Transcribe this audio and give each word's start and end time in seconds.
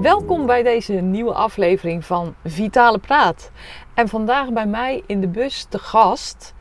Welkom 0.00 0.46
bij 0.46 0.62
deze 0.62 0.92
nieuwe 0.92 1.32
aflevering 1.32 2.04
van 2.04 2.34
Vitale 2.44 2.98
Praat. 2.98 3.50
En 3.94 4.08
vandaag 4.08 4.52
bij 4.52 4.66
mij 4.66 5.02
in 5.06 5.20
de 5.20 5.28
bus 5.28 5.66
te 5.68 5.78
gast 5.78 6.54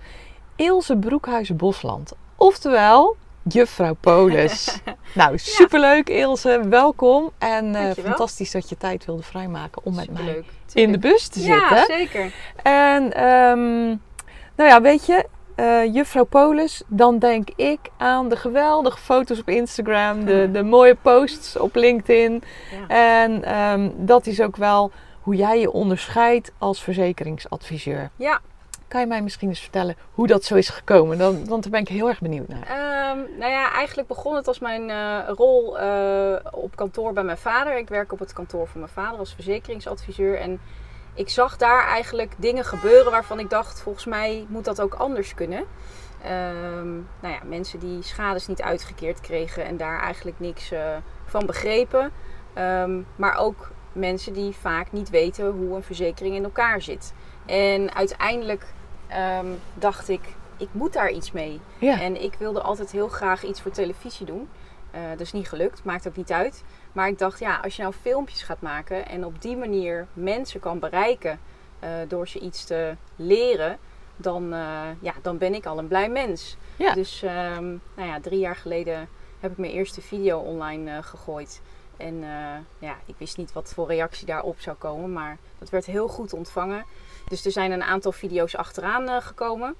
Ilse 0.55 0.97
Broekhuizen-Bosland. 0.97 2.13
Oftewel, 2.35 3.16
juffrouw 3.44 3.94
Polis. 3.94 4.80
nou, 5.16 5.38
superleuk 5.38 6.09
Ilse, 6.09 6.61
welkom. 6.70 7.31
En 7.38 7.75
uh, 7.75 7.91
fantastisch 7.91 8.52
dat 8.52 8.70
je 8.70 8.77
tijd 8.77 9.05
wilde 9.05 9.23
vrijmaken 9.23 9.85
om 9.85 9.95
met 9.95 10.11
mij 10.11 10.44
in 10.73 10.91
de 10.91 10.99
bus 10.99 11.27
te 11.27 11.39
zitten. 11.39 11.77
Ja, 11.77 11.85
zeker. 11.85 12.33
En 12.63 13.03
um, 13.23 14.02
nou 14.55 14.69
ja, 14.69 14.81
weet 14.81 15.05
je, 15.05 15.25
uh, 15.59 15.94
juffrouw 15.94 16.23
Polis, 16.23 16.84
dan 16.88 17.20
denk 17.20 17.49
ik 17.55 17.80
aan 17.98 18.30
de 18.30 18.36
geweldige 18.36 18.98
foto's 18.98 19.40
op 19.40 19.50
Instagram, 19.50 20.26
de, 20.26 20.50
de 20.52 20.63
mooie 20.63 20.95
posts 20.95 21.58
op 21.58 21.76
LinkedIn. 21.76 22.44
Ja. 22.88 23.22
En 23.22 23.59
um, 23.59 23.94
dat 23.98 24.26
is 24.26 24.41
ook 24.41 24.55
wel 24.55 24.91
hoe 25.22 25.36
jij 25.36 25.59
je 25.59 25.72
onderscheidt 25.72 26.52
als 26.58 26.84
verzekeringsadviseur. 26.84 28.09
Ja. 28.16 28.39
Kan 28.88 29.02
je 29.02 29.08
mij 29.08 29.22
misschien 29.22 29.50
eens 29.50 29.59
vertellen 29.59 29.95
hoe 30.11 30.28
dat 30.28 30.44
zo 30.44 30.56
is 30.56 30.70
gekomen? 30.70 31.17
Dan, 31.17 31.48
want 31.48 31.64
daar 31.64 31.72
ben 31.72 31.81
ik 31.81 31.88
heel 31.88 32.08
erg 32.08 32.20
benieuwd 32.20 32.48
naar. 32.48 33.11
Um, 33.11 33.26
nou 33.39 33.52
ja, 33.52 33.72
eigenlijk 33.73 34.08
begon 34.08 34.36
het 34.36 34.48
als 34.48 34.59
mijn 34.59 34.89
uh, 34.89 35.17
rol 35.36 35.81
uh, 35.81 36.36
op 36.52 36.76
kantoor 36.76 37.14
bij 37.14 37.23
mijn 37.23 37.38
vader. 37.38 37.78
Ik 37.78 37.89
werk 37.89 38.11
op 38.11 38.20
het 38.20 38.33
kantoor 38.33 38.67
van 38.67 38.80
mijn 38.80 38.92
vader 38.94 39.20
als 39.20 39.33
verzekeringsadviseur. 39.33 40.39
En 40.39 40.59
ik 41.20 41.30
zag 41.30 41.58
daar 41.58 41.88
eigenlijk 41.88 42.34
dingen 42.38 42.66
gebeuren 42.66 43.12
waarvan 43.12 43.39
ik 43.39 43.50
dacht, 43.50 43.81
volgens 43.81 44.06
mij 44.06 44.45
moet 44.48 44.66
dat 44.66 44.81
ook 44.81 44.94
anders 44.94 45.34
kunnen. 45.34 45.59
Um, 46.26 47.08
nou 47.20 47.34
ja, 47.34 47.39
mensen 47.44 47.80
die 47.80 48.02
schades 48.03 48.48
niet 48.48 48.61
uitgekeerd 48.61 49.22
kregen 49.22 49.66
en 49.66 49.78
daar 49.78 50.00
eigenlijk 50.02 50.39
niks 50.39 50.72
uh, 50.72 50.80
van 51.26 51.45
begrepen. 51.45 52.11
Um, 52.58 53.08
maar 53.16 53.38
ook 53.38 53.72
mensen 53.94 54.34
die 54.34 54.56
vaak 54.56 54.92
niet 54.92 55.09
weten 55.09 55.52
hoe 55.52 55.76
een 55.76 55.84
verzekering 55.84 56.36
in 56.36 56.44
elkaar 56.44 56.81
zit. 56.81 57.14
En 57.45 57.95
uiteindelijk 57.95 58.66
um, 59.39 59.59
dacht 59.73 60.09
ik, 60.09 60.22
ik 60.58 60.70
moet 60.72 60.94
daar 60.94 61.11
iets 61.11 61.31
mee. 61.31 61.59
Ja. 61.78 62.02
En 62.02 62.22
ik 62.22 62.33
wilde 62.38 62.61
altijd 62.61 62.92
heel 62.92 63.08
graag 63.08 63.44
iets 63.44 63.61
voor 63.61 63.72
televisie 63.72 64.26
doen. 64.26 64.50
Uh, 64.95 65.02
dat 65.09 65.20
is 65.20 65.31
niet 65.31 65.50
gelukt, 65.50 65.83
maakt 65.83 66.08
ook 66.08 66.16
niet 66.16 66.31
uit. 66.31 66.64
Maar 66.92 67.08
ik 67.08 67.18
dacht, 67.18 67.40
ja, 67.40 67.59
als 67.64 67.76
je 67.76 67.82
nou 67.82 67.94
filmpjes 68.02 68.42
gaat 68.42 68.62
maken 68.62 69.08
en 69.08 69.26
op 69.26 69.42
die 69.42 69.58
manier 69.58 70.08
mensen 70.14 70.59
kan 70.59 70.80
bereiken 70.80 71.40
uh, 71.84 71.90
door 72.08 72.28
ze 72.28 72.40
iets 72.40 72.64
te 72.64 72.95
leren, 73.16 73.78
dan, 74.16 74.54
uh, 74.54 74.82
ja, 75.00 75.14
dan 75.22 75.38
ben 75.38 75.54
ik 75.54 75.66
al 75.66 75.78
een 75.78 75.88
blij 75.88 76.10
mens. 76.10 76.58
Ja. 76.76 76.94
Dus 76.94 77.23
um, 77.23 77.82
nou 77.95 78.10
ja, 78.10 78.20
drie 78.20 78.40
jaar 78.40 78.56
geleden 78.56 79.10
heb 79.40 79.52
ik 79.52 79.58
mijn 79.58 79.72
eerste 79.72 80.02
video 80.02 80.40
online 80.40 80.92
uh, 80.92 80.98
gegooid. 81.04 81.62
En 81.98 82.23
ja, 82.80 82.95
ik 83.06 83.16
wist 83.17 83.38
niet 83.38 83.54
wat 83.54 83.73
voor 83.73 83.88
reactie 83.88 84.26
daarop 84.26 84.60
zou 84.60 84.78
komen, 84.78 85.14
maar 85.14 85.38
dat 85.58 85.70
werd 85.70 85.86
heel 85.86 86.08
goed 86.08 86.34
ontvangen. 86.34 86.86
Dus 87.28 87.45
er 87.45 87.52
zijn 87.52 87.72
een 87.72 87.84
aantal 87.84 88.12
video's 88.12 88.56
achteraan 88.56 89.22
gekomen. 89.22 89.76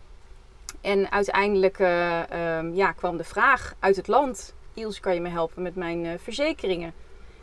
En 0.82 1.12
uiteindelijk 1.12 1.80
um, 1.80 2.76
ja, 2.76 2.92
kwam 2.92 3.18
de 3.18 3.24
vraag 3.24 3.74
uit 3.80 3.96
het 3.96 4.08
land 4.08 4.54
Iels, 4.80 5.00
kan 5.00 5.14
je 5.14 5.22
me 5.22 5.30
helpen 5.30 5.62
met 5.62 5.76
mijn 5.76 6.06
uh, 6.06 6.12
verzekeringen? 6.18 6.94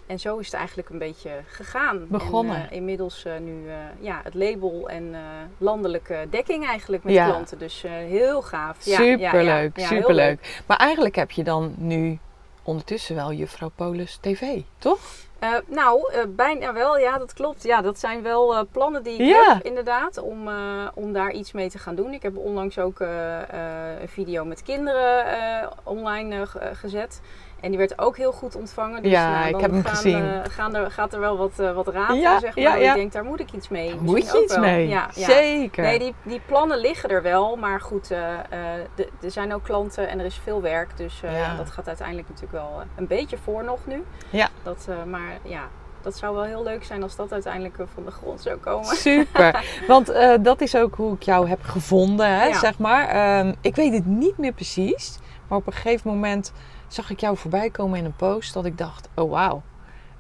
En 0.07 0.19
zo 0.19 0.39
is 0.39 0.47
het 0.47 0.55
eigenlijk 0.55 0.89
een 0.89 0.99
beetje 0.99 1.31
gegaan. 1.47 2.07
Begonnen. 2.09 2.57
En, 2.57 2.67
uh, 2.71 2.77
inmiddels 2.77 3.25
uh, 3.27 3.39
nu 3.39 3.65
ja, 4.01 4.21
het 4.25 4.35
label 4.35 4.89
en 4.89 5.15
landelijke 5.59 6.27
dekking 6.31 6.67
eigenlijk 6.67 7.05
met 7.05 7.15
ja. 7.15 7.29
klanten. 7.29 7.59
Dus 7.59 7.83
heel 7.89 8.43
gaaf. 8.43 8.77
Superleuk, 8.81 9.77
ja, 9.77 9.83
ja, 9.83 9.87
superleuk. 9.87 10.63
Maar 10.67 10.77
eigenlijk 10.77 11.17
heb 11.17 11.31
je 11.31 11.45
dan 11.45 11.75
nu 11.77 12.19
ondertussen 12.63 13.15
wel 13.15 13.33
Juffrouw 13.33 13.71
Polis 13.75 14.19
TV, 14.21 14.61
toch? 14.79 15.01
Uh, 15.43 15.55
nou, 15.67 16.13
uh, 16.15 16.23
bijna 16.29 16.73
wel, 16.73 16.99
ja, 16.99 17.19
dat 17.19 17.33
klopt. 17.33 17.63
Ja, 17.63 17.83
dat 17.83 17.99
zijn 17.99 18.23
wel 18.23 18.55
uh, 18.55 18.61
plannen 18.73 19.03
die 19.03 19.19
ik 19.19 19.27
ja. 19.27 19.55
heb, 19.55 19.65
inderdaad, 19.65 20.19
om, 20.19 20.49
om 20.95 21.13
daar 21.13 21.33
iets 21.33 21.53
mee 21.53 21.71
te 21.71 21.79
gaan 21.79 21.95
doen. 21.95 22.13
Ik 22.13 22.23
heb 22.23 22.37
onlangs 22.37 22.79
ook 22.79 23.01
een 23.01 24.09
video 24.09 24.45
met 24.45 24.63
kinderen 24.63 25.71
online 25.83 26.47
gezet. 26.73 27.21
En 27.61 27.69
die 27.69 27.79
werd 27.79 27.99
ook 27.99 28.17
heel 28.17 28.33
goed 28.33 28.57
ontvangen. 28.57 29.03
Dus, 29.03 29.13
ja, 29.13 29.39
nou, 29.39 29.55
ik 29.55 29.61
heb 29.61 29.71
hem 29.71 29.85
gaan, 29.85 29.95
gezien. 29.95 30.51
gaan 30.51 30.75
er, 30.75 30.91
gaat 30.91 31.13
er 31.13 31.21
wel 31.21 31.37
wat, 31.37 31.57
wat 31.75 31.89
raad 31.89 32.17
ja, 32.17 32.41
zeg 32.41 32.55
maar. 32.55 32.65
Ja, 32.65 32.75
ja. 32.75 32.91
Ik 32.91 32.97
denk, 32.97 33.13
daar 33.13 33.25
moet 33.25 33.41
ik 33.41 33.53
iets 33.53 33.69
mee. 33.69 33.89
Daar 33.89 34.03
moet 34.03 34.31
je 34.33 34.43
iets 34.43 34.55
wel. 34.55 34.65
mee, 34.65 34.89
ja, 34.89 35.09
zeker. 35.13 35.85
Nee, 35.85 35.99
die, 35.99 36.15
die 36.23 36.41
plannen 36.47 36.79
liggen 36.79 37.11
er 37.11 37.23
wel. 37.23 37.57
Maar 37.57 37.81
goed, 37.81 38.11
er 38.11 39.31
zijn 39.31 39.55
ook 39.55 39.65
klanten 39.65 40.09
en 40.09 40.19
er 40.19 40.25
is 40.25 40.41
veel 40.43 40.63
werk. 40.63 40.97
Dus 40.97 41.21
dat 41.57 41.71
gaat 41.71 41.87
uiteindelijk 41.87 42.29
natuurlijk 42.29 42.63
wel 42.63 42.83
een 42.97 43.07
beetje 43.07 43.37
voor 43.39 43.65
nog 43.65 43.87
nu. 43.87 44.05
Ja. 44.31 44.49
Dat, 44.63 44.89
maar 45.07 45.39
ja, 45.43 45.69
dat 46.07 46.17
zou 46.17 46.35
wel 46.35 46.45
heel 46.45 46.63
leuk 46.63 46.85
zijn 46.85 47.03
als 47.03 47.17
dat 47.17 47.33
uiteindelijk 47.33 47.77
van 47.95 48.05
de 48.05 48.11
grond 48.11 48.41
zou 48.41 48.57
komen. 48.57 48.97
Super, 48.97 49.65
want 49.89 50.11
uh, 50.11 50.35
dat 50.41 50.61
is 50.61 50.77
ook 50.77 50.95
hoe 50.95 51.15
ik 51.15 51.23
jou 51.23 51.49
heb 51.49 51.63
gevonden, 51.63 52.39
hè, 52.39 52.47
ja. 52.47 52.59
zeg 52.59 52.79
maar. 52.79 53.39
Um, 53.39 53.55
ik 53.61 53.77
weet 53.77 53.93
het 53.93 54.07
niet 54.07 54.39
meer 54.39 54.53
precies, 54.53 55.19
maar 55.49 55.59
op 55.59 55.67
een 55.67 55.73
gegeven 55.73 56.11
moment 56.11 56.53
zag 56.89 57.11
ik 57.11 57.21
jou 57.21 57.37
voorbij 57.37 57.71
komen 57.71 57.99
in 57.99 58.05
een 58.05 58.17
post 58.17 58.55
dat 58.55 58.65
ik 58.65 58.79
dacht, 58.79 59.09
oh 59.15 59.31
wauw. 59.31 59.63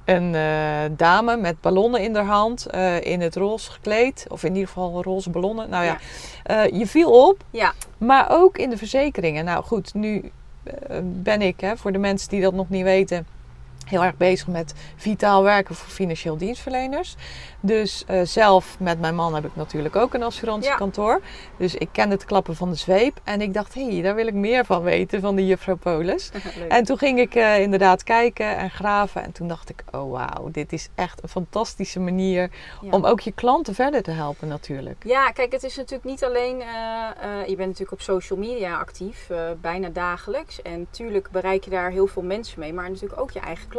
Een 0.04 0.34
uh, 0.34 0.96
dame 0.96 1.36
met 1.36 1.60
ballonnen 1.60 2.02
in 2.02 2.14
haar 2.14 2.24
hand, 2.24 2.66
uh, 2.74 3.00
in 3.00 3.20
het 3.20 3.36
roze 3.36 3.70
gekleed, 3.70 4.26
of 4.28 4.42
in 4.42 4.52
ieder 4.52 4.68
geval 4.68 5.02
roze 5.02 5.30
ballonnen. 5.30 5.70
Nou 5.70 5.84
ja, 5.84 5.98
ja. 6.44 6.62
je 6.62 6.86
viel 6.86 7.28
op, 7.28 7.44
ja. 7.50 7.72
maar 7.98 8.26
ook 8.30 8.58
in 8.58 8.70
de 8.70 8.76
verzekeringen. 8.76 9.44
Nou 9.44 9.64
goed, 9.64 9.94
nu 9.94 10.30
ben 11.02 11.42
ik, 11.42 11.60
hè, 11.60 11.76
voor 11.76 11.92
de 11.92 11.98
mensen 11.98 12.28
die 12.28 12.40
dat 12.40 12.52
nog 12.52 12.68
niet 12.68 12.82
weten, 12.82 13.26
heel 13.88 14.04
erg 14.04 14.16
bezig 14.16 14.46
met 14.46 14.74
vitaal 14.96 15.42
werken 15.42 15.74
voor 15.74 15.88
financieel 15.88 16.36
dienstverleners. 16.36 17.16
Dus 17.60 18.04
uh, 18.10 18.20
zelf 18.24 18.76
met 18.78 19.00
mijn 19.00 19.14
man 19.14 19.34
heb 19.34 19.44
ik 19.44 19.56
natuurlijk 19.56 19.96
ook 19.96 20.14
een 20.14 20.22
assurantiekantoor. 20.22 21.12
Ja. 21.12 21.28
Dus 21.56 21.74
ik 21.74 21.88
ken 21.92 22.10
het 22.10 22.24
klappen 22.24 22.56
van 22.56 22.70
de 22.70 22.76
zweep. 22.76 23.20
En 23.24 23.40
ik 23.40 23.54
dacht, 23.54 23.74
hé, 23.74 23.88
hey, 23.92 24.02
daar 24.02 24.14
wil 24.14 24.26
ik 24.26 24.34
meer 24.34 24.64
van 24.64 24.82
weten 24.82 25.20
van 25.20 25.36
de 25.36 25.46
juffrouw 25.46 25.76
Polis. 25.76 26.30
en 26.68 26.84
toen 26.84 26.98
ging 26.98 27.18
ik 27.18 27.34
uh, 27.34 27.60
inderdaad 27.60 28.02
kijken 28.02 28.56
en 28.56 28.70
graven. 28.70 29.22
En 29.22 29.32
toen 29.32 29.48
dacht 29.48 29.68
ik, 29.68 29.82
oh 29.90 30.10
wauw, 30.10 30.50
dit 30.50 30.72
is 30.72 30.88
echt 30.94 31.22
een 31.22 31.28
fantastische 31.28 32.00
manier 32.00 32.50
ja. 32.80 32.90
om 32.90 33.04
ook 33.04 33.20
je 33.20 33.32
klanten 33.32 33.74
verder 33.74 34.02
te 34.02 34.10
helpen 34.10 34.48
natuurlijk. 34.48 35.04
Ja, 35.06 35.30
kijk, 35.30 35.52
het 35.52 35.62
is 35.62 35.76
natuurlijk 35.76 36.04
niet 36.04 36.24
alleen... 36.24 36.56
Uh, 36.56 36.64
je 37.46 37.56
bent 37.56 37.68
natuurlijk 37.68 37.92
op 37.92 38.00
social 38.00 38.38
media 38.38 38.78
actief, 38.78 39.30
bijna 39.60 39.88
dagelijks. 39.88 40.62
En 40.62 40.86
tuurlijk 40.90 41.30
bereik 41.30 41.64
je 41.64 41.70
daar 41.70 41.90
heel 41.90 42.06
veel 42.06 42.22
mensen 42.22 42.60
mee. 42.60 42.72
Maar 42.72 42.90
natuurlijk 42.90 43.20
ook 43.20 43.30
je 43.30 43.40
eigen 43.40 43.68
klanten. 43.68 43.75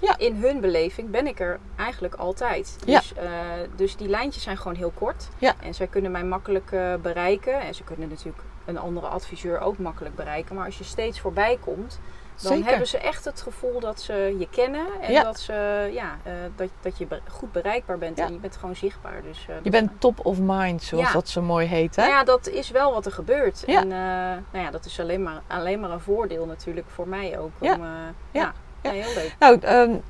Ja. 0.00 0.18
In 0.18 0.34
hun 0.34 0.60
beleving 0.60 1.10
ben 1.10 1.26
ik 1.26 1.40
er 1.40 1.58
eigenlijk 1.76 2.14
altijd. 2.14 2.76
Ja. 2.84 2.98
Dus, 2.98 3.12
uh, 3.22 3.30
dus 3.76 3.96
die 3.96 4.08
lijntjes 4.08 4.42
zijn 4.42 4.56
gewoon 4.56 4.76
heel 4.76 4.92
kort. 4.94 5.28
Ja. 5.38 5.54
En 5.62 5.74
zij 5.74 5.86
kunnen 5.86 6.10
mij 6.10 6.24
makkelijk 6.24 6.70
uh, 6.70 6.94
bereiken. 6.94 7.60
En 7.60 7.74
ze 7.74 7.84
kunnen 7.84 8.08
natuurlijk 8.08 8.42
een 8.64 8.78
andere 8.78 9.06
adviseur 9.06 9.60
ook 9.60 9.78
makkelijk 9.78 10.14
bereiken. 10.14 10.54
Maar 10.54 10.64
als 10.64 10.78
je 10.78 10.84
steeds 10.84 11.20
voorbij 11.20 11.58
komt, 11.60 12.00
dan 12.42 12.52
Zeker. 12.52 12.68
hebben 12.68 12.88
ze 12.88 12.98
echt 12.98 13.24
het 13.24 13.40
gevoel 13.40 13.80
dat 13.80 14.00
ze 14.00 14.36
je 14.38 14.48
kennen. 14.50 14.86
En 15.00 15.12
ja. 15.12 15.22
dat, 15.22 15.40
ze, 15.40 15.88
ja, 15.92 16.18
uh, 16.26 16.32
dat, 16.56 16.68
dat 16.80 16.98
je 16.98 17.06
goed 17.30 17.52
bereikbaar 17.52 17.98
bent. 17.98 18.18
En 18.18 18.32
je 18.32 18.38
bent 18.38 18.56
gewoon 18.56 18.76
zichtbaar. 18.76 19.22
Dus, 19.22 19.46
je 19.62 19.70
bent 19.70 19.90
top 19.98 20.26
of 20.26 20.38
mind, 20.40 20.82
zoals 20.82 21.12
dat 21.12 21.28
zo 21.28 21.42
mooi 21.42 21.66
heet. 21.66 21.96
Hè? 21.96 22.02
Nou 22.02 22.14
ja, 22.14 22.24
dat 22.24 22.48
is 22.48 22.70
wel 22.70 22.92
wat 22.92 23.06
er 23.06 23.12
gebeurt. 23.12 23.64
En 23.64 23.88
nou 23.88 24.64
ja, 24.64 24.70
dat 24.70 24.84
is 24.84 25.00
alleen 25.00 25.22
maar, 25.22 25.42
alleen 25.46 25.80
maar 25.80 25.90
een 25.90 26.00
voordeel 26.00 26.46
natuurlijk 26.46 26.86
voor 26.90 27.08
mij 27.08 27.38
ook. 27.38 27.50
Om, 27.58 27.84
ja. 28.30 28.52
Ja, 28.94 29.02
heel 29.02 29.14
leuk. 29.14 29.36
Nou, 29.38 29.60
um, 29.66 30.02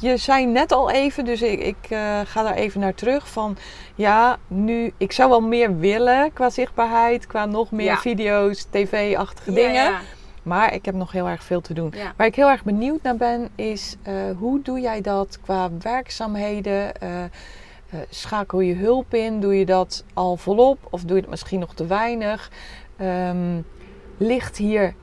je 0.00 0.16
zei 0.16 0.46
net 0.46 0.72
al 0.72 0.90
even, 0.90 1.24
dus 1.24 1.42
ik, 1.42 1.60
ik 1.60 1.90
uh, 1.90 2.20
ga 2.24 2.42
daar 2.42 2.54
even 2.54 2.80
naar 2.80 2.94
terug. 2.94 3.28
Van 3.28 3.56
ja, 3.94 4.38
nu, 4.46 4.92
ik 4.96 5.12
zou 5.12 5.30
wel 5.30 5.40
meer 5.40 5.78
willen 5.78 6.32
qua 6.32 6.50
zichtbaarheid, 6.50 7.26
qua 7.26 7.44
nog 7.44 7.70
meer 7.70 7.84
ja. 7.84 7.96
video's, 7.96 8.66
tv-achtige 8.70 9.50
ja, 9.50 9.56
dingen. 9.56 9.84
Ja. 9.84 10.00
Maar 10.42 10.74
ik 10.74 10.84
heb 10.84 10.94
nog 10.94 11.12
heel 11.12 11.28
erg 11.28 11.42
veel 11.42 11.60
te 11.60 11.74
doen. 11.74 11.94
Waar 12.16 12.26
ik 12.26 12.34
heel 12.34 12.50
erg 12.50 12.64
benieuwd 12.64 13.02
naar 13.02 13.16
ben, 13.16 13.48
is 13.54 13.96
uh, 14.08 14.14
hoe 14.38 14.62
doe 14.62 14.80
jij 14.80 15.00
dat 15.00 15.38
qua 15.40 15.70
werkzaamheden? 15.80 16.92
Uh, 17.02 18.00
schakel 18.10 18.60
je 18.60 18.74
hulp 18.74 19.14
in? 19.14 19.40
Doe 19.40 19.58
je 19.58 19.66
dat 19.66 20.04
al 20.14 20.36
volop? 20.36 20.78
Of 20.90 21.02
doe 21.02 21.16
je 21.16 21.22
het 21.22 21.30
misschien 21.30 21.60
nog 21.60 21.74
te 21.74 21.86
weinig? 21.86 22.50
Um, 23.00 23.66
ligt 24.16 24.56
hier 24.56 24.94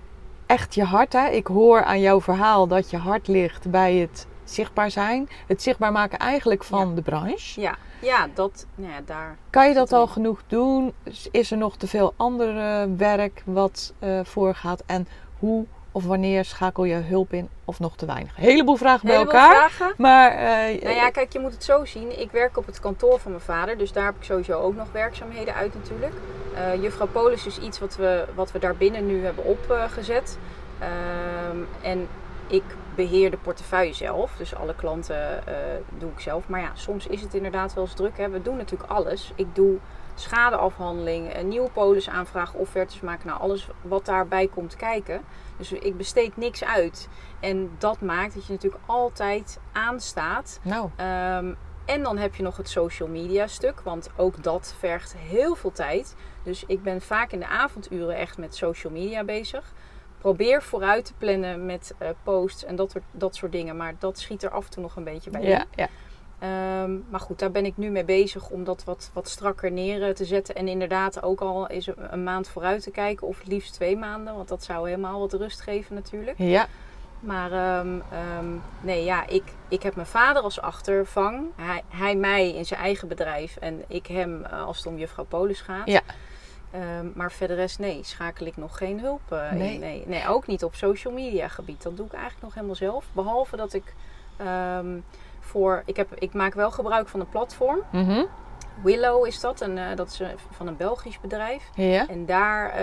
echt 0.53 0.75
je 0.75 0.83
hart. 0.83 1.13
Hè? 1.13 1.27
Ik 1.27 1.47
hoor 1.47 1.83
aan 1.83 1.99
jouw 1.99 2.21
verhaal 2.21 2.67
dat 2.67 2.89
je 2.89 2.97
hart 2.97 3.27
ligt 3.27 3.71
bij 3.71 3.95
het 3.95 4.27
zichtbaar 4.43 4.91
zijn. 4.91 5.29
Het 5.47 5.61
zichtbaar 5.61 5.91
maken 5.91 6.19
eigenlijk 6.19 6.63
van 6.63 6.95
de 6.95 7.01
branche. 7.01 7.61
Ja, 7.61 7.75
ja, 8.01 8.27
dat, 8.33 8.65
nou 8.75 8.91
ja, 8.91 9.01
daar. 9.05 9.37
Kan 9.49 9.67
je 9.67 9.73
dat 9.73 9.91
al 9.91 10.07
genoeg 10.07 10.41
doen? 10.47 10.93
Is 11.31 11.51
er 11.51 11.57
nog 11.57 11.77
te 11.77 11.87
veel 11.87 12.13
ander 12.17 12.55
werk 12.97 13.41
wat 13.45 13.93
uh, 13.99 14.19
voorgaat? 14.23 14.83
En 14.85 15.07
hoe 15.39 15.65
of 15.93 16.03
wanneer 16.03 16.45
schakel 16.45 16.83
je 16.83 16.95
hulp 16.95 17.33
in 17.33 17.49
of 17.65 17.79
nog 17.79 17.95
te 17.95 18.05
weinig? 18.05 18.37
Een 18.37 18.43
heleboel 18.43 18.75
vragen 18.75 19.07
bij 19.07 19.15
elkaar. 19.15 19.69
Vragen. 19.71 19.93
Maar, 19.97 20.33
uh, 20.33 20.81
nou 20.83 20.95
ja, 20.95 21.09
kijk, 21.09 21.33
je 21.33 21.39
moet 21.39 21.53
het 21.53 21.63
zo 21.63 21.85
zien. 21.85 22.19
Ik 22.19 22.31
werk 22.31 22.57
op 22.57 22.65
het 22.65 22.79
kantoor 22.79 23.19
van 23.19 23.31
mijn 23.31 23.43
vader, 23.43 23.77
dus 23.77 23.91
daar 23.91 24.05
heb 24.05 24.15
ik 24.15 24.23
sowieso 24.23 24.59
ook 24.59 24.75
nog 24.75 24.91
werkzaamheden 24.91 25.53
uit 25.53 25.73
natuurlijk. 25.73 26.13
Uh, 26.53 26.81
Juffrouw 26.81 27.07
Polis 27.07 27.45
is 27.45 27.59
iets 27.59 27.79
wat 27.79 27.95
we, 27.95 28.25
wat 28.35 28.51
we 28.51 28.59
daarbinnen 28.59 29.05
nu 29.05 29.23
hebben 29.23 29.43
opgezet. 29.45 30.37
Uh, 30.79 31.89
en 31.89 32.07
ik 32.47 32.63
beheer 32.95 33.31
de 33.31 33.37
portefeuille 33.37 33.93
zelf. 33.93 34.31
Dus 34.37 34.55
alle 34.55 34.75
klanten 34.75 35.43
uh, 35.47 35.53
doe 35.97 36.11
ik 36.11 36.19
zelf. 36.19 36.47
Maar 36.47 36.61
ja, 36.61 36.71
soms 36.73 37.07
is 37.07 37.21
het 37.21 37.33
inderdaad 37.33 37.73
wel 37.73 37.83
eens 37.83 37.93
druk. 37.93 38.17
Hè. 38.17 38.29
We 38.29 38.41
doen 38.41 38.57
natuurlijk 38.57 38.91
alles. 38.91 39.31
Ik 39.35 39.55
doe 39.55 39.77
schadeafhandeling, 40.15 41.35
een 41.35 41.47
nieuwe 41.47 41.69
polis 41.69 42.09
aanvragen, 42.09 42.59
offertes 42.59 42.99
maken. 42.99 43.27
Nou, 43.27 43.39
alles 43.39 43.67
wat 43.81 44.05
daarbij 44.05 44.47
komt 44.47 44.75
kijken. 44.75 45.21
Dus 45.57 45.71
ik 45.71 45.97
besteed 45.97 46.37
niks 46.37 46.63
uit. 46.63 47.09
En 47.39 47.71
dat 47.77 48.01
maakt 48.01 48.33
dat 48.33 48.45
je 48.45 48.53
natuurlijk 48.53 48.83
altijd 48.85 49.59
aanstaat. 49.71 50.59
Nou. 50.63 50.83
Um, 50.83 51.57
en 51.85 52.03
dan 52.03 52.17
heb 52.17 52.35
je 52.35 52.43
nog 52.43 52.57
het 52.57 52.69
social 52.69 53.09
media 53.09 53.47
stuk, 53.47 53.81
want 53.81 54.09
ook 54.15 54.43
dat 54.43 54.75
vergt 54.79 55.15
heel 55.17 55.55
veel 55.55 55.71
tijd. 55.71 56.15
Dus 56.43 56.63
ik 56.67 56.83
ben 56.83 57.01
vaak 57.01 57.31
in 57.31 57.39
de 57.39 57.47
avonduren 57.47 58.15
echt 58.15 58.37
met 58.37 58.55
social 58.55 58.93
media 58.93 59.23
bezig. 59.23 59.73
Probeer 60.17 60.63
vooruit 60.63 61.05
te 61.05 61.13
plannen 61.17 61.65
met 61.65 61.93
uh, 62.01 62.09
posts 62.23 62.63
en 62.63 62.75
dat, 62.75 62.95
dat 63.11 63.35
soort 63.35 63.51
dingen. 63.51 63.77
Maar 63.77 63.93
dat 63.99 64.19
schiet 64.19 64.43
er 64.43 64.49
af 64.49 64.65
en 64.65 64.71
toe 64.71 64.81
nog 64.81 64.95
een 64.95 65.03
beetje 65.03 65.29
bij. 65.29 65.41
Ja, 65.41 65.65
ja. 65.75 65.87
Um, 66.43 67.05
maar 67.09 67.19
goed, 67.19 67.39
daar 67.39 67.51
ben 67.51 67.65
ik 67.65 67.77
nu 67.77 67.89
mee 67.89 68.03
bezig 68.03 68.49
om 68.49 68.63
dat 68.63 68.83
wat, 68.83 69.09
wat 69.13 69.27
strakker 69.29 69.71
neer 69.71 70.15
te 70.15 70.25
zetten. 70.25 70.55
En 70.55 70.67
inderdaad 70.67 71.23
ook 71.23 71.41
al 71.41 71.67
eens 71.67 71.89
een 71.97 72.23
maand 72.23 72.47
vooruit 72.47 72.83
te 72.83 72.91
kijken. 72.91 73.27
Of 73.27 73.43
liefst 73.43 73.73
twee 73.73 73.97
maanden. 73.97 74.35
Want 74.35 74.47
dat 74.47 74.63
zou 74.63 74.87
helemaal 74.87 75.19
wat 75.19 75.33
rust 75.33 75.61
geven 75.61 75.95
natuurlijk. 75.95 76.37
Ja. 76.37 76.67
Maar 77.19 77.79
um, 77.79 78.03
um, 78.39 78.61
nee, 78.81 79.03
ja, 79.03 79.27
ik, 79.27 79.43
ik 79.67 79.83
heb 79.83 79.95
mijn 79.95 80.07
vader 80.07 80.41
als 80.41 80.61
achtervang. 80.61 81.45
Hij, 81.55 81.83
hij 81.87 82.15
mij 82.15 82.53
in 82.53 82.65
zijn 82.65 82.79
eigen 82.79 83.07
bedrijf. 83.07 83.57
En 83.57 83.83
ik 83.87 84.07
hem 84.07 84.45
als 84.45 84.77
het 84.77 84.85
om 84.85 84.97
juffrouw 84.97 85.25
Polis 85.25 85.61
gaat. 85.61 85.87
Ja. 85.87 86.01
maar 87.13 87.31
verder 87.31 87.55
rest, 87.55 87.79
nee, 87.79 88.03
schakel 88.03 88.45
ik 88.45 88.57
nog 88.57 88.77
geen 88.77 88.99
hulp 88.99 89.21
uh, 89.33 89.51
nee. 89.51 89.73
in. 89.73 89.79
Nee, 89.79 90.03
nee, 90.07 90.27
ook 90.27 90.47
niet 90.47 90.63
op 90.63 90.75
social 90.75 91.13
media 91.13 91.47
gebied. 91.47 91.83
Dat 91.83 91.97
doe 91.97 92.05
ik 92.05 92.13
eigenlijk 92.13 92.43
nog 92.43 92.53
helemaal 92.53 92.75
zelf. 92.75 93.05
Behalve 93.13 93.55
dat 93.55 93.73
ik 93.73 93.93
voor. 95.43 95.83
Ik, 95.85 95.95
heb, 95.97 96.07
ik 96.15 96.33
maak 96.33 96.53
wel 96.53 96.71
gebruik 96.71 97.07
van 97.07 97.19
een 97.19 97.29
platform. 97.29 97.79
Mm 97.91 98.27
Willow 98.83 99.25
is 99.25 99.39
dat. 99.39 99.61
En, 99.61 99.77
uh, 99.77 99.83
dat 99.95 100.07
is 100.07 100.21
van 100.51 100.67
een 100.67 100.77
Belgisch 100.77 101.19
bedrijf. 101.19 101.69
Ja. 101.75 102.07
En 102.07 102.25
daar 102.25 102.69
uh, 102.73 102.81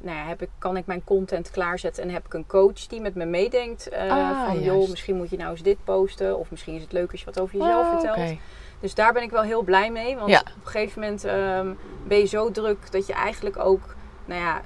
nou 0.00 0.16
ja, 0.16 0.24
heb 0.26 0.42
ik, 0.42 0.48
kan 0.58 0.76
ik 0.76 0.86
mijn 0.86 1.04
content 1.04 1.50
klaarzetten. 1.50 2.02
En 2.02 2.10
heb 2.10 2.26
ik 2.26 2.34
een 2.34 2.46
coach 2.46 2.86
die 2.86 3.00
met 3.00 3.14
me 3.14 3.24
meedenkt. 3.24 3.92
Uh, 3.92 4.10
ah, 4.10 4.46
van 4.46 4.60
joh, 4.60 4.88
misschien 4.88 5.16
moet 5.16 5.30
je 5.30 5.36
nou 5.36 5.50
eens 5.50 5.62
dit 5.62 5.84
posten. 5.84 6.38
Of 6.38 6.50
misschien 6.50 6.74
is 6.74 6.82
het 6.82 6.92
leuk 6.92 7.10
als 7.10 7.20
je 7.20 7.26
wat 7.26 7.40
over 7.40 7.58
jezelf 7.58 7.86
Oh, 7.86 8.00
vertelt. 8.00 8.38
Dus 8.80 8.94
daar 8.94 9.12
ben 9.12 9.22
ik 9.22 9.30
wel 9.30 9.42
heel 9.42 9.62
blij 9.62 9.90
mee. 9.90 10.16
Want 10.16 10.30
Ja. 10.30 10.40
op 10.40 10.46
een 10.64 10.70
gegeven 10.70 11.00
moment 11.00 11.24
um, 11.24 11.78
ben 12.06 12.18
je 12.18 12.26
zo 12.26 12.50
druk 12.50 12.92
dat 12.92 13.06
je 13.06 13.12
eigenlijk 13.12 13.58
ook 13.58 13.94
nou 14.24 14.40
ja, 14.40 14.60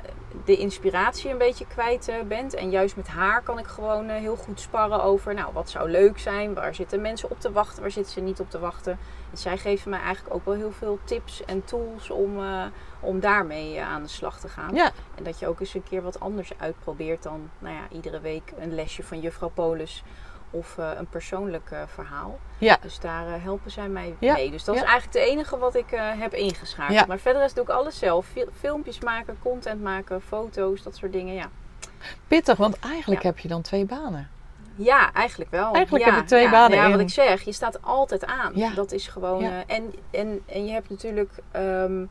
de 0.45 0.57
inspiratie 0.57 1.31
een 1.31 1.39
beetje 1.39 1.67
kwijt 1.67 2.09
uh, 2.09 2.15
bent. 2.29 2.55
En 2.55 2.71
juist 2.71 2.97
met 2.97 3.09
haar 3.09 3.43
kan 3.43 3.59
ik 3.59 3.67
gewoon 3.67 4.11
uh, 4.11 4.17
heel 4.17 4.37
goed 4.37 4.61
sparren 4.61 5.03
over, 5.03 5.35
nou, 5.35 5.53
wat 5.53 5.71
zou 5.71 5.91
leuk 5.91 6.19
zijn? 6.19 6.55
Waar 6.55 6.75
zitten 6.75 7.01
mensen 7.01 7.31
op 7.31 7.41
te 7.41 7.53
wachten? 7.53 7.83
Waar 7.83 7.91
zitten 7.91 8.13
ze 8.13 8.21
niet 8.21 8.41
op 8.41 8.51
te 8.51 8.59
wachten? 8.59 8.99
En 9.31 9.39
zij 9.39 9.59
geven 9.59 9.91
mij 9.91 10.01
eigenlijk 10.01 10.35
ook 10.35 10.45
wel 10.45 10.55
heel 10.55 10.73
veel 10.73 10.99
tips 11.05 11.45
en 11.45 11.65
tools 11.65 12.11
om, 12.11 12.39
uh, 12.39 12.65
om 13.01 13.21
daarmee 13.21 13.83
aan 13.83 14.03
de 14.03 14.09
slag 14.09 14.41
te 14.41 14.49
gaan. 14.49 14.75
Ja. 14.75 14.91
En 15.15 15.25
dat 15.25 15.39
je 15.39 15.47
ook 15.47 15.61
eens 15.61 15.75
een 15.75 15.83
keer 15.83 16.03
wat 16.03 16.21
anders 16.21 16.53
uitprobeert 16.59 17.23
dan, 17.23 17.51
nou 17.59 17.75
ja, 17.75 17.83
iedere 17.91 18.21
week 18.21 18.53
een 18.59 18.75
lesje 18.75 19.03
van 19.03 19.21
juffrouw 19.21 19.51
Polis 19.55 20.05
of 20.51 20.77
uh, 20.79 20.91
een 20.97 21.07
persoonlijk 21.07 21.71
uh, 21.73 21.79
verhaal. 21.87 22.39
Ja. 22.59 22.79
Dus 22.83 22.99
daar 23.01 23.27
uh, 23.27 23.33
helpen 23.43 23.71
zij 23.71 23.89
mij 23.89 24.15
Ja. 24.19 24.33
mee. 24.33 24.51
Dus 24.51 24.65
dat 24.65 24.75
Ja. 24.75 24.81
is 24.83 24.87
eigenlijk 24.89 25.19
het 25.19 25.29
enige 25.33 25.59
wat 25.59 25.75
ik 25.75 25.87
heb 26.19 26.35
ingeschakeld. 26.35 26.99
Ja. 26.99 27.05
Maar 27.07 27.19
verder 27.19 27.45
is 27.45 27.55
doe 27.55 27.65
ik 27.65 27.71
alles 27.71 27.99
zelf. 27.99 28.27
Fil- 28.27 28.49
filmpjes 28.59 29.01
maken, 29.01 29.39
content 29.43 29.83
maken, 29.83 30.23
foto's, 30.23 30.83
dat 30.83 30.97
soort 30.97 31.13
dingen. 31.13 31.35
Ja, 31.35 31.49
Pittig, 32.29 32.57
want 32.57 32.79
eigenlijk 32.79 33.23
heb 33.23 33.39
je 33.39 33.49
dan 33.49 33.63
twee 33.63 33.85
banen. 33.85 34.29
ja 34.75 35.13
eigenlijk 35.13 35.51
wel. 35.51 35.73
Eigenlijk 35.75 36.05
heb 36.05 36.15
je 36.15 36.25
twee 36.25 36.51
banen 36.51 36.77
Ja, 36.77 36.85
in. 36.85 36.91
wat 36.91 37.01
ik 37.01 37.11
zeg, 37.11 37.43
je 37.43 37.53
staat 37.53 37.83
altijd 37.83 38.27
aan. 38.27 38.53
Ja. 38.55 38.71
Dat 38.75 38.93
is 38.93 39.07
gewoon... 39.09 39.43
Eh, 39.43 39.51
en, 39.67 39.95
en, 40.11 40.43
en 40.47 40.67
je 40.67 40.73
hebt 40.73 40.91
natuurlijk... 40.91 41.31
ehm, 41.51 42.05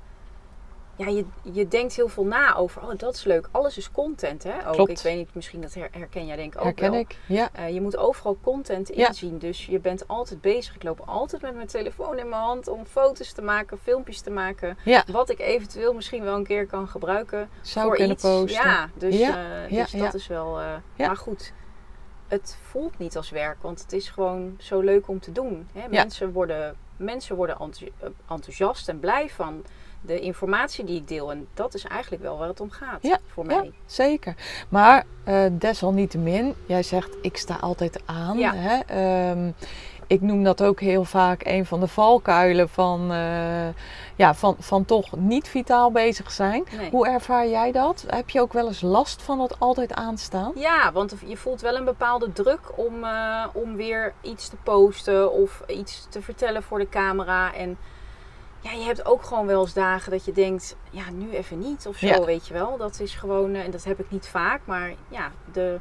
ja, 0.97 1.07
je, 1.07 1.25
je 1.41 1.67
denkt 1.67 1.95
heel 1.95 2.07
veel 2.07 2.25
na 2.25 2.55
over, 2.55 2.81
oh, 2.81 2.91
dat 2.97 3.13
is 3.15 3.23
leuk. 3.23 3.47
Alles 3.51 3.77
is 3.77 3.91
content, 3.91 4.44
hè? 4.44 4.67
Ook. 4.67 4.73
Klopt. 4.73 4.89
Ik 4.89 4.99
weet 4.99 5.15
niet, 5.17 5.35
misschien 5.35 5.61
dat 5.61 5.73
her- 5.73 5.89
herken 5.91 6.25
jij 6.25 6.35
denk 6.35 6.53
ik 6.53 6.59
ook 6.59 6.65
Herken 6.65 6.91
wel. 6.91 6.99
ik. 6.99 7.17
Ja. 7.27 7.49
Eh, 7.53 7.69
je 7.73 7.81
moet 7.81 7.97
overal 7.97 8.38
content 8.41 8.91
Ja. 8.95 9.07
inzien. 9.07 9.38
Dus 9.38 9.65
je 9.65 9.79
bent 9.79 10.07
altijd 10.07 10.41
bezig. 10.41 10.75
Ik 10.75 10.83
loop 10.83 10.99
altijd 11.05 11.41
met 11.41 11.55
mijn 11.55 11.67
telefoon 11.67 12.17
in 12.19 12.29
mijn 12.29 12.41
hand 12.41 12.67
om 12.67 12.85
foto's 12.85 13.31
te 13.31 13.41
maken, 13.41 13.77
filmpjes 13.79 14.21
te 14.21 14.29
maken. 14.31 14.77
Ja. 14.85 15.03
Wat 15.11 15.29
ik 15.29 15.39
eventueel 15.39 15.94
misschien 15.94 16.23
wel 16.23 16.35
een 16.35 16.44
keer 16.44 16.65
kan 16.65 16.88
gebruiken 16.88 17.50
Zou 17.61 17.85
voor 17.88 17.95
kunnen 17.95 18.13
iets. 18.13 18.23
posten. 18.23 18.63
Ja, 18.63 18.89
dus, 18.97 19.17
Ja, 19.17 19.27
eh, 19.63 19.69
ja, 19.71 19.81
dus 19.83 19.91
ja. 19.91 20.03
dat 20.03 20.13
is 20.13 20.27
wel. 20.27 20.61
Ja. 20.61 20.81
Maar 20.97 21.17
goed, 21.17 21.53
het 22.27 22.57
voelt 22.61 22.97
niet 22.97 23.17
als 23.17 23.29
werk, 23.29 23.57
want 23.61 23.81
het 23.81 23.93
is 23.93 24.09
gewoon 24.09 24.55
zo 24.59 24.79
leuk 24.79 25.07
om 25.07 25.19
te 25.19 25.31
doen. 25.31 25.67
Hè? 25.73 25.88
Mensen 25.89 26.31
worden, 26.31 26.75
mensen 26.97 27.35
worden 27.35 27.55
enthousi- 27.59 27.91
enthousiast 28.29 28.89
en 28.89 29.00
blij 29.00 29.29
van 29.29 29.63
de 30.01 30.19
informatie 30.19 30.85
die 30.85 30.95
ik 30.97 31.07
deel. 31.07 31.31
En 31.31 31.47
dat 31.53 31.73
is 31.73 31.83
eigenlijk 31.85 32.21
wel 32.23 32.38
waar 32.38 32.47
het 32.47 32.59
om 32.61 32.71
gaat 32.71 32.99
Ja, 33.01 33.17
voor 33.27 33.45
Ja, 33.49 33.57
mij. 33.59 33.71
zeker. 33.85 34.35
Maar 34.69 35.05
eh, 35.23 35.44
desalniettemin, 35.51 36.55
jij 36.65 36.83
zegt 36.83 37.17
ik 37.21 37.38
sta 37.38 37.55
altijd 37.61 38.01
aan. 38.05 38.38
Ja. 38.38 38.53
Hè? 38.55 38.79
Ehm, 38.79 39.51
ik 40.07 40.21
noem 40.21 40.44
dat 40.44 40.63
ook 40.63 40.79
heel 40.79 41.03
vaak 41.03 41.45
een 41.45 41.65
van 41.65 41.79
de 41.79 41.88
valkuilen 41.88 42.69
van, 42.69 43.11
eh, 43.11 43.67
ja, 44.15 44.33
van, 44.33 44.55
van 44.59 44.85
toch 44.85 45.15
niet 45.17 45.47
vitaal 45.47 45.91
bezig 45.91 46.31
zijn. 46.31 46.63
Nee. 46.77 46.89
Hoe 46.89 47.07
ervaar 47.07 47.47
jij 47.47 47.71
dat? 47.71 48.05
Heb 48.07 48.29
je 48.29 48.41
ook 48.41 48.53
wel 48.53 48.67
eens 48.67 48.81
last 48.81 49.21
van 49.21 49.38
dat 49.38 49.59
altijd 49.59 49.93
aanstaan? 49.93 50.51
Ja, 50.55 50.91
want 50.91 51.15
je 51.25 51.38
voelt 51.38 51.61
wel 51.61 51.75
een 51.75 51.85
bepaalde 51.85 52.33
druk 52.33 52.59
om, 52.75 53.03
eh, 53.03 53.45
om 53.53 53.75
weer 53.75 54.13
iets 54.21 54.50
te 54.50 54.55
posten 54.63 55.31
of 55.31 55.63
iets 55.67 56.07
te 56.09 56.21
vertellen 56.21 56.63
voor 56.63 56.79
de 56.79 56.89
camera. 56.89 57.53
En 57.53 57.77
ja, 58.71 58.79
je 58.79 58.86
hebt 58.86 59.05
ook 59.05 59.24
gewoon 59.24 59.45
wel 59.45 59.62
eens 59.62 59.74
dagen 59.74 60.12
dat 60.12 60.25
je 60.25 60.31
denkt, 60.31 60.75
ja, 60.89 61.03
nu 61.12 61.31
even 61.31 61.59
niet 61.59 61.88
of 61.88 61.97
zo, 61.97 62.05
Ja. 62.07 62.24
weet 62.25 62.47
je 62.47 62.53
wel. 62.53 62.77
Dat 62.77 63.00
is 63.00 63.15
gewoon, 63.15 63.53
eh, 63.53 63.63
en 63.63 63.71
dat 63.71 63.83
heb 63.83 64.00
ik 64.00 64.12
niet 64.12 64.27
vaak, 64.27 64.62
maar 64.65 64.93
ja, 65.09 65.31
de, 65.51 65.79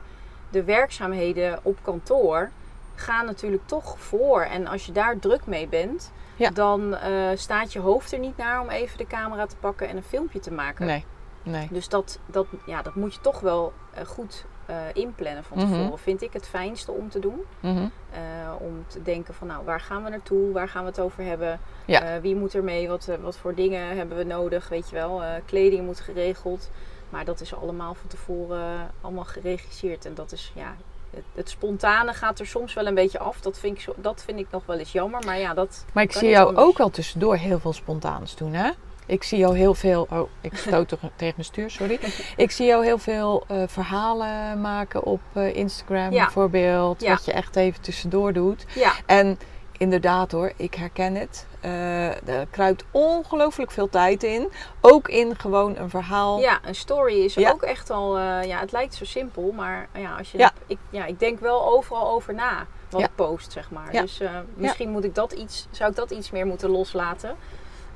de 0.51 0.65
werkzaamheden 0.65 1.59
op 1.63 1.79
kantoor 1.83 2.51
gaan 2.95 3.27
natuurlijk 3.27 3.63
toch 3.67 3.99
voor. 4.01 4.41
En 4.43 4.67
als 4.67 4.87
je 4.87 4.93
daar 4.93 5.19
druk 5.19 5.47
mee 5.47 5.69
bent, 5.69 6.13
Ja. 6.37 6.51
dan 6.51 6.95
eh, 6.97 7.13
staat 7.35 7.73
je 7.73 7.79
hoofd 7.79 8.13
er 8.13 8.19
niet 8.19 8.37
naar 8.37 8.61
om 8.61 8.69
even 8.69 8.99
de 8.99 9.07
camera 9.07 9.47
te 9.47 9.57
pakken 9.57 9.89
en 9.89 9.97
een 9.97 10.03
filmpje 10.03 10.41
te 10.41 10.53
maken. 10.53 10.87
Nee, 10.87 11.05
nee. 11.43 11.69
Dus 11.71 11.89
dat, 11.89 12.19
dat, 12.27 12.47
ja, 12.67 12.83
dat 12.83 12.95
moet 12.95 13.15
je 13.15 13.21
toch 13.21 13.41
wel 13.41 13.73
eh, 13.95 14.05
goed 14.07 14.45
eh, 14.67 14.77
inplannen 14.93 15.45
van 15.45 15.59
Mhm. 15.59 15.73
tevoren. 15.73 15.99
Vind 15.99 16.23
ik 16.23 16.33
het 16.33 16.47
fijnste 16.49 16.93
om 16.93 17.09
te 17.11 17.19
doen. 17.19 17.41
Mhm. 17.61 17.87
Eh, 18.11 18.21
om 18.59 18.85
te 18.87 19.03
denken 19.03 19.35
van 19.35 19.47
nou, 19.47 19.65
waar 19.65 19.81
gaan 19.81 20.05
we 20.05 20.11
naartoe? 20.11 20.53
Waar 20.53 20.69
gaan 20.69 20.83
we 20.83 20.89
het 20.89 21.01
over 21.01 21.25
hebben? 21.25 21.61
Ja. 21.85 22.01
Eh, 22.03 22.21
wie 22.21 22.37
moet 22.37 22.55
er 22.55 22.65
mee? 22.65 22.89
Wat, 22.89 23.09
wat 23.21 23.37
voor 23.37 23.55
dingen 23.55 23.97
hebben 23.97 24.17
we 24.17 24.25
nodig? 24.25 24.69
Weet 24.69 24.89
je 24.89 24.95
wel, 24.97 25.23
kleding 25.45 25.85
moet 25.87 26.01
geregeld. 26.01 26.71
Maar 27.11 27.25
dat 27.25 27.41
is 27.41 27.55
allemaal 27.55 27.95
van 27.95 28.09
tevoren 28.09 28.91
allemaal 29.01 29.25
geregisseerd. 29.25 30.05
En 30.05 30.15
dat 30.15 30.33
is 30.33 30.53
ja, 30.55 30.75
het, 31.11 31.25
het 31.35 31.49
spontane 31.51 32.13
gaat 32.13 32.39
er 32.39 32.47
soms 32.47 32.75
wel 32.75 32.87
een 32.87 32.95
beetje 32.95 33.19
af. 33.19 33.41
Dat 33.41 33.59
vind 33.59 33.77
ik, 33.77 33.83
zo, 33.83 33.93
dat 33.97 34.23
vind 34.25 34.39
ik 34.39 34.47
nog 34.51 34.67
wel 34.67 34.79
eens 34.79 34.93
jammer. 34.93 35.25
Maar 35.25 35.39
ja, 35.39 35.55
dat 35.55 35.85
Maar 35.93 36.03
ik 36.03 36.13
zie 36.13 36.29
jou 36.29 36.47
anders. 36.49 36.67
ook 36.67 36.79
wel 36.79 36.91
tussendoor 36.91 37.37
heel 37.37 37.59
veel 37.59 37.73
spontaans 37.73 38.37
doen, 38.37 38.53
hè? 38.55 38.71
Ik 39.07 39.23
zie 39.23 39.39
jou 39.39 39.57
heel 39.57 39.75
veel... 39.75 40.07
Oh, 40.11 40.29
ik 40.41 40.57
stoot 40.57 40.89
tegen 41.17 41.35
mijn 41.37 41.45
stuur, 41.45 41.71
sorry. 41.71 41.99
Ik 42.37 42.51
zie 42.51 42.67
jou 42.67 42.85
heel 42.85 42.99
veel 42.99 43.45
eh, 43.49 43.63
verhalen 43.67 44.61
maken 44.61 45.03
op 45.05 45.21
eh, 45.33 45.55
Instagram 45.55 46.13
Ja. 46.13 46.23
bijvoorbeeld. 46.25 47.01
Ja. 47.01 47.11
Wat 47.11 47.25
je 47.25 47.33
echt 47.33 47.57
even 47.57 47.81
tussendoor 47.81 48.33
doet. 48.33 48.65
Ja, 48.75 48.93
En 49.07 49.39
inderdaad 49.79 50.33
hoor, 50.33 50.53
ik 50.57 50.75
herken 50.75 51.15
het. 51.15 51.47
Eh, 51.61 52.29
er 52.29 52.47
kruipt 52.51 52.85
ongelooflijk 52.91 53.71
veel 53.71 53.89
tijd 53.89 54.23
in. 54.23 54.49
Ook 54.81 55.09
in 55.09 55.39
gewoon 55.39 55.77
een 55.77 55.91
verhaal. 55.91 56.41
Ja, 56.41 56.59
een 56.65 56.75
story 56.75 57.15
is 57.25 57.35
Ja. 57.35 57.51
ook 57.51 57.63
echt 57.63 57.91
al. 57.91 58.19
ja, 58.19 58.59
het 58.61 58.73
lijkt 58.73 58.95
zo 58.95 59.05
simpel, 59.05 59.53
maar 59.57 59.89
ja, 59.95 60.17
als 60.19 60.33
je. 60.33 60.39
Ja. 60.39 60.53
Ik, 60.67 60.79
ja, 60.91 61.05
ik 61.05 61.19
denk 61.21 61.41
wel 61.41 61.67
overal 61.67 62.11
over 62.11 62.35
na 62.35 62.67
wat 62.91 63.01
Ja. 63.01 63.07
ik 63.07 63.15
post, 63.15 63.53
zeg 63.53 63.71
maar. 63.71 63.93
Ja. 63.93 64.01
Dus 64.01 64.21
misschien 64.55 64.91
moet 64.91 65.05
ik 65.05 65.15
dat 65.15 65.33
iets, 65.33 65.67
zou 65.71 65.91
ik 65.91 65.97
dat 65.97 66.11
iets 66.11 66.31
meer 66.31 66.47
moeten 66.47 66.71
loslaten. 66.71 67.37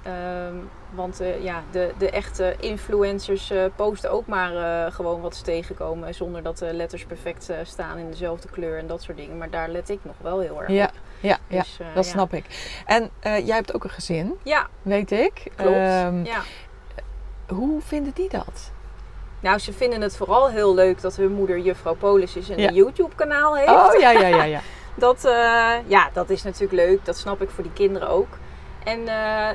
Ehm, 0.02 0.54
want 0.90 1.20
eh, 1.20 1.42
ja, 1.42 1.62
de, 1.70 1.92
de 1.98 2.10
echte 2.10 2.54
influencers 2.60 3.50
eh, 3.50 3.64
posten 3.76 4.10
ook 4.10 4.26
maar 4.26 4.54
eh, 4.56 4.92
gewoon 4.92 5.20
wat 5.20 5.36
ze 5.36 5.42
tegenkomen. 5.42 6.14
Zonder 6.14 6.42
dat 6.42 6.58
de 6.58 6.72
letters 6.74 7.04
perfect 7.04 7.52
staan 7.62 7.98
in 7.98 8.10
dezelfde 8.10 8.48
kleur 8.48 8.78
en 8.78 8.86
dat 8.86 9.02
soort 9.02 9.16
dingen. 9.16 9.38
Maar 9.38 9.50
daar 9.50 9.68
let 9.68 9.88
ik 9.88 9.98
nog 10.02 10.14
wel 10.20 10.40
heel 10.40 10.60
erg 10.60 10.70
ja, 10.70 10.84
op. 10.84 10.92
Ja, 11.20 11.38
dus, 11.48 11.76
ja 11.78 11.84
dat 11.94 12.06
snap 12.06 12.34
ik. 12.34 12.44
En 12.86 13.10
jij 13.20 13.56
hebt 13.56 13.74
ook 13.74 13.84
een 13.84 13.90
gezin. 13.90 14.38
Ja. 14.42 14.68
Weet 14.82 15.10
ik. 15.10 15.52
Klopt. 15.56 15.76
Um, 15.76 16.24
ja. 16.24 16.42
Hoe 17.48 17.80
vinden 17.80 18.12
die 18.14 18.28
dat? 18.28 18.70
Nou, 19.40 19.58
ze 19.58 19.72
vinden 19.72 20.00
het 20.00 20.16
vooral 20.16 20.48
heel 20.48 20.74
leuk 20.74 21.00
dat 21.00 21.16
hun 21.16 21.32
moeder 21.32 21.58
juffrouw 21.58 21.94
Polis 21.94 22.36
is 22.36 22.48
en 22.48 22.62
een 22.62 22.74
YouTube-kanaal 22.74 23.56
heeft. 23.56 23.70
Oh, 23.70 24.00
ja, 24.00 24.10
ja, 24.10 24.26
ja, 24.26 24.44
ja. 24.44 24.60
dat, 24.94 25.22
ja, 25.86 26.10
dat 26.12 26.30
is 26.30 26.42
natuurlijk 26.42 26.72
leuk. 26.72 27.04
Dat 27.04 27.16
snap 27.16 27.42
ik 27.42 27.50
voor 27.50 27.62
die 27.62 27.72
kinderen 27.72 28.08
ook. 28.08 28.28
En 28.84 29.00
uh, 29.00 29.06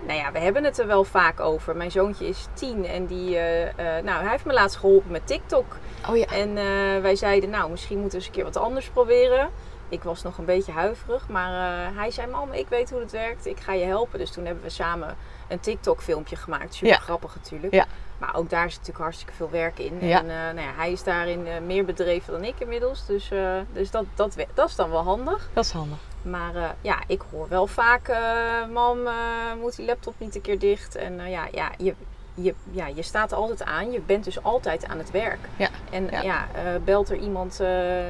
nou 0.07 0.13
ja, 0.13 0.31
we 0.31 0.39
hebben 0.39 0.63
het 0.63 0.79
er 0.79 0.87
wel 0.87 1.03
vaak 1.03 1.39
over. 1.39 1.75
Mijn 1.75 1.91
zoontje 1.91 2.27
is 2.27 2.47
tien 2.53 2.85
en 2.85 3.05
die, 3.05 3.29
uh, 3.29 3.61
uh, 3.61 3.69
nou, 3.77 4.21
hij 4.21 4.29
heeft 4.29 4.45
me 4.45 4.53
laatst 4.53 4.77
geholpen 4.77 5.11
met 5.11 5.27
TikTok. 5.27 5.77
Oh 6.09 6.17
ja. 6.17 6.25
En 6.25 6.53
wij 7.01 7.15
zeiden, 7.15 7.49
nou, 7.49 7.71
misschien 7.71 7.99
moeten 7.99 8.19
we 8.19 8.25
eens 8.25 8.35
een 8.35 8.41
keer 8.41 8.53
wat 8.53 8.63
anders 8.63 8.89
proberen. 8.89 9.49
Ik 9.89 10.03
was 10.03 10.23
nog 10.23 10.37
een 10.37 10.45
beetje 10.45 10.71
huiverig, 10.71 11.27
maar 11.27 11.51
hij 11.95 12.11
zei, 12.11 12.27
mam, 12.27 12.51
ik 12.51 12.67
weet 12.67 12.89
hoe 12.89 12.99
het 12.99 13.11
werkt. 13.11 13.45
Ik 13.45 13.59
ga 13.59 13.73
je 13.73 13.85
helpen. 13.85 14.19
Dus 14.19 14.31
toen 14.31 14.45
hebben 14.45 14.63
we 14.63 14.69
samen 14.69 15.15
een 15.47 15.59
TikTok 15.59 16.01
filmpje 16.01 16.35
gemaakt. 16.35 16.73
Super 16.73 16.95
ja. 16.95 17.01
grappig 17.01 17.35
natuurlijk. 17.35 17.73
Ja. 17.73 17.85
Maar 18.17 18.35
ook 18.35 18.49
daar 18.49 18.69
zit 18.69 18.77
natuurlijk 18.79 19.03
hartstikke 19.03 19.33
veel 19.33 19.49
werk 19.49 19.79
in. 19.79 20.07
Ja. 20.07 20.19
En 20.19 20.25
nou 20.25 20.67
ja, 20.67 20.73
hij 20.75 20.91
is 20.91 21.03
daarin 21.03 21.47
meer 21.65 21.85
bedreven 21.85 22.33
dan 22.33 22.43
ik 22.43 22.59
inmiddels. 22.59 23.05
Dus, 23.05 23.31
dus 23.71 23.91
dat, 23.91 24.05
dat, 24.15 24.35
dat 24.53 24.69
is 24.69 24.75
dan 24.75 24.89
wel 24.89 25.03
handig. 25.03 25.49
Dat 25.53 25.65
is 25.65 25.71
handig. 25.71 25.99
Maar 26.25 26.55
uh, 26.55 26.69
ja, 26.81 26.99
ik 27.07 27.21
hoor 27.31 27.47
wel 27.47 27.67
vaak, 27.67 28.09
uh, 28.09 28.73
mam, 28.73 28.99
uh, 28.99 29.13
moet 29.61 29.75
die 29.75 29.85
laptop 29.85 30.13
niet 30.17 30.35
een 30.35 30.41
keer 30.41 30.59
dicht? 30.59 30.95
En 30.95 31.29
ja, 31.29 31.47
ja, 31.51 31.71
je, 31.77 31.93
je, 32.33 32.53
ja, 32.71 32.87
je 32.87 33.01
staat 33.01 33.33
altijd 33.33 33.63
aan. 33.63 33.91
Je 33.91 34.01
bent 34.01 34.23
dus 34.23 34.43
altijd 34.43 34.85
aan 34.85 34.97
het 34.97 35.11
werk. 35.11 35.39
Ja. 35.55 35.69
En 35.91 36.07
ja, 36.11 36.21
ja 36.21 36.47
belt 36.83 37.09
er 37.09 37.17
iemand 37.17 37.59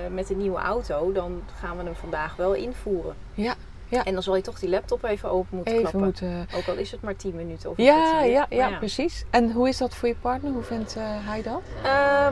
met 0.10 0.30
een 0.30 0.38
nieuwe 0.38 0.60
auto, 0.60 1.12
dan 1.12 1.44
gaan 1.60 1.78
we 1.78 1.84
hem 1.84 1.96
vandaag 1.96 2.36
wel 2.36 2.54
invoeren. 2.54 3.16
Ja. 3.34 3.56
Ja. 3.88 4.04
En 4.04 4.14
dan 4.14 4.24
zal 4.24 4.36
je 4.36 4.42
toch 4.42 4.60
die 4.60 4.70
laptop 4.70 5.04
even 5.04 5.32
open 5.32 5.56
moeten 5.56 5.74
even 5.74 5.90
klappen. 5.90 6.04
Moeten... 6.04 6.48
Ook 6.56 6.68
al 6.68 6.76
is 6.76 6.92
het 6.92 7.02
maar 7.02 7.16
10 7.16 7.36
minuten 7.36 7.70
of 7.70 7.78
ja, 7.78 8.22
ja, 8.24 8.46
ja, 8.50 8.70
ja, 8.70 8.78
precies. 8.78 9.26
En 9.30 9.52
hoe 9.52 9.68
is 9.68 9.78
dat 9.78 9.96
voor 9.96 10.08
je 10.08 10.16
partner? 10.16 10.52
Hoe 10.52 10.64
vindt 10.64 10.96
hij 11.00 11.42
dat? 11.42 11.62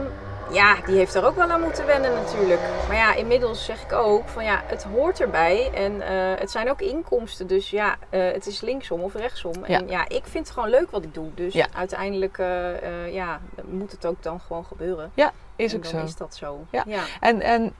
Um, 0.01 0.07
ja, 0.51 0.75
die 0.85 0.95
heeft 0.95 1.15
er 1.15 1.25
ook 1.25 1.35
wel 1.35 1.49
aan 1.49 1.61
moeten 1.61 1.85
wennen 1.85 2.11
natuurlijk. 2.13 2.61
Maar 2.87 2.97
ja, 2.97 3.13
inmiddels 3.13 3.65
zeg 3.65 3.83
ik 3.83 3.93
ook 3.93 4.27
van 4.27 4.43
ja, 4.43 4.61
het 4.65 4.83
hoort 4.83 5.21
erbij. 5.21 5.71
En 5.73 5.93
uh, 5.93 6.05
het 6.39 6.51
zijn 6.51 6.69
ook 6.69 6.81
inkomsten. 6.81 7.47
Dus 7.47 7.69
ja, 7.69 7.95
uh, 8.09 8.31
het 8.31 8.45
is 8.45 8.61
linksom 8.61 9.01
of 9.01 9.13
rechtsom. 9.13 9.53
Ja. 9.67 9.79
En 9.79 9.87
ja, 9.87 10.09
ik 10.09 10.23
vind 10.23 10.45
het 10.47 10.53
gewoon 10.53 10.69
leuk 10.69 10.91
wat 10.91 11.03
ik 11.03 11.13
doe. 11.13 11.33
Dus 11.35 11.53
ja. 11.53 11.67
uiteindelijk 11.75 12.37
uh, 12.37 13.13
ja, 13.13 13.41
moet 13.65 13.91
het 13.91 14.05
ook 14.05 14.23
dan 14.23 14.39
gewoon 14.39 14.65
gebeuren. 14.65 15.11
Ja, 15.13 15.31
is 15.55 15.71
en 15.71 15.77
ook 15.77 15.83
dan 15.83 15.99
zo. 15.99 16.05
is 16.05 16.15
dat 16.15 16.35
zo. 16.35 16.65
Ja. 16.71 16.83
ja. 16.87 17.03
En, 17.19 17.41
en 17.41 17.73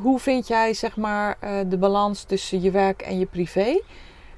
hoe 0.00 0.18
vind 0.18 0.48
jij 0.48 0.74
zeg 0.74 0.96
maar 0.96 1.36
de 1.66 1.76
balans 1.78 2.22
tussen 2.22 2.62
je 2.62 2.70
werk 2.70 3.02
en 3.02 3.18
je 3.18 3.26
privé? 3.26 3.80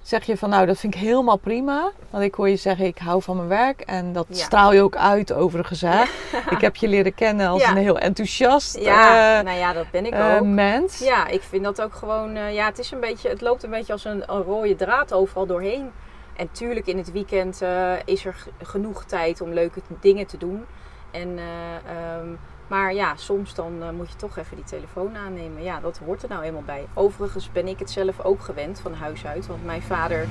Zeg 0.07 0.25
je 0.27 0.37
van 0.37 0.51
nou, 0.51 0.67
dat 0.67 0.79
vind 0.79 0.95
ik 0.95 1.01
helemaal 1.01 1.37
prima. 1.37 1.91
Want 2.11 2.25
ik 2.25 2.35
hoor 2.35 2.49
je 2.49 2.57
zeggen, 2.57 2.87
ik 2.87 2.99
hou 2.99 3.23
van 3.23 3.37
mijn 3.37 3.49
werk. 3.49 3.81
En 3.81 4.13
dat 4.13 4.27
Ja. 4.29 4.35
straal 4.35 4.73
je 4.73 4.83
ook 4.83 4.97
uit 4.97 5.33
overigens. 5.33 5.81
Hè? 5.91 6.03
Ik 6.51 6.61
heb 6.61 6.77
je 6.77 6.89
leren 6.89 7.15
kennen 7.15 7.49
als 7.49 7.63
Ja. 7.63 7.71
een 7.71 7.77
heel 7.77 7.99
enthousiast 7.99 8.79
Ja, 8.79 9.39
eh, 9.39 9.45
nou 9.45 9.59
ja, 9.59 9.73
dat 9.73 9.91
ben 9.91 10.07
ik 10.07 10.13
eh, 10.13 10.35
ook. 10.39 10.45
mens. 10.47 10.99
Ja, 10.99 11.27
ik 11.27 11.43
vind 11.43 11.65
dat 11.65 11.83
ook 11.83 11.95
gewoon. 11.95 12.37
eh, 12.37 12.55
ja, 12.55 12.67
het 12.67 12.79
is 12.79 12.91
een 12.91 13.01
beetje. 13.01 13.29
Het 13.29 13.41
loopt 13.41 13.63
een 13.63 13.71
beetje 13.71 13.93
als 13.93 14.05
een, 14.05 14.23
een 14.27 14.43
rode 14.43 14.75
draad 14.77 15.13
overal 15.13 15.47
doorheen. 15.47 15.91
En 16.37 16.49
tuurlijk, 16.53 16.87
in 16.87 16.97
het 16.99 17.13
weekend 17.13 17.63
is 18.05 18.25
er 18.25 18.45
genoeg 18.63 19.05
tijd 19.05 19.41
om 19.41 19.53
leuke 19.53 19.81
dingen 20.01 20.27
te 20.27 20.37
doen. 20.39 20.65
En, 21.11 21.39
eh, 21.39 21.93
ehm, 21.97 22.27
maar 22.66 22.94
ja, 22.94 23.16
soms 23.16 23.54
dan 23.54 23.82
eh, 23.82 23.90
moet 23.90 24.11
je 24.11 24.16
toch 24.16 24.37
even 24.37 24.56
die 24.56 24.64
telefoon 24.64 25.16
aannemen. 25.16 25.62
Ja, 25.62 25.80
dat 25.80 25.99
hoort 25.99 26.23
er 26.23 26.28
nou 26.28 26.42
eenmaal 26.42 26.62
bij. 26.62 26.87
Overigens 26.94 27.52
ben 27.52 27.68
ik 27.68 27.78
het 27.78 27.90
zelf 27.90 28.20
ook 28.20 28.40
gewend 28.40 28.80
van 28.80 28.94
huis 28.94 29.26
uit. 29.26 29.46
Want 29.46 29.64
mijn 29.64 29.82
vader 29.82 30.26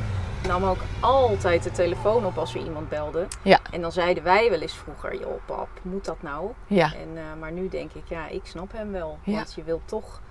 nam 0.47 0.63
ook 0.63 0.81
altijd 0.99 1.63
de 1.63 1.71
telefoon 1.71 2.25
op 2.25 2.37
als 2.37 2.55
er 2.55 2.63
iemand 2.63 2.89
belde. 2.89 3.27
Ja. 3.41 3.59
En 3.71 3.81
dan 3.81 3.91
zeiden 3.91 4.23
wij 4.23 4.49
wel 4.49 4.59
eens 4.59 4.73
vroeger, 4.73 5.19
joh 5.19 5.45
pap, 5.45 5.69
moet 5.81 6.05
dat 6.05 6.21
nou? 6.21 6.51
Ja. 6.67 6.93
En, 6.93 7.17
eh, 7.17 7.23
maar 7.39 7.51
nu 7.51 7.69
denk 7.69 7.93
ik, 7.93 8.03
ja, 8.07 8.27
ik 8.27 8.45
snap 8.45 8.71
hem 8.71 8.91
wel. 8.91 9.17
Ja. 9.23 9.35
Want 9.35 9.53
je 9.53 9.63
wilt 9.63 9.87
toch, 9.87 10.21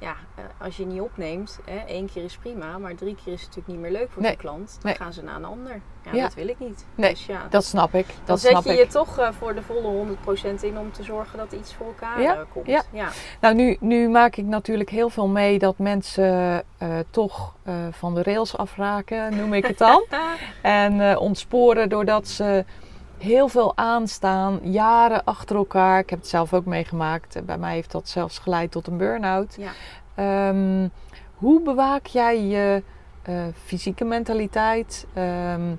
ja, 0.00 0.14
eh, 0.34 0.44
als 0.58 0.76
je 0.76 0.86
niet 0.86 1.00
opneemt, 1.00 1.58
hè, 1.64 1.76
één 1.78 2.06
keer 2.12 2.24
is 2.24 2.36
prima, 2.36 2.78
maar 2.78 2.94
drie 2.94 3.14
keer 3.24 3.32
is 3.32 3.42
het 3.42 3.48
natuurlijk 3.56 3.66
niet 3.68 3.90
meer 3.90 4.00
leuk 4.00 4.10
voor 4.10 4.22
Nee. 4.22 4.30
de 4.30 4.36
klant. 4.36 4.68
Dan 4.72 4.78
Nee. 4.82 4.94
gaan 4.94 5.12
ze 5.12 5.22
naar 5.22 5.36
een 5.36 5.44
ander. 5.44 5.80
Ja, 6.04 6.12
Ja. 6.14 6.22
dat 6.22 6.34
wil 6.34 6.48
ik 6.48 6.58
niet. 6.58 6.86
Nee, 6.94 7.10
dus 7.10 7.26
ja, 7.26 7.46
Dat 7.50 7.64
snap 7.64 7.94
ik. 7.94 8.06
dan 8.06 8.16
Dat 8.24 8.40
zet 8.40 8.50
snap 8.50 8.64
je 8.64 8.72
ik. 8.72 8.78
je 8.78 8.86
toch 8.86 9.18
eh, 9.18 9.28
voor 9.38 9.54
de 9.54 9.62
volle 9.62 9.88
100% 9.88 10.62
in 10.62 10.78
om 10.78 10.92
te 10.92 11.02
zorgen 11.02 11.38
dat 11.38 11.52
iets 11.52 11.74
voor 11.74 11.86
elkaar 11.86 12.20
Ja, 12.22 12.34
eh, 12.34 12.40
komt. 12.52 12.66
ja. 12.66 12.82
ja. 12.92 13.08
Nou, 13.40 13.54
nu, 13.54 13.76
nu 13.80 14.08
maak 14.08 14.36
ik 14.36 14.44
natuurlijk 14.44 14.90
heel 14.90 15.10
veel 15.10 15.28
mee 15.28 15.58
dat 15.58 15.78
mensen 15.78 16.64
toch 17.10 17.54
van 17.90 18.14
de 18.14 18.22
rails 18.22 18.56
afraken, 18.56 19.36
noem 19.36 19.54
ik 19.54 19.66
het 19.66 19.78
dan. 19.78 20.04
en 20.62 21.18
ontsporen 21.18 21.88
doordat 21.88 22.28
ze 22.28 22.64
heel 23.20 23.48
veel 23.48 23.76
aanstaan, 23.76 24.58
jaren 24.62 25.24
achter 25.24 25.56
elkaar. 25.56 25.98
Ik 25.98 26.10
heb 26.10 26.18
het 26.18 26.28
zelf 26.28 26.54
ook 26.54 26.64
meegemaakt. 26.64 27.44
Bij 27.46 27.58
mij 27.58 27.74
heeft 27.74 27.90
dat 27.92 28.08
zelfs 28.08 28.38
geleid 28.38 28.70
tot 28.70 28.86
een 28.86 28.96
burn-out. 28.96 29.56
Ja. 29.58 29.70
Ehm, 30.14 30.88
hoe 31.34 31.62
bewaak 31.62 32.06
jij 32.06 32.42
je 32.42 32.82
eh, 33.22 33.44
fysieke 33.64 34.04
mentaliteit 34.04 35.06
ehm, 35.14 35.74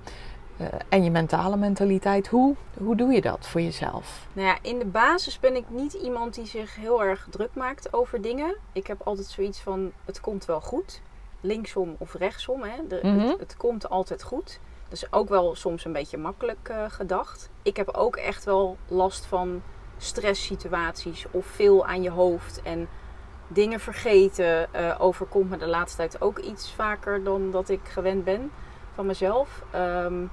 eh, 0.57 0.67
en 0.89 1.03
je 1.03 1.11
mentale 1.11 1.57
mentaliteit? 1.57 2.27
Hoe, 2.27 2.55
hoe 2.77 2.95
doe 2.95 3.11
je 3.11 3.21
dat 3.21 3.47
voor 3.47 3.61
jezelf? 3.61 4.27
Nou 4.33 4.47
ja, 4.47 4.57
in 4.61 4.79
de 4.79 4.85
basis 4.85 5.39
ben 5.39 5.55
ik 5.55 5.65
niet 5.69 5.93
iemand 5.93 6.33
die 6.33 6.45
zich 6.45 6.75
heel 6.75 7.03
erg 7.03 7.27
druk 7.29 7.49
maakt 7.55 7.93
over 7.93 8.21
dingen. 8.21 8.55
Ik 8.73 8.87
heb 8.87 9.01
altijd 9.03 9.27
zoiets 9.27 9.59
van, 9.59 9.91
het 10.05 10.19
komt 10.19 10.45
wel 10.45 10.61
goed. 10.61 11.01
Linksom 11.41 11.95
of 11.97 12.13
rechtsom, 12.13 12.61
hè. 12.63 12.87
De, 12.87 12.99
Mhm. 13.03 13.19
het, 13.19 13.39
het 13.39 13.57
komt 13.57 13.89
altijd 13.89 14.23
goed. 14.23 14.59
Dat 14.91 15.01
is 15.01 15.11
ook 15.11 15.29
wel 15.29 15.55
soms 15.55 15.85
een 15.85 15.91
beetje 15.91 16.17
makkelijk 16.17 16.69
eh, 16.69 16.83
gedacht. 16.87 17.49
Ik 17.61 17.77
heb 17.77 17.89
ook 17.89 18.15
echt 18.15 18.43
wel 18.45 18.77
last 18.87 19.25
van 19.25 19.61
stresssituaties 19.97 21.25
of 21.31 21.45
veel 21.45 21.85
aan 21.85 22.01
je 22.01 22.09
hoofd 22.09 22.61
en 22.63 22.89
dingen 23.47 23.79
vergeten. 23.79 24.73
eh, 24.73 24.95
overkomt 24.99 25.49
me 25.49 25.57
de 25.57 25.67
laatste 25.67 25.97
tijd 25.97 26.21
ook 26.21 26.39
iets 26.39 26.73
vaker 26.73 27.23
dan 27.23 27.51
dat 27.51 27.69
ik 27.69 27.79
gewend 27.83 28.23
ben 28.23 28.51
van 28.93 29.05
mezelf. 29.05 29.63
Ehm, 29.71 30.25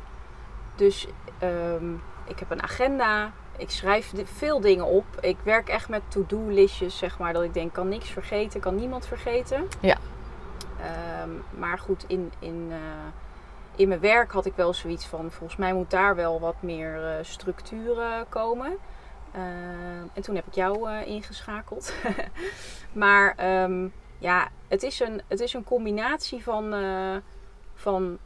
dus 0.76 1.06
ehm, 1.38 1.92
ik 2.24 2.38
heb 2.38 2.50
een 2.50 2.62
agenda. 2.62 3.32
Ik 3.56 3.70
schrijf 3.70 4.12
veel 4.24 4.60
dingen 4.60 4.86
op. 4.86 5.04
Ik 5.20 5.36
werk 5.42 5.68
echt 5.68 5.88
met 5.88 6.02
to-do-listjes, 6.08 6.98
zeg 6.98 7.18
maar. 7.18 7.32
Dat 7.32 7.42
ik 7.42 7.54
denk, 7.54 7.72
kan 7.72 7.88
niks 7.88 8.08
vergeten, 8.10 8.60
kan 8.60 8.74
niemand 8.74 9.06
vergeten. 9.06 9.68
Ja. 9.80 9.96
Ehm, 10.80 11.30
maar 11.60 11.78
goed, 11.78 12.04
in, 12.08 12.32
in, 12.38 12.68
eh, 12.70 12.78
in 13.78 13.88
mijn 13.88 14.00
werk 14.00 14.32
had 14.32 14.46
ik 14.46 14.52
wel 14.56 14.74
zoiets 14.74 15.06
van... 15.06 15.30
Volgens 15.30 15.58
mij 15.58 15.72
moet 15.72 15.90
daar 15.90 16.16
wel 16.16 16.40
wat 16.40 16.54
meer 16.60 17.04
eh, 17.06 17.24
structuur 17.24 17.98
eh, 18.00 18.20
komen. 18.28 18.76
Ehm, 19.32 20.06
en 20.14 20.22
toen 20.22 20.34
heb 20.34 20.46
ik 20.46 20.54
jou 20.54 20.90
eh, 20.90 21.06
ingeschakeld. 21.06 21.92
maar 22.92 23.34
ehm, 23.36 23.88
ja, 24.18 24.48
het 24.68 24.82
is, 24.82 25.00
een, 25.00 25.22
het 25.28 25.40
is 25.40 25.52
een 25.54 25.64
combinatie 25.64 26.42
van... 26.42 26.74
eh, 26.74 27.16
van 27.74 28.18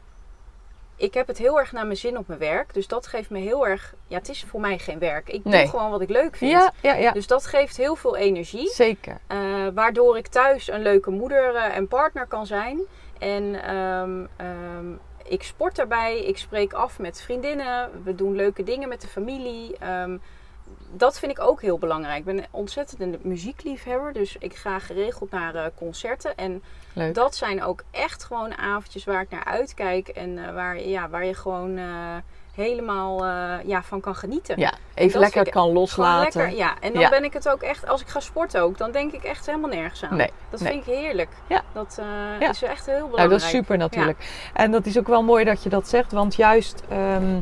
ik 0.97 1.15
heb 1.15 1.27
het 1.27 1.39
heel 1.39 1.59
erg 1.59 1.73
naar 1.73 1.85
mijn 1.87 1.97
zin 1.97 2.19
op 2.19 2.27
mijn 2.27 2.39
werk. 2.41 2.75
Dus 2.75 2.89
dat 2.89 3.07
geeft 3.07 3.31
me 3.31 3.39
heel 3.39 3.67
erg... 3.67 3.95
Ja, 4.07 4.19
het 4.19 4.29
is 4.29 4.45
voor 4.49 4.61
mij 4.61 4.79
geen 4.79 4.99
werk. 4.99 5.29
Ik 5.29 5.45
Nee. 5.45 5.61
doe 5.63 5.71
gewoon 5.71 5.91
wat 5.91 6.01
ik 6.01 6.09
leuk 6.09 6.37
vind. 6.37 6.51
Ja, 6.51 6.73
ja, 6.83 6.95
ja. 6.95 7.13
Dus 7.13 7.27
dat 7.27 7.47
geeft 7.47 7.77
heel 7.77 7.97
veel 7.97 8.17
energie. 8.17 8.69
Zeker. 8.71 9.19
eh, 9.27 9.39
waardoor 9.75 10.17
ik 10.17 10.27
thuis 10.27 10.69
een 10.71 10.83
leuke 10.83 11.11
moeder 11.11 11.55
eh, 11.55 11.77
en 11.77 11.89
partner 11.89 12.27
kan 12.27 12.47
zijn. 12.47 12.81
En 13.19 13.63
ehm, 13.65 14.27
ehm, 14.37 14.87
ik 15.25 15.43
sport 15.43 15.77
daarbij. 15.77 16.25
Ik 16.25 16.39
spreek 16.39 16.73
af 16.73 16.99
met 16.99 17.23
vriendinnen. 17.23 18.03
We 18.05 18.15
doen 18.15 18.37
leuke 18.37 18.63
dingen 18.63 18.89
met 18.89 19.01
de 19.01 19.09
familie. 19.09 19.77
Ehm, 19.79 20.17
dat 20.97 21.19
vind 21.19 21.33
ik 21.33 21.41
ook 21.41 21.61
heel 21.63 21.79
belangrijk. 21.79 22.19
Ik 22.19 22.25
ben 22.25 22.39
een 22.39 22.47
ontzettende 22.51 23.19
muziekliefhebber. 23.23 24.13
Dus 24.13 24.37
ik 24.39 24.55
ga 24.55 24.79
geregeld 24.79 25.31
naar 25.31 25.55
eh, 25.55 25.65
concerten. 25.75 26.37
En 26.37 26.63
Leuk. 26.93 27.15
dat 27.15 27.35
zijn 27.37 27.63
ook 27.63 27.83
echt 27.91 28.25
gewoon 28.25 28.57
avondjes 28.57 29.05
waar 29.05 29.21
ik 29.21 29.31
naar 29.31 29.45
uitkijk. 29.45 30.09
En 30.09 30.47
eh, 30.47 30.55
waar, 30.55 30.81
ja, 30.81 31.09
waar 31.09 31.25
je 31.25 31.35
gewoon 31.35 31.77
eh, 31.77 31.85
helemaal 32.55 33.25
ja, 33.65 33.83
van 33.83 34.01
kan 34.01 34.15
genieten. 34.15 34.59
Ja, 34.59 34.73
even 34.95 35.21
lekker 35.21 35.51
kan 35.51 35.73
loslaten. 35.73 36.41
lekker, 36.41 36.59
ja. 36.59 36.75
En 36.81 36.93
dan 36.93 37.03
Ja. 37.03 37.09
ben 37.09 37.25
ik 37.25 37.33
het 37.33 37.49
ook 37.49 37.63
echt, 37.63 37.89
als 37.89 38.01
ik 38.01 38.09
ga 38.09 38.21
sporten 38.21 38.61
ook, 38.63 38.79
dan 38.79 38.91
denk 38.91 39.13
ik 39.13 39.23
echt 39.25 39.47
helemaal 39.47 39.71
nergens 39.71 40.05
aan. 40.05 40.17
Nee, 40.17 40.31
dat 40.51 40.61
nee. 40.61 40.73
vind 40.73 40.87
ik 40.87 40.95
heerlijk. 40.95 41.31
Ja. 41.49 41.63
Dat 41.73 42.01
Ja. 42.41 42.51
is 42.51 42.63
echt 42.63 42.87
heel 42.87 42.95
belangrijk. 42.95 43.17
Nou, 43.17 43.29
dat 43.29 43.41
is 43.41 43.49
super 43.49 43.77
natuurlijk. 43.77 44.19
En 44.55 44.71
dat 44.71 44.87
is 44.87 44.99
ook 44.99 45.07
wel 45.09 45.23
mooi 45.23 45.45
dat 45.45 45.63
je 45.63 45.69
dat 45.69 45.89
zegt, 45.89 46.13
want 46.13 46.35
juist 46.35 46.83
ehm, 46.89 47.41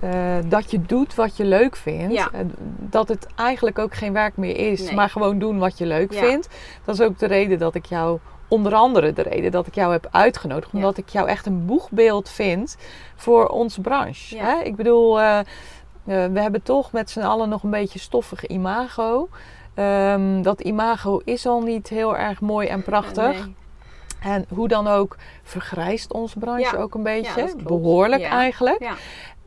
eh, 0.00 0.36
dat 0.46 0.70
je 0.70 0.82
doet 0.82 1.14
wat 1.14 1.36
je 1.36 1.44
leuk 1.44 1.76
vindt, 1.76 2.12
Ja. 2.14 2.28
eh, 2.32 2.40
dat 2.78 3.08
het 3.08 3.26
eigenlijk 3.36 3.78
ook 3.78 3.94
geen 3.94 4.12
werk 4.12 4.36
meer 4.36 4.56
is, 4.70 4.80
Nee. 4.82 4.94
maar 4.94 5.10
gewoon 5.10 5.38
doen 5.38 5.58
wat 5.58 5.78
je 5.78 5.86
leuk 5.86 6.12
Ja. 6.12 6.20
vindt. 6.20 6.48
Dat 6.84 6.94
is 6.94 7.00
ook 7.00 7.18
de 7.18 7.26
reden 7.26 7.58
dat 7.58 7.74
ik 7.74 7.84
jou 7.86 8.18
onder 8.48 8.74
andere 8.74 9.12
de 9.12 9.22
reden 9.22 9.50
dat 9.50 9.66
ik 9.66 9.74
jou 9.74 9.92
heb 9.92 10.08
uitgenodigd. 10.10 10.72
Omdat 10.72 10.96
ik 10.98 11.08
jou 11.08 11.28
echt 11.28 11.46
een 11.46 11.66
boegbeeld 11.66 12.28
vind 12.28 12.76
voor 13.16 13.46
onze 13.46 13.80
branche. 13.80 14.36
Hè? 14.38 14.60
Ik 14.62 14.76
bedoel, 14.76 15.20
eh, 15.20 15.38
we 16.04 16.40
hebben 16.40 16.62
toch 16.62 16.92
met 16.92 17.10
z'n 17.10 17.20
allen 17.20 17.48
nog 17.48 17.62
een 17.62 17.70
beetje 17.70 17.98
stoffig 17.98 18.46
imago. 18.46 19.28
Ehm, 19.74 20.42
dat 20.42 20.60
imago 20.60 21.20
is 21.24 21.46
al 21.46 21.60
niet 21.60 21.88
heel 21.88 22.16
erg 22.16 22.40
mooi 22.40 22.68
en 22.68 22.82
prachtig. 22.82 23.32
Nee. 23.44 23.54
En 24.22 24.44
hoe 24.54 24.68
dan 24.68 24.86
ook 24.88 25.16
vergrijst 25.42 26.12
onze 26.12 26.38
branche 26.38 26.76
Ja. 26.76 26.82
ook 26.82 26.94
een 26.94 27.02
beetje. 27.02 27.40
Ja. 27.40 27.64
Behoorlijk 27.64 28.22
Ja. 28.22 28.28
eigenlijk. 28.30 28.90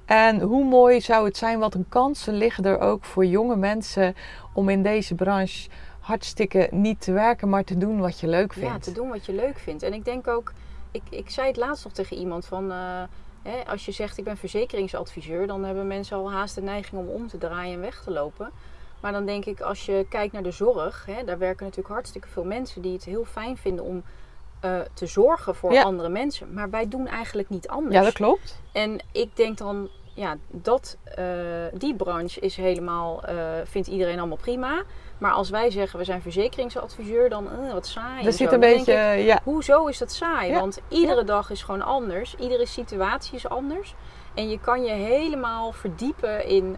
En 0.06 0.40
hoe 0.40 0.66
mooi 0.66 1.02
zou 1.02 1.26
het 1.26 1.38
zijn, 1.38 1.60
wat 1.60 1.74
een 1.74 1.90
kansen 1.90 2.34
liggen 2.34 2.64
er 2.64 2.80
ook 2.80 3.04
voor 3.04 3.26
jonge 3.26 3.56
mensen 3.56 4.16
om 4.54 4.70
in 4.70 4.84
deze 4.84 5.16
branche 5.16 5.70
hartstikke 6.00 6.68
niet 6.72 7.02
te 7.02 7.12
werken, 7.12 7.50
maar 7.50 7.64
te 7.64 7.78
doen 7.78 8.00
wat 8.00 8.20
je 8.20 8.28
leuk 8.28 8.54
vindt. 8.54 8.70
Ja, 8.70 8.80
te 8.80 8.92
doen 8.92 9.10
wat 9.10 9.26
je 9.26 9.34
leuk 9.34 9.60
vindt. 9.60 9.84
En 9.84 9.94
ik 9.94 10.06
denk 10.06 10.28
ook, 10.28 10.54
ik, 10.92 11.02
ik 11.10 11.30
zei 11.30 11.48
het 11.48 11.58
laatst 11.58 11.84
nog 11.84 11.94
tegen 11.94 12.18
iemand 12.18 12.46
van, 12.46 12.72
eh, 12.72 13.04
hè, 13.42 13.66
als 13.68 13.86
je 13.86 13.92
zegt 13.92 14.18
ik 14.18 14.24
ben 14.24 14.38
verzekeringsadviseur, 14.38 15.48
dan 15.48 15.64
hebben 15.64 15.88
mensen 15.88 16.18
al 16.18 16.32
haast 16.32 16.56
de 16.56 16.62
neiging 16.62 17.02
om 17.02 17.08
om 17.08 17.28
te 17.28 17.38
draaien 17.38 17.74
en 17.74 17.82
weg 17.82 18.02
te 18.04 18.12
lopen. 18.12 18.52
Maar 19.00 19.12
dan 19.12 19.26
denk 19.26 19.46
ik, 19.46 19.62
als 19.62 19.86
je 19.86 20.06
kijkt 20.10 20.34
naar 20.34 20.44
de 20.44 20.52
zorg, 20.52 21.06
hè, 21.06 21.24
daar 21.24 21.38
werken 21.38 21.66
natuurlijk 21.66 21.94
hartstikke 21.94 22.28
veel 22.28 22.44
mensen 22.44 22.82
die 22.82 22.94
het 22.94 23.04
heel 23.04 23.26
fijn 23.26 23.58
vinden 23.58 23.86
om 23.86 24.04
eh, 24.64 24.80
te 24.94 25.06
zorgen 25.06 25.56
voor 25.56 25.74
Ja. 25.74 25.84
andere 25.84 26.10
mensen. 26.10 26.54
Maar 26.54 26.70
wij 26.70 26.88
doen 26.88 27.08
eigenlijk 27.08 27.50
niet 27.50 27.68
anders. 27.68 27.96
Ja, 27.96 28.02
dat 28.02 28.14
klopt. 28.14 28.60
En 28.72 29.00
ik 29.12 29.36
denk 29.36 29.58
dan, 29.58 29.90
ja, 30.14 30.36
dat, 30.48 30.98
eh, 31.16 31.26
die 31.74 31.96
branche 31.96 32.40
is 32.40 32.56
helemaal, 32.56 33.24
eh, 33.24 33.36
vindt 33.64 33.88
iedereen 33.88 34.18
allemaal 34.20 34.38
prima. 34.38 34.84
Maar 35.18 35.32
als 35.32 35.50
wij 35.50 35.72
zeggen 35.72 36.00
we 36.00 36.06
zijn 36.06 36.22
verzekeringsadviseur, 36.22 37.30
dan 37.30 37.48
wat 37.74 37.88
saai. 37.88 38.24
zo. 38.24 38.32
zit 38.32 38.52
een 38.52 38.60
Dan 38.60 38.70
beetje, 38.70 38.94
ik, 39.18 39.26
ja, 39.26 39.40
Hoezo 39.44 39.86
is 39.86 39.98
dat 39.98 40.12
saai? 40.12 40.52
Ja, 40.52 40.60
Want 40.60 40.80
iedere 40.88 41.24
dag 41.24 41.50
is 41.50 41.64
gewoon 41.64 41.82
anders. 41.82 42.36
Iedere 42.40 42.66
situatie 42.66 43.36
is 43.36 43.48
anders. 43.50 43.96
En 44.34 44.50
je 44.50 44.60
kan 44.60 44.84
je 44.84 44.92
helemaal 44.92 45.72
verdiepen 45.72 46.46
in, 46.48 46.78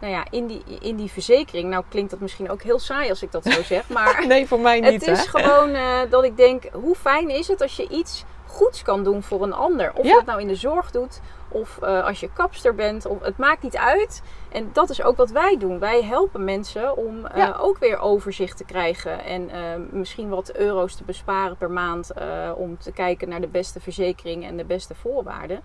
nou 0.00 0.12
ja, 0.12 0.24
in, 0.30 0.46
die, 0.46 0.62
in 0.80 0.96
die 0.96 1.10
verzekering. 1.10 1.70
Nou 1.70 1.84
klinkt 1.88 2.10
dat 2.10 2.20
misschien 2.20 2.50
ook 2.50 2.62
heel 2.62 2.78
saai 2.78 3.08
als 3.10 3.22
ik 3.22 3.32
dat 3.32 3.44
zo 3.44 3.62
zeg. 3.62 3.88
Maar 3.98 4.26
nee, 4.26 4.46
voor 4.46 4.60
mij 4.60 4.80
niet. 4.80 4.92
het 5.06 5.18
is 5.18 5.26
gewoon 5.26 5.70
eh, 5.70 5.98
dat 6.10 6.24
ik 6.24 6.36
denk, 6.36 6.64
hoe 6.72 6.94
fijn 6.94 7.30
is 7.30 7.48
het 7.48 7.62
als 7.62 7.76
je 7.76 7.88
iets 7.88 8.24
goeds 8.46 8.82
kan 8.82 9.04
doen 9.04 9.22
voor 9.22 9.42
een 9.42 9.52
ander? 9.52 9.92
Of 9.94 10.04
Ja. 10.06 10.14
dat 10.14 10.24
nou 10.24 10.40
in 10.40 10.46
de 10.48 10.54
zorg 10.54 10.90
doet, 10.90 11.20
of 11.48 11.78
eh, 11.82 12.04
als 12.04 12.20
je 12.20 12.32
kapster 12.32 12.74
bent, 12.74 13.06
of, 13.06 13.20
het 13.22 13.36
maakt 13.36 13.62
niet 13.62 13.76
uit. 13.76 14.22
En 14.52 14.70
dat 14.72 14.90
is 14.90 15.02
ook 15.02 15.16
wat 15.16 15.30
wij 15.30 15.56
doen. 15.58 15.78
Wij 15.78 16.02
helpen 16.02 16.44
mensen 16.44 16.96
om 16.96 17.26
eh, 17.26 17.36
Ja. 17.36 17.56
ook 17.60 17.78
weer 17.78 17.98
overzicht 17.98 18.56
te 18.56 18.64
krijgen. 18.64 19.24
En 19.24 19.50
eh, 19.50 19.60
misschien 19.90 20.28
wat 20.28 20.52
euro's 20.54 20.94
te 20.94 21.04
besparen 21.04 21.56
per 21.56 21.70
maand. 21.70 22.12
om 22.56 22.78
te 22.78 22.92
kijken 22.92 23.28
naar 23.28 23.40
de 23.40 23.48
beste 23.48 23.80
verzekering 23.80 24.44
en 24.44 24.56
de 24.56 24.64
beste 24.64 24.94
voorwaarden. 24.94 25.60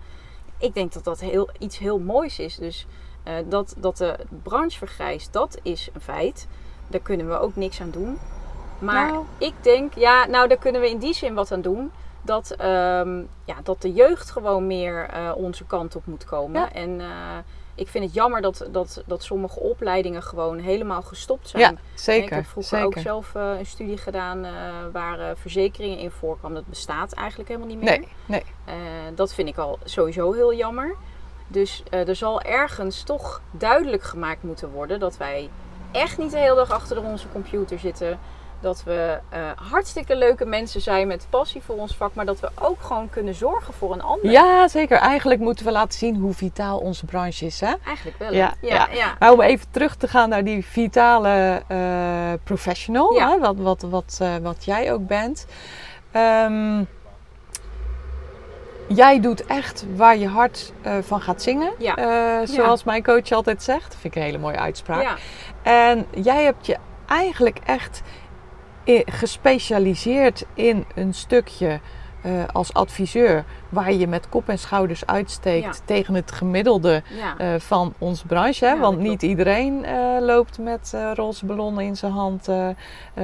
Ik 0.58 0.74
denk 0.74 0.92
dat 0.92 1.04
dat 1.04 1.20
heel, 1.20 1.48
iets 1.58 1.78
heel 1.78 1.98
moois 1.98 2.38
is. 2.38 2.56
Dus 2.56 2.86
eh, 3.26 3.34
dat, 3.48 3.74
dat 3.78 3.96
de 3.96 4.16
branche 4.42 4.78
vergrijst, 4.78 5.32
dat 5.32 5.58
is 5.62 5.88
een 5.92 6.00
feit. 6.00 6.46
Daar 6.88 7.00
kunnen 7.00 7.28
we 7.28 7.38
ook 7.38 7.56
niks 7.56 7.80
aan 7.80 7.90
doen. 7.90 8.18
Maar 8.78 9.12
Nou. 9.12 9.24
ik 9.38 9.52
denk, 9.60 9.94
ja, 9.94 10.26
nou 10.26 10.48
daar 10.48 10.56
kunnen 10.58 10.80
we 10.80 10.90
in 10.90 10.98
die 10.98 11.14
zin 11.14 11.34
wat 11.34 11.52
aan 11.52 11.60
doen. 11.60 11.90
Dat, 12.22 12.50
ehm, 12.50 13.18
ja, 13.44 13.56
dat 13.62 13.82
de 13.82 13.92
jeugd 13.92 14.30
gewoon 14.30 14.66
meer 14.66 15.08
eh, 15.08 15.32
onze 15.34 15.64
kant 15.64 15.96
op 15.96 16.06
moet 16.06 16.24
komen. 16.24 16.60
Ja. 16.60 16.72
En 16.72 17.00
eh, 17.00 17.06
ik 17.74 17.88
vind 17.88 18.04
het 18.04 18.14
jammer 18.14 18.40
dat, 18.40 18.68
dat, 18.70 19.02
dat 19.06 19.22
sommige 19.22 19.60
opleidingen 19.60 20.22
gewoon 20.22 20.58
helemaal 20.58 21.02
gestopt 21.02 21.48
zijn. 21.48 21.62
Ja, 21.62 21.68
En 21.68 21.78
zeker. 21.94 22.24
Ik 22.24 22.30
heb 22.30 22.46
vroeger 22.46 22.78
zeker. 22.78 22.96
ook 22.96 23.02
zelf 23.02 23.34
een 23.34 23.66
studie 23.66 23.96
gedaan 23.98 24.46
waar 24.92 25.36
verzekeringen 25.36 25.98
in 25.98 26.10
voorkwamen. 26.10 26.56
Dat 26.56 26.66
bestaat 26.66 27.12
eigenlijk 27.12 27.48
helemaal 27.48 27.68
niet 27.70 27.80
meer. 27.82 27.98
Nee, 27.98 28.08
nee. 28.26 29.14
Dat 29.14 29.34
vind 29.34 29.48
ik 29.48 29.56
al 29.56 29.78
sowieso 29.84 30.32
heel 30.32 30.54
jammer. 30.54 30.94
Dus 31.48 31.82
eh, 31.90 32.08
er 32.08 32.16
zal 32.16 32.40
ergens 32.40 33.02
toch 33.02 33.40
duidelijk 33.50 34.02
gemaakt 34.02 34.42
moeten 34.42 34.70
worden 34.70 35.00
dat 35.00 35.16
wij 35.16 35.50
echt 35.92 36.18
niet 36.18 36.30
de 36.30 36.38
hele 36.38 36.54
dag 36.54 36.70
achter 36.70 37.02
onze 37.04 37.26
computer 37.32 37.78
zitten. 37.78 38.18
Dat 38.60 38.82
we 38.84 39.18
eh, 39.28 39.40
hartstikke 39.70 40.16
leuke 40.16 40.44
mensen 40.44 40.80
zijn 40.80 41.06
met 41.06 41.26
passie 41.30 41.62
voor 41.62 41.76
ons 41.76 41.96
vak, 41.96 42.14
maar 42.14 42.24
dat 42.26 42.40
we 42.40 42.48
ook 42.54 42.82
gewoon 42.82 43.10
kunnen 43.10 43.34
zorgen 43.34 43.74
voor 43.74 43.92
een 43.92 44.02
ander. 44.02 44.30
Ja, 44.30 44.68
zeker. 44.68 44.96
Eigenlijk 44.98 45.40
moeten 45.40 45.64
we 45.64 45.72
laten 45.72 45.98
zien 45.98 46.16
hoe 46.16 46.32
vitaal 46.32 46.78
onze 46.78 47.04
branche 47.04 47.46
is. 47.46 47.60
Hè? 47.60 47.74
Eigenlijk 47.86 48.18
wel. 48.18 48.32
Ja, 48.32 48.54
ja, 48.60 48.74
ja. 48.74 48.88
ja. 48.92 49.16
Maar 49.18 49.32
om 49.32 49.40
even 49.40 49.70
terug 49.70 49.96
te 49.96 50.08
gaan 50.08 50.28
naar 50.28 50.44
die 50.44 50.64
vitale 50.64 51.62
eh, 51.68 52.32
professional, 52.44 53.14
Ja. 53.14 53.28
hè, 53.30 53.38
wat, 53.38 53.56
wat, 53.56 53.82
wat, 53.82 54.20
wat 54.42 54.64
jij 54.64 54.92
ook 54.92 55.06
bent. 55.06 55.46
Ehm, 56.10 56.82
jij 58.88 59.20
doet 59.20 59.46
echt 59.46 59.86
waar 59.96 60.16
je 60.16 60.28
hart 60.28 60.72
eh, 60.82 60.92
van 61.00 61.20
gaat 61.20 61.42
zingen. 61.42 61.72
Ja. 61.78 61.94
Eh, 61.94 62.46
zoals 62.48 62.84
mijn 62.84 63.02
coach 63.02 63.30
altijd 63.30 63.62
zegt. 63.62 63.90
Dat 63.90 64.00
vind 64.00 64.14
ik 64.14 64.20
een 64.20 64.26
hele 64.26 64.38
mooie 64.38 64.58
uitspraak. 64.58 65.02
Ja. 65.02 65.16
En 65.62 66.06
jij 66.22 66.44
hebt 66.44 66.66
je 66.66 66.76
eigenlijk 67.06 67.58
echt 67.64 68.02
gespecialiseerd 69.04 70.44
in 70.54 70.84
een 70.94 71.14
stukje 71.14 71.80
eh, 72.26 72.32
als 72.52 72.72
adviseur 72.74 73.44
waar 73.68 73.92
je 73.92 74.06
met 74.06 74.28
kop 74.28 74.48
en 74.48 74.58
schouders 74.58 75.06
uitsteekt 75.06 75.64
Ja. 75.76 75.84
tegen 75.84 76.14
het 76.14 76.32
gemiddelde 76.32 77.02
ja. 77.10 77.38
eh, 77.38 77.60
van 77.60 77.94
onze 77.98 78.26
branche. 78.26 78.64
Hè? 78.64 78.70
Ja, 78.72 78.78
Want 78.78 78.98
niet 78.98 79.22
iedereen 79.22 79.84
eh, 79.84 80.16
loopt 80.20 80.58
met 80.58 80.94
roze 81.14 81.46
ballonnen 81.46 81.84
in 81.84 81.96
zijn 81.96 82.12
hand 82.12 82.48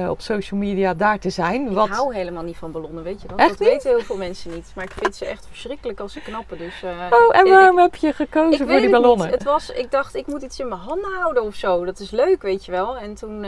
op 0.09 0.21
social 0.21 0.59
media 0.59 0.93
daar 0.93 1.19
te 1.19 1.29
zijn. 1.29 1.73
Wat... 1.73 1.87
Ik 1.87 1.93
hou 1.93 2.15
helemaal 2.15 2.43
niet 2.43 2.57
van 2.57 2.71
ballonnen, 2.71 3.03
weet 3.03 3.21
je 3.21 3.27
dat? 3.27 3.39
Echt 3.39 3.49
dat 3.49 3.59
niet? 3.59 3.69
weten 3.69 3.89
heel 3.89 3.99
veel 4.01 4.17
mensen 4.17 4.51
niet. 4.53 4.71
Maar 4.75 4.83
ik 4.83 4.91
vind 4.97 5.15
ze 5.15 5.25
echt 5.25 5.47
verschrikkelijk 5.49 5.99
als 5.99 6.13
ze 6.13 6.19
knappen. 6.21 6.57
Dus, 6.57 6.83
Oh, 7.09 7.35
en 7.37 7.45
ik- 7.45 7.51
waarom 7.51 7.77
heb 7.77 7.95
je 7.95 8.13
gekozen 8.13 8.51
Ik 8.51 8.57
voor 8.57 8.67
weet 8.67 8.81
die 8.81 8.89
het 8.93 9.01
ballonnen? 9.01 9.25
niet. 9.25 9.35
Het 9.35 9.43
was, 9.43 9.69
ik 9.69 9.91
dacht, 9.91 10.15
ik 10.15 10.27
moet 10.27 10.41
iets 10.41 10.59
in 10.59 10.67
mijn 10.67 10.81
handen 10.81 11.11
houden 11.19 11.43
of 11.43 11.55
zo. 11.55 11.85
Dat 11.85 11.99
is 11.99 12.11
leuk, 12.11 12.41
weet 12.41 12.65
je 12.65 12.71
wel. 12.71 12.97
En 12.97 13.13
toen, 13.13 13.45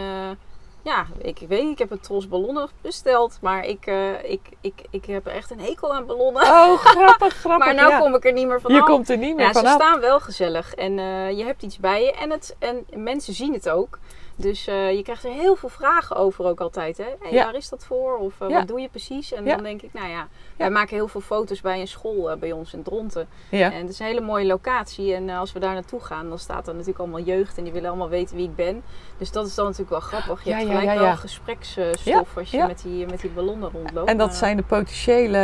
ja, 0.86 1.06
ik 1.18 1.40
weet 1.48 1.64
niet, 1.64 1.72
ik 1.72 1.78
heb 1.80 1.92
een 1.92 2.00
tros 2.00 2.28
ballonnen 2.28 2.70
besteld. 2.82 3.38
Maar 3.42 3.66
ik, 3.66 3.86
eh, 3.86 4.32
ik, 4.32 4.42
ik, 4.62 4.74
ik 4.90 5.06
heb 5.06 5.28
echt 5.28 5.52
een 5.52 5.60
hekel 5.60 5.94
aan 5.96 6.06
ballonnen. 6.06 6.42
Oh, 6.42 6.78
grappig, 6.78 7.34
grappig. 7.44 7.66
maar 7.66 7.76
ja. 7.76 8.00
kom 8.00 8.16
ik 8.16 8.26
er 8.26 8.34
niet 8.34 8.48
meer 8.48 8.62
vanaf. 8.62 8.78
je 8.78 8.84
komt 8.84 9.10
er 9.10 9.18
niet 9.18 9.36
meer 9.36 9.46
ja, 9.46 9.54
ze 9.54 9.60
staan 9.60 10.00
wel 10.00 10.20
gezellig. 10.20 10.74
En 10.74 11.00
eh, 11.00 11.38
je 11.38 11.44
hebt 11.44 11.64
iets 11.64 11.78
bij 11.78 12.04
je. 12.04 12.14
En, 12.14 12.32
het, 12.32 12.56
en 12.60 12.86
mensen 12.94 13.34
zien 13.34 13.54
het 13.54 13.70
ook. 13.70 14.00
Dus 14.38 14.68
eh, 14.68 14.96
je 14.96 15.04
krijgt 15.04 15.24
er 15.24 15.32
heel 15.32 15.56
veel 15.56 15.70
vragen 15.70 16.16
over 16.16 16.46
ook 16.46 16.60
altijd. 16.60 16.98
Hè? 16.98 17.04
Hey, 17.20 17.32
Ja. 17.32 17.44
Waar 17.46 17.56
is 17.56 17.70
dat 17.70 17.86
voor? 17.86 18.18
Of 18.18 18.34
Ja. 18.40 18.48
wat 18.48 18.68
doe 18.68 18.80
je 18.80 18.90
precies? 18.90 19.34
En 19.34 19.46
Ja. 19.46 19.56
dan 19.56 19.64
denk 19.64 19.82
ik, 19.82 19.94
nou 19.94 20.10
ja, 20.10 20.28
wij 20.58 20.70
maken 20.70 20.96
heel 20.96 21.08
veel 21.08 21.22
foto's 21.22 21.62
bij 21.62 21.80
een 21.80 21.88
school 21.88 22.38
bij 22.38 22.52
ons 22.52 22.74
in 22.74 22.84
Dronten. 22.84 23.28
En 23.50 23.74
het 23.74 23.90
is 23.90 24.00
een 24.00 24.06
hele 24.06 24.22
mooie 24.22 24.46
locatie. 24.46 25.14
En 25.14 25.30
als 25.30 25.52
we 25.54 25.60
daar 25.60 25.74
naartoe 25.74 26.00
gaan, 26.00 26.30
dan 26.30 26.40
staat 26.40 26.68
er 26.68 26.74
natuurlijk 26.74 27.00
allemaal 27.00 27.22
jeugd. 27.22 27.58
En 27.58 27.64
die 27.64 27.74
willen 27.74 27.90
allemaal 27.90 28.10
weten 28.10 28.36
wie 28.36 28.46
ik 28.48 28.56
ben. 28.56 28.84
Dus 29.18 29.32
dat 29.32 29.48
is 29.48 29.56
dan 29.56 29.66
natuurlijk 29.66 29.92
wel 29.92 30.00
grappig. 30.00 30.44
Je 30.44 30.50
Ja, 30.50 30.56
hebt 30.58 30.68
gelijk 30.70 30.90
ja, 30.94 31.00
wel 31.00 31.16
gespreksstof 31.16 32.38
als 32.38 32.52
je 32.52 32.64
met, 32.68 32.82
die, 32.84 33.06
met 33.06 33.20
die 33.22 33.30
ballonnen 33.30 33.70
rondloopt. 33.74 34.10
En 34.10 34.18
dat 34.18 34.30
Eh, 34.30 34.36
zijn 34.36 34.58
de 34.58 34.64
potentiële 34.64 35.38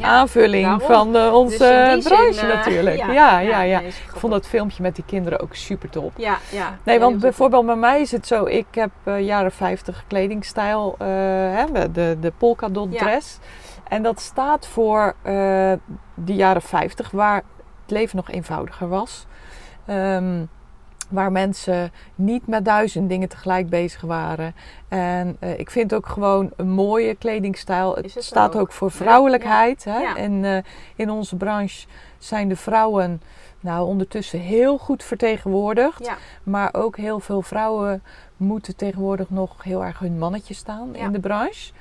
aanvulling 0.00 0.64
daarom. 0.64 0.86
van 0.86 1.16
eh, 1.16 1.34
onze 1.34 1.58
dus 1.58 1.92
die 1.94 2.02
zin, 2.02 2.12
branche 2.12 2.40
eh, 2.40 2.54
natuurlijk. 2.54 2.96
Ja, 2.96 3.38
ja, 3.40 3.60
ja. 3.62 3.78
nee, 3.80 3.88
Ik 3.88 3.94
vond 4.14 4.32
dat 4.32 4.46
filmpje 4.46 4.82
met 4.82 4.94
die 4.94 5.04
kinderen 5.06 5.40
ook 5.40 5.54
super 5.54 5.90
top. 5.90 6.12
Ja, 6.16 6.38
ja. 6.50 6.78
Nee, 6.82 7.00
want 7.00 7.18
bijvoorbeeld 7.20 7.66
bij 7.66 7.76
mij 7.76 8.00
is 8.00 8.10
het 8.12 8.26
zo, 8.26 8.44
ik 8.44 8.66
heb 8.70 8.90
eh, 9.04 9.20
jaren 9.20 9.52
50 9.52 10.04
kledingstijl, 10.06 10.94
eh, 10.98 11.06
hè, 11.54 11.90
de, 11.92 12.16
de 12.20 12.32
polka 12.38 12.68
dot 12.68 12.92
Ja. 12.92 12.98
dress. 12.98 13.38
En 13.88 14.02
dat 14.02 14.20
staat 14.20 14.66
voor 14.66 15.14
eh, 15.22 15.32
de 16.14 16.34
jaren 16.34 16.62
50, 16.62 17.10
waar 17.10 17.36
het 17.82 17.90
leven 17.90 18.16
nog 18.16 18.30
eenvoudiger 18.30 18.88
was. 18.88 19.26
Ehm, 19.86 20.44
waar 21.08 21.32
mensen 21.32 21.92
niet 22.14 22.46
met 22.46 22.64
duizend 22.64 23.08
dingen 23.08 23.28
tegelijk 23.28 23.68
bezig 23.68 24.00
waren. 24.00 24.54
En 24.88 25.36
eh, 25.40 25.58
ik 25.58 25.70
vind 25.70 25.94
ook 25.94 26.06
gewoon 26.06 26.50
een 26.56 26.70
mooie 26.70 27.14
kledingstijl. 27.14 27.94
Het, 27.94 28.14
staat 28.18 28.54
ook. 28.54 28.60
ook 28.60 28.72
voor 28.72 28.90
vrouwelijkheid. 28.90 29.84
Hè? 29.84 29.98
Ja. 29.98 30.16
En 30.16 30.44
eh, 30.44 30.58
in 30.96 31.10
onze 31.10 31.36
branche 31.36 31.86
zijn 32.18 32.48
de 32.48 32.56
vrouwen 32.56 33.20
nou 33.60 33.86
ondertussen 33.86 34.40
heel 34.40 34.78
goed 34.78 35.02
vertegenwoordigd. 35.02 36.04
Ja. 36.04 36.16
Maar 36.42 36.68
ook 36.72 36.96
heel 36.96 37.20
veel 37.20 37.42
vrouwen 37.42 38.02
moeten 38.36 38.76
tegenwoordig 38.76 39.30
nog 39.30 39.62
heel 39.62 39.84
erg 39.84 39.98
hun 39.98 40.18
mannetje 40.18 40.54
staan 40.54 40.94
in 40.94 41.12
de 41.12 41.20
branche. 41.20 41.72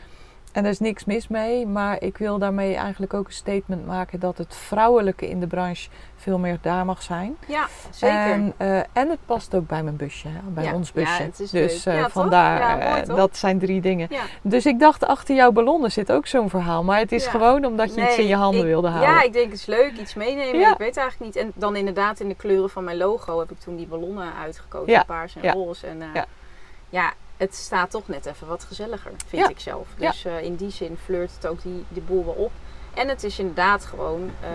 En 0.58 0.64
daar 0.64 0.72
is 0.72 0.80
niks 0.80 1.06
mis 1.06 1.28
mee, 1.28 1.68
maar 1.68 2.02
ik 2.02 2.18
wil 2.18 2.38
daarmee 2.38 2.76
eigenlijk 2.76 3.14
ook 3.14 3.28
een 3.28 3.34
statement 3.34 3.86
maken 3.86 4.20
dat 4.20 4.38
het 4.38 4.56
vrouwelijke 4.56 5.30
in 5.30 5.40
de 5.40 5.48
branche 5.48 5.90
veel 6.16 6.38
meer 6.38 6.58
daar 6.62 6.86
mag 6.86 7.02
zijn. 7.04 7.38
Ja, 7.48 7.68
zeker. 7.90 8.18
En, 8.18 8.54
eh, 8.58 8.78
en 8.78 9.10
het 9.10 9.18
past 9.26 9.56
ook 9.56 9.68
bij 9.68 9.84
mijn 9.84 9.96
busje, 9.96 10.28
hè, 10.28 10.40
bij 10.44 10.64
Ja, 10.64 10.74
ons 10.74 10.88
ja, 10.88 10.94
busje. 10.94 11.22
het 11.24 11.40
is 11.40 11.50
dus 11.50 11.84
leuk. 11.86 11.96
Ja, 11.96 12.04
toch? 12.04 12.12
vandaar, 12.12 12.60
Ja, 12.60 12.90
mooi, 12.90 13.02
eh, 13.02 13.16
dat 13.16 13.38
zijn 13.38 13.60
drie 13.60 13.82
dingen. 13.82 14.08
Ja. 14.10 14.22
Dus 14.42 14.66
ik 14.66 14.80
dacht, 14.80 15.06
achter 15.06 15.36
jouw 15.36 15.52
ballonnen 15.52 15.92
zit 15.92 16.12
ook 16.12 16.28
zo'n 16.28 16.50
verhaal. 16.50 16.84
Maar 16.84 17.00
het 17.00 17.12
is 17.12 17.24
Ja. 17.24 17.30
gewoon 17.32 17.66
omdat 17.66 17.96
je 17.96 18.02
iets 18.02 18.18
in 18.18 18.28
je 18.28 18.36
handen 18.36 18.62
ik- 18.62 18.68
wilde 18.68 18.88
houden. 18.88 19.10
Ja, 19.14 19.22
ik 19.24 19.34
denk 19.34 19.46
het 19.52 19.60
is 19.60 19.66
leuk, 19.66 19.92
iets 20.00 20.14
meenemen. 20.14 20.60
Ja. 20.60 20.72
Ik 20.72 20.78
weet 20.78 20.98
eigenlijk 20.98 21.36
niet. 21.36 21.44
En 21.44 21.52
dan 21.56 21.76
inderdaad 21.76 22.20
in 22.20 22.28
de 22.28 22.36
kleuren 22.36 22.70
van 22.70 22.84
mijn 22.84 22.98
logo 22.98 23.40
heb 23.40 23.52
ik 23.52 23.60
toen 23.60 23.76
die 23.76 23.88
ballonnen 23.88 24.34
uitgekozen. 24.42 24.92
Ja, 24.94 25.04
Paars 25.04 25.36
en 25.36 25.42
ja. 25.44 25.52
roze. 25.54 25.88
En, 25.88 26.02
Ja. 26.90 27.14
Het 27.38 27.56
staat 27.56 27.92
toch 27.92 28.08
net 28.08 28.26
even 28.26 28.48
wat 28.48 28.64
gezelliger, 28.64 29.12
vind 29.28 29.42
Ja. 29.44 29.50
ik 29.50 29.60
zelf. 29.60 29.88
Dus 29.98 30.26
eh, 30.26 30.42
in 30.44 30.56
die 30.56 30.72
zin 30.72 30.98
flirt 31.04 31.32
het 31.36 31.48
ook 31.48 31.62
die, 31.62 31.86
die 31.88 32.02
boel 32.02 32.26
wel 32.26 32.34
op. 32.34 32.52
En 32.94 33.08
het 33.08 33.24
is 33.24 33.40
inderdaad 33.40 33.86
gewoon, 33.86 34.32
eh, 34.42 34.50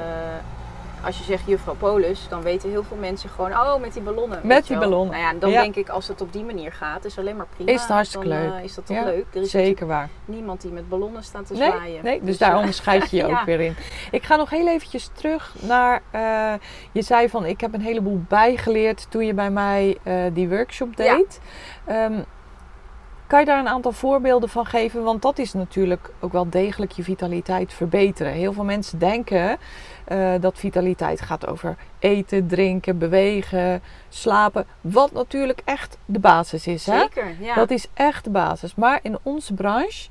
als 1.06 1.18
je 1.18 1.24
zegt 1.24 1.46
juffrouw 1.46 1.74
Polis, 1.74 2.26
dan 2.28 2.42
weten 2.42 2.70
heel 2.70 2.82
veel 2.82 2.96
mensen 2.96 3.28
gewoon, 3.30 3.50
oh, 3.52 3.80
met 3.80 3.92
die 3.92 4.02
ballonnen. 4.02 4.40
Met 4.42 4.66
die 4.66 4.78
wel. 4.78 4.88
ballonnen. 4.88 5.20
Nou 5.20 5.34
ja, 5.34 5.40
dan 5.40 5.50
Ja. 5.50 5.60
denk 5.62 5.74
ik, 5.76 5.88
als 5.88 6.08
het 6.08 6.20
op 6.20 6.32
die 6.32 6.44
manier 6.44 6.72
gaat, 6.72 7.04
is 7.04 7.18
alleen 7.18 7.36
maar 7.36 7.46
prima. 7.56 7.70
Is 7.72 7.80
het 7.80 7.90
hartstikke 7.90 8.28
dan, 8.28 8.38
leuk. 8.38 8.52
eh, 8.52 8.64
is 8.64 8.74
dat 8.74 8.86
toch 8.86 9.04
leuk? 9.04 9.26
Er 9.34 9.40
is 9.42 9.50
Zeker 9.50 9.86
waar. 9.86 10.08
niemand 10.24 10.60
die 10.60 10.70
met 10.72 10.88
ballonnen 10.88 11.22
staat 11.24 11.46
te 11.46 11.52
Nee, 11.54 11.70
zwaaien. 11.70 12.04
nee, 12.04 12.20
dus 12.22 12.38
daar 12.38 12.52
eh, 12.52 12.58
onderscheid 12.58 13.10
je 13.10 13.16
je 13.26 13.26
ook 13.26 13.44
weer 13.44 13.60
in. 13.60 13.76
Ik 14.10 14.22
ga 14.22 14.36
nog 14.36 14.50
heel 14.50 14.68
eventjes 14.68 15.10
terug 15.12 15.54
naar... 15.60 16.02
eh, 16.10 16.52
je 16.92 17.02
zei 17.02 17.28
van, 17.28 17.44
ik 17.46 17.60
heb 17.60 17.74
een 17.74 17.80
heleboel 17.80 18.22
bijgeleerd 18.28 19.06
toen 19.10 19.26
je 19.26 19.34
bij 19.34 19.50
mij 19.50 19.98
eh, 20.02 20.14
die 20.32 20.48
workshop 20.48 20.96
deed. 20.96 21.40
Ehm, 21.84 22.20
kan 23.32 23.40
je 23.40 23.46
daar 23.46 23.58
een 23.58 23.68
aantal 23.68 23.92
voorbeelden 23.92 24.48
van 24.48 24.66
geven? 24.66 25.02
Want 25.02 25.22
dat 25.22 25.38
is 25.38 25.52
natuurlijk 25.52 26.10
ook 26.20 26.32
wel 26.32 26.50
degelijk 26.50 26.92
je 26.92 27.02
vitaliteit 27.02 27.72
verbeteren. 27.72 28.32
Heel 28.32 28.52
veel 28.52 28.64
mensen 28.64 28.98
denken 28.98 29.58
eh, 30.04 30.32
dat 30.40 30.58
vitaliteit 30.58 31.20
gaat 31.20 31.46
over 31.46 31.76
eten, 31.98 32.46
drinken, 32.46 32.98
bewegen, 32.98 33.82
slapen. 34.08 34.66
Wat 34.80 35.12
natuurlijk 35.12 35.60
echt 35.64 35.98
de 36.04 36.18
basis 36.18 36.66
is. 36.66 36.86
Hè? 36.86 36.98
Zeker, 36.98 37.34
ja. 37.40 37.54
Dat 37.54 37.70
is 37.70 37.86
echt 37.94 38.24
de 38.24 38.30
basis. 38.30 38.74
Maar 38.74 38.98
in 39.02 39.18
onze 39.22 39.54
branche 39.54 40.08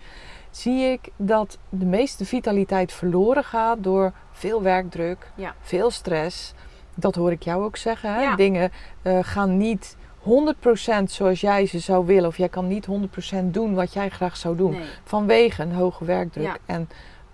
zie 0.52 0.92
ik 0.92 1.10
dat 1.16 1.58
de 1.70 1.86
meeste 1.86 2.26
vitaliteit 2.26 2.94
verloren 2.94 3.44
gaat 3.44 3.84
door 3.84 4.12
veel 4.32 4.62
werkdruk, 4.62 5.32
Ja. 5.36 5.56
veel 5.62 5.92
stress. 5.92 6.54
Dat 6.96 7.16
hoor 7.16 7.32
ik 7.32 7.44
jou 7.44 7.64
ook 7.64 7.78
zeggen. 7.78 8.14
Hè? 8.14 8.22
Ja. 8.22 8.36
Dingen 8.36 8.72
eh, 9.02 9.20
gaan 9.22 9.58
niet 9.58 9.98
100% 10.24 11.04
zoals 11.04 11.42
jij 11.42 11.66
ze 11.66 11.80
zou 11.80 12.06
willen. 12.06 12.28
Of 12.28 12.38
jij 12.38 12.50
kan 12.50 12.68
niet 12.68 12.88
100% 12.88 13.44
doen 13.46 13.74
wat 13.74 13.94
jij 13.94 14.10
graag 14.10 14.38
zou 14.38 14.56
doen. 14.56 14.72
Nee. 14.72 14.88
Vanwege 15.04 15.62
een 15.62 15.74
hoge 15.74 16.06
werkdruk. 16.06 16.46
Ja. 16.46 16.58
En 16.66 16.90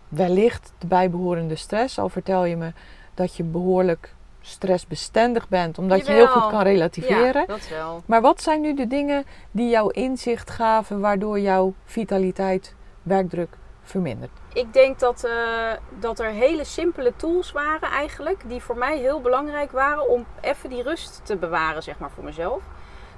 wellicht 0.07 0.73
de 0.77 0.87
bijbehorende 0.87 1.55
stress. 1.55 1.99
Al 1.99 2.09
vertel 2.09 2.45
je 2.45 2.55
me 2.55 2.71
dat 3.13 3.35
je 3.35 3.43
behoorlijk 3.43 4.15
stressbestendig 4.41 5.47
bent. 5.49 5.77
Omdat 5.77 6.05
je 6.05 6.11
heel 6.11 6.27
goed 6.27 6.51
kan 6.51 6.61
relativeren. 6.61 7.41
Ja, 7.41 7.45
dat 7.45 7.67
wel. 7.69 8.03
Maar 8.05 8.21
wat 8.21 8.41
zijn 8.41 8.61
nu 8.61 8.73
de 8.73 8.87
dingen 8.87 9.25
die 9.51 9.69
jouw 9.69 9.89
inzicht 9.89 10.49
gaven 10.49 10.99
waardoor 10.99 11.39
jouw 11.39 11.73
vitaliteit, 11.85 12.75
werkdruk 13.03 13.57
vermindert? 13.83 14.31
Ik 14.53 14.73
denk 14.73 14.99
dat, 14.99 15.23
eh, 15.23 15.71
dat 15.99 16.19
er 16.19 16.29
hele 16.29 16.63
simpele 16.63 17.13
tools 17.15 17.51
waren 17.51 17.89
eigenlijk, 17.89 18.43
die 18.47 18.61
voor 18.61 18.77
mij 18.77 18.97
heel 18.97 19.21
belangrijk 19.21 19.71
waren 19.71 20.09
om 20.09 20.25
even 20.41 20.69
die 20.69 20.83
rust 20.83 21.21
te 21.23 21.35
bewaren, 21.35 21.83
zeg 21.83 21.99
maar, 21.99 22.11
voor 22.11 22.23
mezelf. 22.23 22.63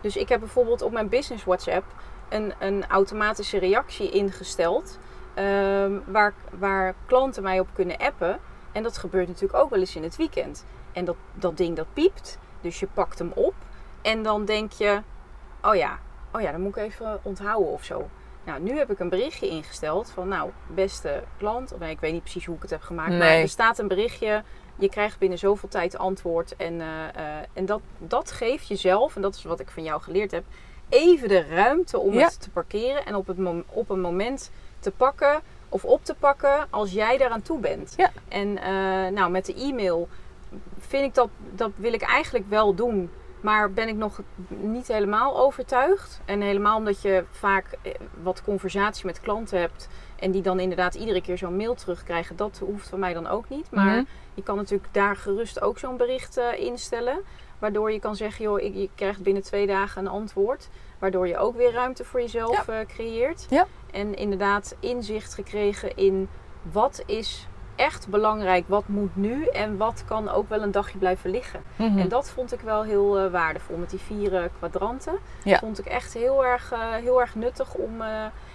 Dus 0.01 0.17
ik 0.17 0.29
heb 0.29 0.39
bijvoorbeeld 0.39 0.81
op 0.81 0.91
mijn 0.91 1.09
business 1.09 1.43
WhatsApp 1.43 1.85
een, 2.29 2.53
een 2.59 2.87
automatische 2.87 3.57
reactie 3.57 4.09
ingesteld, 4.09 4.99
ehm, 5.33 5.99
waar, 6.05 6.33
waar 6.59 6.95
klanten 7.05 7.43
mij 7.43 7.59
op 7.59 7.67
kunnen 7.73 7.97
appen. 7.97 8.39
En 8.71 8.83
dat 8.83 8.97
gebeurt 8.97 9.27
natuurlijk 9.27 9.63
ook 9.63 9.69
wel 9.69 9.79
eens 9.79 9.95
in 9.95 10.03
het 10.03 10.15
weekend. 10.15 10.65
En 10.91 11.05
dat, 11.05 11.15
dat 11.33 11.57
ding 11.57 11.75
dat 11.75 11.93
piept, 11.93 12.37
dus 12.61 12.79
je 12.79 12.87
pakt 12.93 13.19
hem 13.19 13.31
op 13.35 13.53
en 14.01 14.23
dan 14.23 14.45
denk 14.45 14.71
je, 14.71 15.01
oh 15.61 15.75
ja, 15.75 15.99
oh 16.33 16.41
ja, 16.41 16.51
dan 16.51 16.61
moet 16.61 16.77
ik 16.77 16.83
even 16.83 17.19
onthouden 17.21 17.71
of 17.71 17.83
zo. 17.83 18.09
Nou, 18.43 18.61
nu 18.61 18.77
heb 18.77 18.91
ik 18.91 18.99
een 18.99 19.09
berichtje 19.09 19.47
ingesteld 19.49 20.09
van, 20.09 20.27
nou, 20.27 20.51
beste 20.67 21.23
klant, 21.37 21.73
of 21.73 21.79
nee, 21.79 21.91
ik 21.91 21.99
weet 21.99 22.11
niet 22.11 22.21
precies 22.21 22.45
hoe 22.45 22.55
ik 22.55 22.61
het 22.61 22.71
heb 22.71 22.81
gemaakt, 22.81 23.17
maar 23.17 23.27
er 23.27 23.49
staat 23.49 23.79
een 23.79 23.87
berichtje, 23.87 24.43
je 24.79 24.89
krijgt 24.89 25.19
binnen 25.19 25.37
zoveel 25.37 25.69
tijd 25.69 25.97
antwoord. 25.97 26.55
En, 26.55 26.81
eh, 26.81 27.07
eh, 27.15 27.45
en 27.53 27.65
dat, 27.65 27.81
dat 27.97 28.31
geeft 28.31 28.67
jezelf, 28.67 29.15
en 29.15 29.21
dat 29.21 29.35
is 29.35 29.43
wat 29.43 29.59
ik 29.59 29.69
van 29.69 29.83
jou 29.83 30.01
geleerd 30.01 30.31
heb, 30.31 30.43
even 30.89 31.27
de 31.27 31.45
ruimte 31.47 31.99
om 31.99 32.13
Ja. 32.13 32.25
het 32.25 32.41
te 32.41 32.49
parkeren 32.49 33.05
en 33.05 33.15
op, 33.15 33.27
het 33.27 33.37
op 33.69 33.89
een 33.89 34.01
moment 34.01 34.51
te 34.79 34.91
pakken 34.91 35.41
of 35.69 35.85
op 35.85 36.05
te 36.05 36.15
pakken 36.15 36.67
als 36.69 36.91
jij 36.91 37.17
daaraan 37.17 37.41
toe 37.41 37.59
bent. 37.59 37.93
Ja. 37.97 38.11
En 38.27 38.57
eh, 38.57 39.11
nou, 39.11 39.31
met 39.31 39.45
de 39.45 39.53
e-mail 39.53 40.07
vind 40.79 41.05
ik 41.05 41.13
dat, 41.13 41.29
dat 41.51 41.71
wil 41.75 41.93
ik 41.93 42.01
eigenlijk 42.01 42.49
wel 42.49 42.73
doen. 42.75 43.09
Maar 43.41 43.71
ben 43.73 43.87
ik 43.87 43.95
nog 43.95 44.21
niet 44.47 44.87
helemaal 44.87 45.39
overtuigd. 45.39 46.21
En 46.25 46.41
helemaal 46.41 46.77
omdat 46.77 47.01
je 47.01 47.23
vaak 47.31 47.65
wat 48.21 48.43
conversatie 48.43 49.05
met 49.05 49.19
klanten 49.21 49.59
hebt. 49.59 49.87
En 50.19 50.31
die 50.31 50.41
dan 50.41 50.59
inderdaad 50.59 50.95
iedere 50.95 51.21
keer 51.21 51.37
zo'n 51.37 51.55
mail 51.55 51.73
terugkrijgen. 51.75 52.35
Dat 52.35 52.61
hoeft 52.65 52.89
van 52.89 52.99
mij 52.99 53.13
dan 53.13 53.27
ook 53.27 53.49
niet. 53.49 53.71
Maar 53.71 53.95
Mhm. 53.95 54.03
je 54.33 54.43
kan 54.43 54.55
natuurlijk 54.55 54.93
daar 54.93 55.15
gerust 55.15 55.61
ook 55.61 55.77
zo'n 55.79 55.97
bericht 55.97 56.37
eh, 56.37 56.59
instellen. 56.59 57.19
Waardoor 57.59 57.91
je 57.91 57.99
kan 57.99 58.15
zeggen, 58.15 58.43
joh, 58.45 58.59
ik, 58.61 58.75
je 58.75 58.89
krijgt 58.95 59.21
binnen 59.23 59.43
twee 59.43 59.67
dagen 59.67 60.01
een 60.05 60.11
antwoord. 60.11 60.69
Waardoor 60.99 61.27
je 61.27 61.37
ook 61.37 61.55
weer 61.55 61.71
ruimte 61.71 62.03
voor 62.05 62.21
jezelf 62.21 62.67
eh, 62.67 62.75
creëert. 62.87 63.45
Ja. 63.49 63.65
En 63.91 64.15
inderdaad 64.15 64.75
inzicht 64.79 65.33
gekregen 65.33 65.95
in 65.97 66.29
wat 66.71 67.03
is 67.05 67.47
echt 67.75 68.07
belangrijk, 68.07 68.63
wat 68.67 68.87
moet 68.87 69.15
nu 69.15 69.45
en 69.45 69.77
wat 69.77 70.03
kan 70.07 70.29
ook 70.29 70.49
wel 70.49 70.61
een 70.61 70.71
dagje 70.71 70.97
blijven 70.97 71.29
liggen. 71.29 71.63
Mhm. 71.75 71.97
En 71.97 72.07
dat 72.07 72.29
vond 72.29 72.53
ik 72.53 72.59
wel 72.61 72.83
heel 72.83 73.17
eh, 73.19 73.31
waardevol 73.31 73.77
met 73.77 73.89
die 73.89 73.99
vier 73.99 74.49
kwadranten. 74.57 75.17
Ja. 75.43 75.57
Vond 75.59 75.79
ik 75.79 75.85
echt 75.85 76.13
heel 76.13 76.45
erg, 76.45 76.73
heel 77.01 77.21
erg 77.21 77.35
nuttig 77.35 77.73
om. 77.73 78.01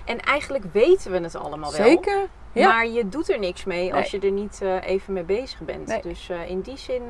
En 0.05 0.21
eigenlijk 0.21 0.65
weten 0.73 1.11
we 1.13 1.19
het 1.19 1.37
allemaal 1.37 1.73
wel. 1.73 1.87
Zeker? 1.87 2.29
Ja. 2.55 2.69
Maar 2.69 2.89
je 2.89 3.09
doet 3.09 3.31
er 3.31 3.39
niks 3.39 3.65
mee 3.65 3.95
als 3.95 4.11
je 4.11 4.19
er 4.19 4.31
niet 4.31 4.61
eh, 4.63 4.87
even 4.87 5.13
mee 5.13 5.23
bezig 5.23 5.61
bent. 5.61 5.87
Nee. 5.87 6.03
Dus 6.03 6.29
eh, 6.29 6.51
in 6.51 6.61
die 6.61 6.77
zin 6.77 7.03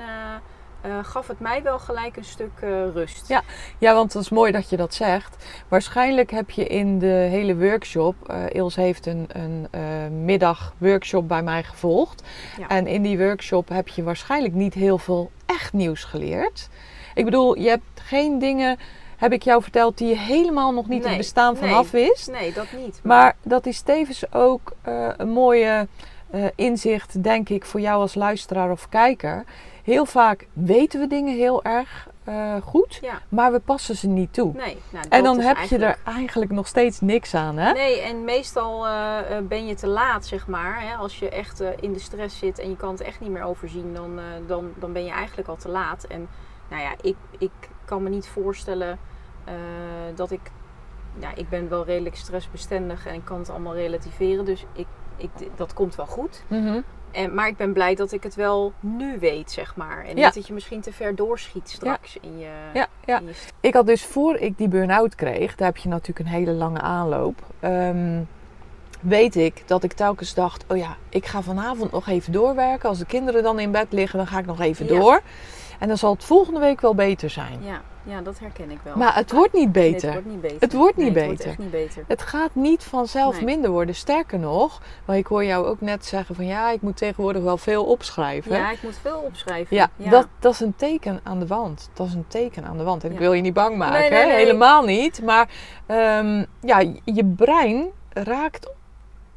eh, 0.80 0.98
gaf 1.02 1.26
het 1.26 1.40
mij 1.40 1.62
wel 1.62 1.78
gelijk 1.78 2.16
een 2.16 2.24
stuk 2.24 2.58
rust. 2.92 3.28
Ja. 3.28 3.42
Ja, 3.78 3.94
want 3.94 4.12
het 4.12 4.22
is 4.22 4.28
mooi 4.28 4.52
dat 4.52 4.70
je 4.70 4.76
dat 4.76 4.94
zegt. 4.94 5.44
Waarschijnlijk 5.68 6.30
heb 6.30 6.50
je 6.50 6.66
in 6.66 6.98
de 6.98 7.06
hele 7.06 7.56
workshop, 7.56 8.34
Ilse 8.48 8.80
heeft 8.80 9.06
een, 9.06 9.28
een 9.30 10.24
middagworkshop 10.24 11.28
bij 11.28 11.42
mij 11.42 11.62
gevolgd. 11.62 12.22
Ja. 12.58 12.68
En 12.68 12.86
in 12.86 13.02
die 13.02 13.18
workshop 13.18 13.68
heb 13.68 13.88
je 13.88 14.02
waarschijnlijk 14.02 14.54
niet 14.54 14.74
heel 14.74 14.98
veel 14.98 15.30
echt 15.46 15.72
nieuws 15.72 16.04
geleerd. 16.04 16.68
Ik 17.14 17.24
bedoel, 17.24 17.58
je 17.58 17.68
hebt 17.68 18.00
geen 18.00 18.38
dingen, 18.38 18.78
heb 19.24 19.32
ik 19.32 19.42
jou 19.42 19.62
verteld, 19.62 19.98
die 19.98 20.08
je 20.08 20.16
helemaal 20.16 20.72
nog 20.72 20.88
niet 20.88 20.98
Nee, 21.00 21.08
het 21.08 21.18
bestaan 21.18 21.52
nee. 21.52 21.62
vanaf 21.62 21.90
wist. 21.90 22.30
Nee, 22.30 22.52
dat 22.52 22.66
niet. 22.76 23.00
Maar 23.02 23.36
dat 23.42 23.66
is 23.66 23.80
tevens 23.80 24.32
ook 24.32 24.72
eh, 24.82 25.08
een 25.16 25.28
mooie 25.30 25.88
eh, 26.30 26.44
inzicht, 26.54 27.22
denk 27.22 27.48
ik, 27.48 27.64
voor 27.64 27.80
jou 27.80 28.00
als 28.00 28.14
luisteraar 28.14 28.70
of 28.70 28.88
kijker. 28.88 29.44
Heel 29.82 30.06
vaak 30.06 30.46
weten 30.52 31.00
we 31.00 31.06
dingen 31.06 31.36
heel 31.36 31.62
erg 31.64 32.08
eh, 32.24 32.54
goed, 32.62 32.98
Ja, 33.02 33.20
maar 33.28 33.52
we 33.52 33.58
passen 33.58 33.96
ze 33.96 34.08
niet 34.08 34.32
toe. 34.32 34.52
nee. 34.54 34.76
Nou, 34.90 35.04
en 35.08 35.22
dan 35.24 35.38
is 35.38 35.44
heb 35.44 35.56
eigenlijk- 35.56 35.96
je 35.96 36.02
er 36.06 36.14
eigenlijk 36.14 36.50
nog 36.50 36.66
steeds 36.66 37.00
niks 37.00 37.34
aan, 37.34 37.56
hè? 37.56 37.72
Nee, 37.72 38.00
en 38.00 38.24
meestal 38.24 38.86
ben 39.48 39.66
je 39.66 39.74
te 39.74 39.86
laat, 39.86 40.26
zeg 40.26 40.46
maar. 40.46 40.80
Hè? 40.82 40.94
Als 40.94 41.18
je 41.18 41.28
echt 41.28 41.60
in 41.80 41.92
de 41.92 41.98
stress 41.98 42.38
zit 42.38 42.58
en 42.58 42.68
je 42.70 42.76
kan 42.76 42.90
het 42.90 43.00
echt 43.00 43.20
niet 43.20 43.30
meer 43.30 43.42
overzien, 43.44 43.94
dan, 43.94 44.20
dan, 44.46 44.72
dan 44.78 44.92
ben 44.92 45.04
je 45.04 45.10
eigenlijk 45.10 45.48
al 45.48 45.56
te 45.56 45.68
laat. 45.68 46.04
En 46.04 46.28
nou 46.70 46.82
ja, 46.82 46.90
ik, 47.02 47.16
ik 47.38 47.50
kan 47.84 48.02
me 48.02 48.08
niet 48.08 48.26
voorstellen 48.28 48.98
eh, 49.44 49.54
dat 50.14 50.30
ik... 50.30 50.40
Ja, 51.18 51.28
ik 51.34 51.48
ben 51.48 51.68
wel 51.68 51.84
redelijk 51.84 52.16
stressbestendig 52.16 53.06
en 53.06 53.14
ik 53.14 53.24
kan 53.24 53.38
het 53.38 53.50
allemaal 53.50 53.74
relativeren. 53.74 54.44
Dus 54.44 54.64
ik, 54.72 54.86
ik, 55.16 55.30
dat 55.56 55.72
komt 55.74 55.94
wel 55.96 56.06
goed. 56.06 56.42
Mhm. 56.46 56.80
En, 57.10 57.34
maar 57.34 57.48
ik 57.48 57.56
ben 57.56 57.72
blij 57.72 57.94
dat 57.94 58.12
ik 58.12 58.22
het 58.22 58.34
wel 58.34 58.72
nu 58.80 59.18
weet, 59.18 59.50
zeg 59.50 59.76
maar. 59.76 60.04
En 60.04 60.16
Ja. 60.16 60.24
niet 60.24 60.34
dat 60.34 60.46
je 60.46 60.52
misschien 60.52 60.80
te 60.80 60.92
ver 60.92 61.14
doorschiet 61.14 61.68
straks 61.70 62.16
in 62.20 62.38
je... 62.38 62.50
Ja, 62.74 62.86
ja. 63.04 63.18
in 63.18 63.26
je 63.26 63.32
st- 63.32 63.52
Ik 63.60 63.74
had 63.74 63.86
dus 63.86 64.04
voor 64.04 64.36
ik 64.36 64.58
die 64.58 64.68
burn-out 64.68 65.14
kreeg, 65.14 65.54
daar 65.54 65.66
heb 65.68 65.76
je 65.76 65.88
natuurlijk 65.88 66.18
een 66.18 66.34
hele 66.34 66.52
lange 66.52 66.80
aanloop. 66.80 67.38
ehm, 67.60 68.22
weet 69.00 69.36
ik 69.36 69.62
dat 69.66 69.82
ik 69.82 69.92
telkens 69.92 70.34
dacht: 70.34 70.64
oh 70.68 70.76
ja, 70.76 70.96
ik 71.08 71.26
ga 71.26 71.42
vanavond 71.42 71.90
nog 71.92 72.08
even 72.08 72.32
doorwerken. 72.32 72.88
Als 72.88 72.98
de 72.98 73.06
kinderen 73.06 73.42
dan 73.42 73.58
in 73.58 73.70
bed 73.70 73.86
liggen, 73.92 74.18
dan 74.18 74.26
ga 74.26 74.38
ik 74.38 74.46
nog 74.46 74.60
even 74.60 74.86
Ja. 74.86 74.98
door. 75.00 75.20
En 75.78 75.88
dan 75.88 75.96
zal 75.96 76.12
het 76.12 76.24
volgende 76.24 76.60
week 76.60 76.80
wel 76.80 76.94
beter 76.94 77.30
zijn. 77.30 77.58
ja, 77.62 77.80
ja, 78.04 78.20
dat 78.20 78.38
herken 78.38 78.70
ik 78.70 78.78
wel. 78.82 78.96
Maar 78.96 79.14
het 79.14 79.32
wordt 79.32 79.52
niet 79.52 79.72
Nee, 79.72 79.92
beter. 79.92 80.12
het 80.12 80.22
wordt 80.22 80.26
niet 80.26 80.40
beter. 80.40 80.60
Het 80.60 80.72
wordt 80.72 80.96
niet 80.96 81.14
Nee, 81.14 81.28
Het 81.28 81.36
beter. 81.36 81.54
niet 81.58 81.70
beter. 81.70 82.04
Het 82.08 82.22
gaat 82.22 82.54
niet 82.54 82.84
vanzelf 82.84 83.34
Nee. 83.36 83.44
minder 83.44 83.70
worden. 83.70 83.94
Sterker 83.94 84.38
nog, 84.38 84.80
maar 85.04 85.16
ik 85.16 85.26
hoor 85.26 85.44
jou 85.44 85.66
ook 85.66 85.80
net 85.80 86.06
zeggen 86.06 86.34
van 86.34 86.46
ja, 86.46 86.70
ik 86.70 86.80
moet 86.80 86.96
tegenwoordig 86.96 87.42
wel 87.42 87.56
veel 87.58 87.84
opschrijven. 87.84 88.56
Ja, 88.56 88.70
ik 88.70 88.82
moet 88.82 88.98
veel 89.02 89.18
opschrijven. 89.18 89.76
Ja, 89.76 89.88
Dat, 89.96 90.26
dat 90.38 90.52
is 90.52 90.60
een 90.60 90.76
teken 90.76 91.20
aan 91.22 91.38
de 91.38 91.46
wand. 91.46 91.90
Dat 91.92 92.06
is 92.06 92.14
een 92.14 92.26
teken 92.28 92.64
aan 92.64 92.76
de 92.76 92.84
wand. 92.84 93.04
En 93.04 93.12
ik 93.12 93.18
wil 93.18 93.32
je 93.32 93.42
niet 93.42 93.54
bang 93.54 93.76
maken, 93.76 94.16
hè? 94.16 94.32
helemaal 94.34 94.84
niet. 94.84 95.22
Maar 95.22 95.48
ehm, 95.86 96.44
ja, 96.60 96.78
je 97.04 97.24
brein 97.36 97.86
raakt 98.12 98.70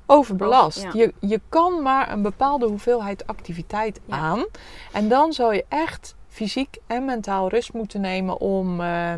overbelast. 0.06 0.82
Ja. 0.82 0.90
Je, 0.94 1.14
je 1.20 1.42
kan 1.50 1.82
maar 1.82 2.12
een 2.12 2.22
bepaalde 2.22 2.66
hoeveelheid 2.66 3.28
activiteit 3.28 4.00
Ja. 4.06 4.16
aan. 4.18 4.46
En 4.92 5.10
dan 5.10 5.34
zou 5.34 5.54
je 5.54 5.66
echt 5.70 6.16
fysiek 6.38 6.78
en 6.88 7.06
mentaal 7.06 7.50
rust 7.50 7.74
moeten 7.74 8.02
nemen 8.02 8.38
om 8.40 8.82
eh, 8.82 9.14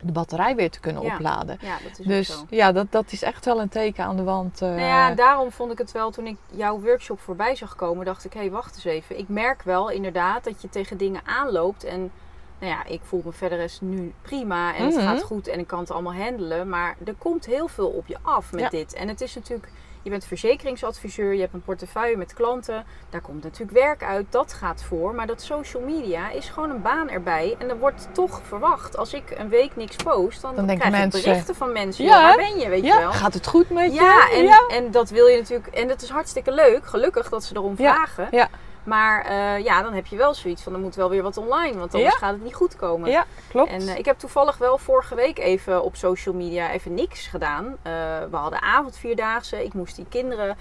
de 0.00 0.12
batterij 0.12 0.54
weer 0.56 0.70
te 0.70 0.80
kunnen 0.80 1.02
Ja. 1.02 1.14
opladen. 1.14 1.58
Ja, 1.60 1.76
dat 1.82 1.98
is 1.98 2.06
Dus 2.06 2.26
zo. 2.28 2.44
ja, 2.50 2.72
dat, 2.72 2.86
dat 2.90 3.12
is 3.12 3.22
echt 3.22 3.44
wel 3.44 3.60
een 3.60 3.68
teken 3.68 4.04
aan 4.04 4.16
de 4.16 4.22
wand. 4.22 4.60
Nou 4.60 4.80
ja, 4.80 5.14
daarom 5.14 5.52
vond 5.52 5.72
ik 5.72 5.78
het 5.78 5.92
wel, 5.92 6.10
toen 6.10 6.26
ik 6.26 6.36
jouw 6.50 6.80
workshop 6.80 7.20
voorbij 7.20 7.54
zag 7.56 7.76
komen, 7.76 8.04
dacht 8.04 8.24
ik, 8.24 8.32
hé, 8.32 8.40
hey, 8.40 8.50
wacht 8.50 8.74
eens 8.74 8.84
even. 8.84 9.18
Ik 9.18 9.28
merk 9.28 9.62
wel 9.62 9.90
inderdaad 9.90 10.44
dat 10.44 10.62
je 10.62 10.68
tegen 10.68 10.96
dingen 10.96 11.20
aanloopt 11.26 11.84
en 11.84 12.10
Nou 12.58 12.74
ja, 12.74 12.84
ik 12.84 13.00
voel 13.04 13.22
me 13.24 13.32
verder 13.32 13.60
eens 13.60 13.80
nu 13.80 14.12
prima 14.22 14.74
en 14.74 14.84
het 14.84 14.94
Mhm. 14.94 15.04
gaat 15.04 15.22
goed 15.22 15.46
en 15.48 15.58
ik 15.58 15.66
kan 15.66 15.78
het 15.78 15.90
allemaal 15.90 16.14
handelen. 16.14 16.68
Maar 16.68 16.96
er 17.04 17.14
komt 17.18 17.46
heel 17.46 17.68
veel 17.68 17.88
op 17.88 18.06
je 18.06 18.16
af 18.22 18.52
met 18.52 18.60
Ja. 18.60 18.68
dit. 18.68 18.94
En 18.94 19.08
het 19.08 19.20
is 19.20 19.34
natuurlijk, 19.34 19.68
je 20.02 20.10
bent 20.10 20.24
verzekeringsadviseur, 20.24 21.32
je 21.34 21.40
hebt 21.40 21.54
een 21.54 21.62
portefeuille 21.62 22.16
met 22.16 22.34
klanten. 22.34 22.84
Daar 23.10 23.20
komt 23.20 23.42
natuurlijk 23.42 23.78
werk 23.78 24.02
uit, 24.04 24.26
dat 24.30 24.52
gaat 24.52 24.84
voor. 24.88 25.14
Maar 25.14 25.26
dat 25.26 25.42
social 25.42 25.82
media 25.82 26.30
is 26.30 26.48
gewoon 26.48 26.70
een 26.70 26.82
baan 26.82 27.08
erbij. 27.10 27.56
En 27.58 27.68
er 27.70 27.78
wordt 27.78 28.08
toch 28.12 28.40
verwacht, 28.46 28.96
als 28.96 29.14
ik 29.14 29.22
een 29.36 29.48
week 29.48 29.76
niks 29.76 29.96
post, 29.96 30.42
dan, 30.42 30.54
krijg 30.66 30.90
mensen, 30.90 31.18
ik 31.20 31.24
berichten 31.26 31.54
van 31.54 31.72
mensen. 31.72 32.04
ja, 32.04 32.16
Ja, 32.20 32.22
waar 32.26 32.36
ben 32.36 32.58
je, 32.58 32.68
weet 32.68 32.80
je 32.80 32.86
Ja, 32.86 32.98
wel. 32.98 33.12
gaat 33.12 33.34
het 33.34 33.46
goed 33.46 33.70
met 33.70 33.94
Ja, 33.94 34.26
je? 34.30 34.36
en, 34.36 34.44
ja. 34.44 34.66
en 34.68 34.90
dat 34.90 35.10
wil 35.10 35.26
je 35.26 35.38
natuurlijk. 35.38 35.66
En 35.74 35.88
dat 35.88 36.02
is 36.02 36.08
hartstikke 36.08 36.52
leuk. 36.52 36.86
Gelukkig 36.86 37.28
dat 37.28 37.44
ze 37.44 37.54
erom 37.56 37.74
Ja, 37.78 37.94
vragen. 37.94 38.28
ja. 38.30 38.48
Maar 38.84 39.24
eh, 39.24 39.64
ja, 39.64 39.82
dan 39.82 39.92
heb 39.92 40.06
je 40.06 40.16
wel 40.16 40.34
zoiets 40.34 40.62
van 40.62 40.72
er 40.72 40.78
moet 40.78 40.94
wel 40.94 41.10
weer 41.10 41.22
wat 41.22 41.36
online. 41.36 41.78
Want 41.78 41.94
anders 41.94 42.12
Ja. 42.12 42.18
gaat 42.18 42.32
het 42.32 42.42
niet 42.44 42.54
goed 42.54 42.76
komen. 42.76 43.10
Ja, 43.10 43.24
klopt. 43.48 43.70
En 43.70 43.88
eh, 43.88 43.98
ik 43.98 44.04
heb 44.04 44.18
toevallig 44.18 44.58
wel 44.58 44.78
vorige 44.78 45.14
week 45.14 45.38
even 45.38 45.82
op 45.82 45.96
social 45.96 46.34
media 46.34 46.70
even 46.70 46.94
niks 46.94 47.26
gedaan. 47.26 47.76
Eh, 47.82 47.92
we 48.30 48.36
hadden 48.36 48.62
avondvierdaagse. 48.62 49.64
Ik 49.64 49.74
moest 49.74 49.96
die 49.96 50.06
kinderen 50.08 50.56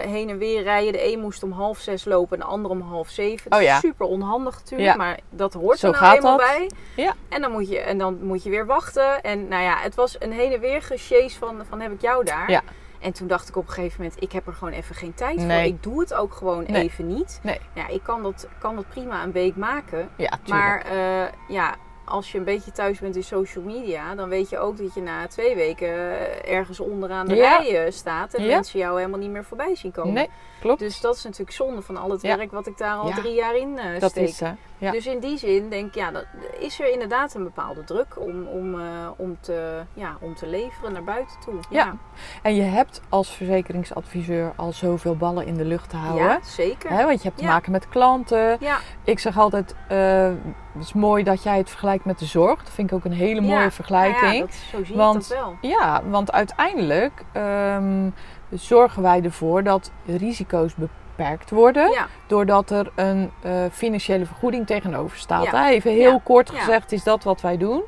heen 0.00 0.28
en 0.30 0.38
weer 0.38 0.62
rijden. 0.62 0.92
De 0.92 1.12
een 1.12 1.20
moest 1.20 1.42
om 1.42 1.52
half 1.52 1.78
zes 1.78 2.04
lopen 2.04 2.36
en 2.36 2.42
de 2.42 2.50
ander 2.50 2.70
om 2.70 2.80
half 2.80 3.08
zeven. 3.08 3.50
Dat 3.50 3.58
Oh 3.58 3.64
ja. 3.64 3.74
is 3.74 3.80
super 3.80 4.06
onhandig 4.06 4.54
natuurlijk. 4.54 4.90
Ja. 4.90 4.96
Maar 4.96 5.18
dat 5.30 5.52
hoort 5.52 5.78
Zo 5.78 5.86
er 5.92 6.00
nou 6.00 6.20
dat. 6.20 6.36
bij. 6.36 6.70
Ja. 6.96 7.14
En 7.28 7.40
dan, 7.40 7.50
moet 7.52 7.68
je, 7.68 7.78
en 7.80 7.98
dan 7.98 8.18
moet 8.22 8.42
je 8.42 8.50
weer 8.50 8.66
wachten. 8.66 9.22
En 9.22 9.48
nou 9.48 9.62
ja, 9.62 9.76
het 9.76 9.94
was 9.94 10.16
een 10.18 10.32
heen 10.32 10.52
en 10.52 10.60
weer 10.60 10.82
gesjees 10.82 11.34
van, 11.36 11.62
van 11.68 11.80
heb 11.80 11.92
ik 11.92 12.00
jou 12.00 12.24
daar. 12.24 12.50
Ja. 12.50 12.62
En 13.06 13.12
toen 13.12 13.26
dacht 13.26 13.48
ik 13.48 13.56
op 13.56 13.66
een 13.66 13.72
gegeven 13.72 14.02
moment, 14.02 14.22
ik 14.22 14.32
heb 14.32 14.46
er 14.46 14.52
gewoon 14.52 14.72
even 14.72 14.94
geen 14.94 15.14
tijd 15.14 15.36
Nee. 15.36 15.56
voor. 15.58 15.66
Ik 15.74 15.82
doe 15.82 16.00
het 16.00 16.14
ook 16.14 16.32
gewoon 16.34 16.64
Nee. 16.66 16.82
even 16.82 17.06
niet. 17.06 17.40
Nee. 17.42 17.60
Ja, 17.74 17.88
ik 17.88 18.02
kan 18.02 18.22
dat, 18.22 18.48
kan 18.58 18.76
dat 18.76 18.88
prima 18.88 19.22
een 19.22 19.32
week 19.32 19.56
maken. 19.56 20.08
Ja, 20.16 20.28
tuurlijk. 20.28 20.48
Maar 20.48 20.80
eh, 20.80 21.32
ja, 21.48 21.74
als 22.04 22.32
je 22.32 22.38
een 22.38 22.44
beetje 22.44 22.72
thuis 22.72 22.98
bent 22.98 23.16
in 23.16 23.24
social 23.24 23.64
media, 23.64 24.14
dan 24.14 24.28
weet 24.28 24.48
je 24.50 24.58
ook 24.58 24.76
dat 24.76 24.94
je 24.94 25.00
na 25.00 25.26
twee 25.26 25.54
weken 25.54 25.88
eh, 25.88 26.52
ergens 26.56 26.80
onderaan 26.80 27.26
de 27.26 27.34
Ja. 27.34 27.56
rij 27.58 27.90
staat 27.90 28.34
en 28.34 28.42
Ja. 28.44 28.48
mensen 28.54 28.78
jou 28.78 28.96
helemaal 28.98 29.18
niet 29.18 29.30
meer 29.30 29.44
voorbij 29.44 29.74
zien 29.76 29.92
komen. 29.92 30.12
nee, 30.14 30.30
klopt. 30.60 30.78
Dus 30.78 31.00
dat 31.00 31.16
is 31.16 31.22
natuurlijk 31.24 31.52
zonde 31.56 31.82
van 31.82 31.96
al 31.96 32.10
het 32.10 32.22
Ja. 32.22 32.36
werk 32.36 32.50
wat 32.52 32.66
ik 32.66 32.78
daar 32.78 32.94
al 32.96 33.10
drie 33.10 33.34
jaar 33.34 33.56
in 33.56 33.78
dat 34.00 34.10
steek. 34.10 34.28
is 34.28 34.40
hè. 34.40 34.52
Ja. 34.78 34.90
Dus 34.90 35.06
in 35.06 35.18
die 35.18 35.38
zin 35.38 35.68
denk 35.68 35.86
ik, 35.86 35.94
ja, 35.94 36.10
dat, 36.10 36.26
is 36.58 36.80
er 36.80 36.92
inderdaad 36.92 37.34
een 37.34 37.44
bepaalde 37.44 37.84
druk 37.84 38.20
om, 38.20 38.46
om, 38.46 38.80
eh, 38.80 38.86
om, 39.16 39.36
te, 39.40 39.82
ja, 39.94 40.16
om 40.20 40.34
te 40.34 40.46
leveren 40.46 40.92
naar 40.92 41.04
buiten 41.04 41.40
toe. 41.40 41.54
Ja. 41.70 41.96
En 42.42 42.54
je 42.54 42.62
hebt 42.62 43.00
als 43.08 43.30
verzekeringsadviseur 43.30 44.52
al 44.56 44.72
zoveel 44.72 45.16
ballen 45.16 45.46
in 45.46 45.54
de 45.54 45.64
lucht 45.64 45.90
te 45.90 45.96
houden. 45.96 46.26
Ja, 46.26 46.38
zeker. 46.42 46.90
Hè, 46.90 47.04
want 47.04 47.22
je 47.22 47.28
hebt 47.28 47.40
te 47.40 47.44
maken 47.46 47.72
met 47.72 47.88
klanten. 47.88 48.56
Ja, 48.60 48.78
Ik 49.04 49.18
zeg 49.18 49.38
altijd, 49.38 49.74
eh, 49.88 50.32
het 50.72 50.84
is 50.84 50.92
mooi 50.92 51.24
dat 51.24 51.42
jij 51.42 51.58
het 51.58 51.68
vergelijkt 51.70 52.04
met 52.04 52.18
de 52.18 52.24
zorg. 52.24 52.62
Dat 52.62 52.72
vind 52.72 52.90
ik 52.90 52.96
ook 52.96 53.04
een 53.04 53.12
hele 53.12 53.40
mooie 53.40 53.60
ja. 53.60 53.70
vergelijking. 53.70 54.20
Nou 54.20 54.34
ja, 54.34 54.40
dat, 54.40 54.54
zo 54.54 54.84
zie 54.84 54.96
Want- 54.96 55.28
dat 55.28 55.38
wel. 55.38 55.56
Ja, 55.60 56.02
want 56.08 56.32
uiteindelijk 56.32 57.24
ehm, 57.32 58.10
zorgen 58.50 59.02
wij 59.02 59.22
ervoor 59.22 59.62
dat 59.62 59.90
risico's 60.06 60.74
beperkt 60.74 61.04
worden. 61.48 61.90
Ja, 61.90 62.06
Doordat 62.26 62.70
er 62.70 62.90
een 62.94 63.30
eh, 63.42 63.52
financiële 63.72 64.26
vergoeding 64.26 64.66
tegenover 64.66 65.18
staat. 65.18 65.44
Ja. 65.44 65.70
Even 65.70 65.90
heel 65.90 66.12
Ja. 66.12 66.20
kort 66.24 66.50
gezegd 66.50 66.92
is 66.92 67.02
dat 67.02 67.24
wat 67.24 67.40
wij 67.40 67.56
doen. 67.56 67.82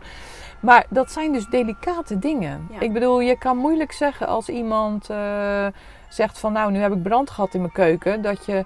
Maar 0.60 0.86
dat 0.88 1.10
zijn 1.12 1.32
dus 1.32 1.46
delicate 1.46 2.18
dingen. 2.18 2.68
Ik 2.78 2.92
bedoel, 2.92 3.20
je 3.20 3.38
kan 3.38 3.56
moeilijk 3.56 3.92
zeggen 3.92 4.26
als 4.26 4.48
iemand 4.48 5.10
eh, 5.10 5.66
zegt 6.08 6.38
van 6.38 6.52
nou, 6.52 6.70
nu 6.72 6.78
heb 6.78 6.92
ik 6.92 7.02
brand 7.02 7.30
gehad 7.30 7.54
in 7.54 7.60
mijn 7.60 7.72
keuken. 7.72 8.22
Dat 8.22 8.46
je, 8.46 8.64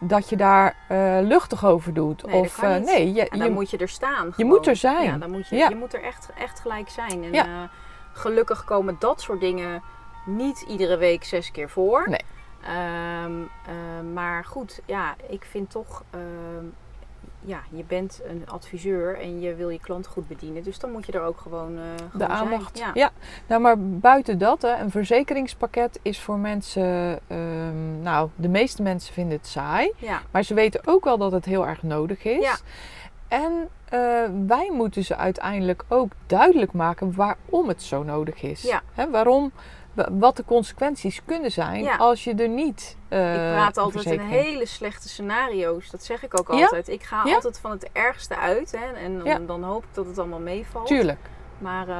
dat 0.00 0.28
je 0.28 0.36
daar 0.36 0.76
eh, 0.88 1.18
luchtig 1.22 1.64
over 1.66 1.94
doet. 1.94 2.26
Nee, 2.26 2.40
of 2.40 2.62
nee, 2.62 3.12
je, 3.12 3.28
en 3.28 3.38
dan 3.38 3.48
je- 3.48 3.54
moet 3.54 3.70
je 3.70 3.76
er 3.76 3.88
staan. 3.88 4.32
je 4.36 4.44
moet 4.44 4.66
er 4.66 4.76
zijn. 4.76 5.04
Ja, 5.04 5.16
dan 5.18 5.30
moet 5.30 5.48
je, 5.48 5.56
Ja. 5.56 5.68
je 5.68 5.76
moet 5.76 5.94
er 5.94 6.02
echt, 6.02 6.28
echt 6.38 6.60
gelijk 6.60 6.88
zijn. 6.88 7.24
En 7.24 7.32
Ja. 7.32 7.68
gelukkig 8.12 8.64
komen 8.64 8.96
dat 8.98 9.20
soort 9.20 9.40
dingen 9.40 9.82
niet 10.26 10.64
iedere 10.68 10.96
week 10.96 11.24
zes 11.24 11.50
keer 11.50 11.70
voor. 11.70 12.06
Nee. 12.08 12.20
Ehm, 12.66 13.32
eh, 13.66 14.12
maar 14.14 14.44
goed, 14.44 14.80
ja, 14.86 15.14
ik 15.28 15.44
vind 15.44 15.70
toch, 15.70 16.02
ehm, 16.10 16.64
ja, 17.40 17.60
je 17.70 17.84
bent 17.84 18.20
een 18.26 18.42
adviseur 18.48 19.18
en 19.20 19.40
je 19.40 19.54
wil 19.54 19.68
je 19.68 19.80
klant 19.80 20.06
goed 20.06 20.28
bedienen. 20.28 20.62
Dus 20.62 20.78
dan 20.78 20.90
moet 20.92 21.06
je 21.06 21.12
er 21.12 21.22
ook 21.22 21.38
gewoon, 21.38 21.76
eh 21.78 22.18
de 22.18 22.26
aandacht. 22.26 22.78
zijn. 22.78 22.90
Ja. 22.94 23.10
nou 23.46 23.60
maar 23.60 23.78
buiten 23.78 24.38
dat, 24.38 24.62
hè, 24.62 24.76
een 24.80 24.90
verzekeringspakket 24.90 25.98
is 26.02 26.20
voor 26.20 26.38
mensen, 26.38 27.20
ehm, 27.26 28.02
nou, 28.02 28.28
de 28.36 28.48
meeste 28.48 28.82
mensen 28.82 29.14
vinden 29.14 29.36
het 29.36 29.46
saai. 29.46 29.92
Ja. 29.96 30.20
Maar 30.30 30.42
ze 30.42 30.54
weten 30.54 30.80
ook 30.84 31.04
wel 31.04 31.18
dat 31.18 31.32
het 31.32 31.44
heel 31.44 31.66
erg 31.66 31.82
nodig 31.82 32.24
is. 32.24 32.42
Ja. 32.42 32.56
En 33.28 33.68
eh, 33.84 34.00
wij 34.46 34.70
moeten 34.72 35.04
ze 35.04 35.16
uiteindelijk 35.16 35.84
ook 35.88 36.12
duidelijk 36.26 36.72
maken 36.72 37.14
waarom 37.14 37.68
het 37.68 37.82
zo 37.82 38.02
nodig 38.02 38.42
is. 38.42 38.62
Ja. 38.62 38.82
Waarom, 39.10 39.52
wa- 39.54 39.62
wat 40.10 40.36
de 40.36 40.44
consequenties 40.44 41.20
kunnen 41.24 41.50
zijn 41.50 41.82
Ja. 41.82 41.96
als 41.96 42.24
je 42.24 42.34
er 42.34 42.48
niet. 42.48 42.96
eh, 43.08 43.34
Ik 43.34 43.52
praat 43.52 43.78
altijd 43.78 44.04
in 44.04 44.20
hele 44.20 44.66
slechte 44.66 45.08
scenario's. 45.08 45.90
Dat 45.90 46.04
zeg 46.04 46.22
ik 46.24 46.38
ook 46.40 46.52
Ja? 46.52 46.62
altijd. 46.62 46.88
Ik 46.88 47.02
ga 47.02 47.22
Ja? 47.24 47.34
altijd 47.34 47.58
van 47.60 47.70
het 47.70 47.88
ergste 47.92 48.36
uit. 48.36 48.72
Hè, 48.78 48.92
en 49.32 49.46
dan, 49.46 49.62
hoop 49.62 49.82
ik 49.84 49.88
dat 49.94 50.06
het 50.06 50.18
allemaal 50.18 50.38
meevalt. 50.40 50.86
Tuurlijk. 50.86 51.18
Maar 51.58 51.88
eh, 51.88 51.94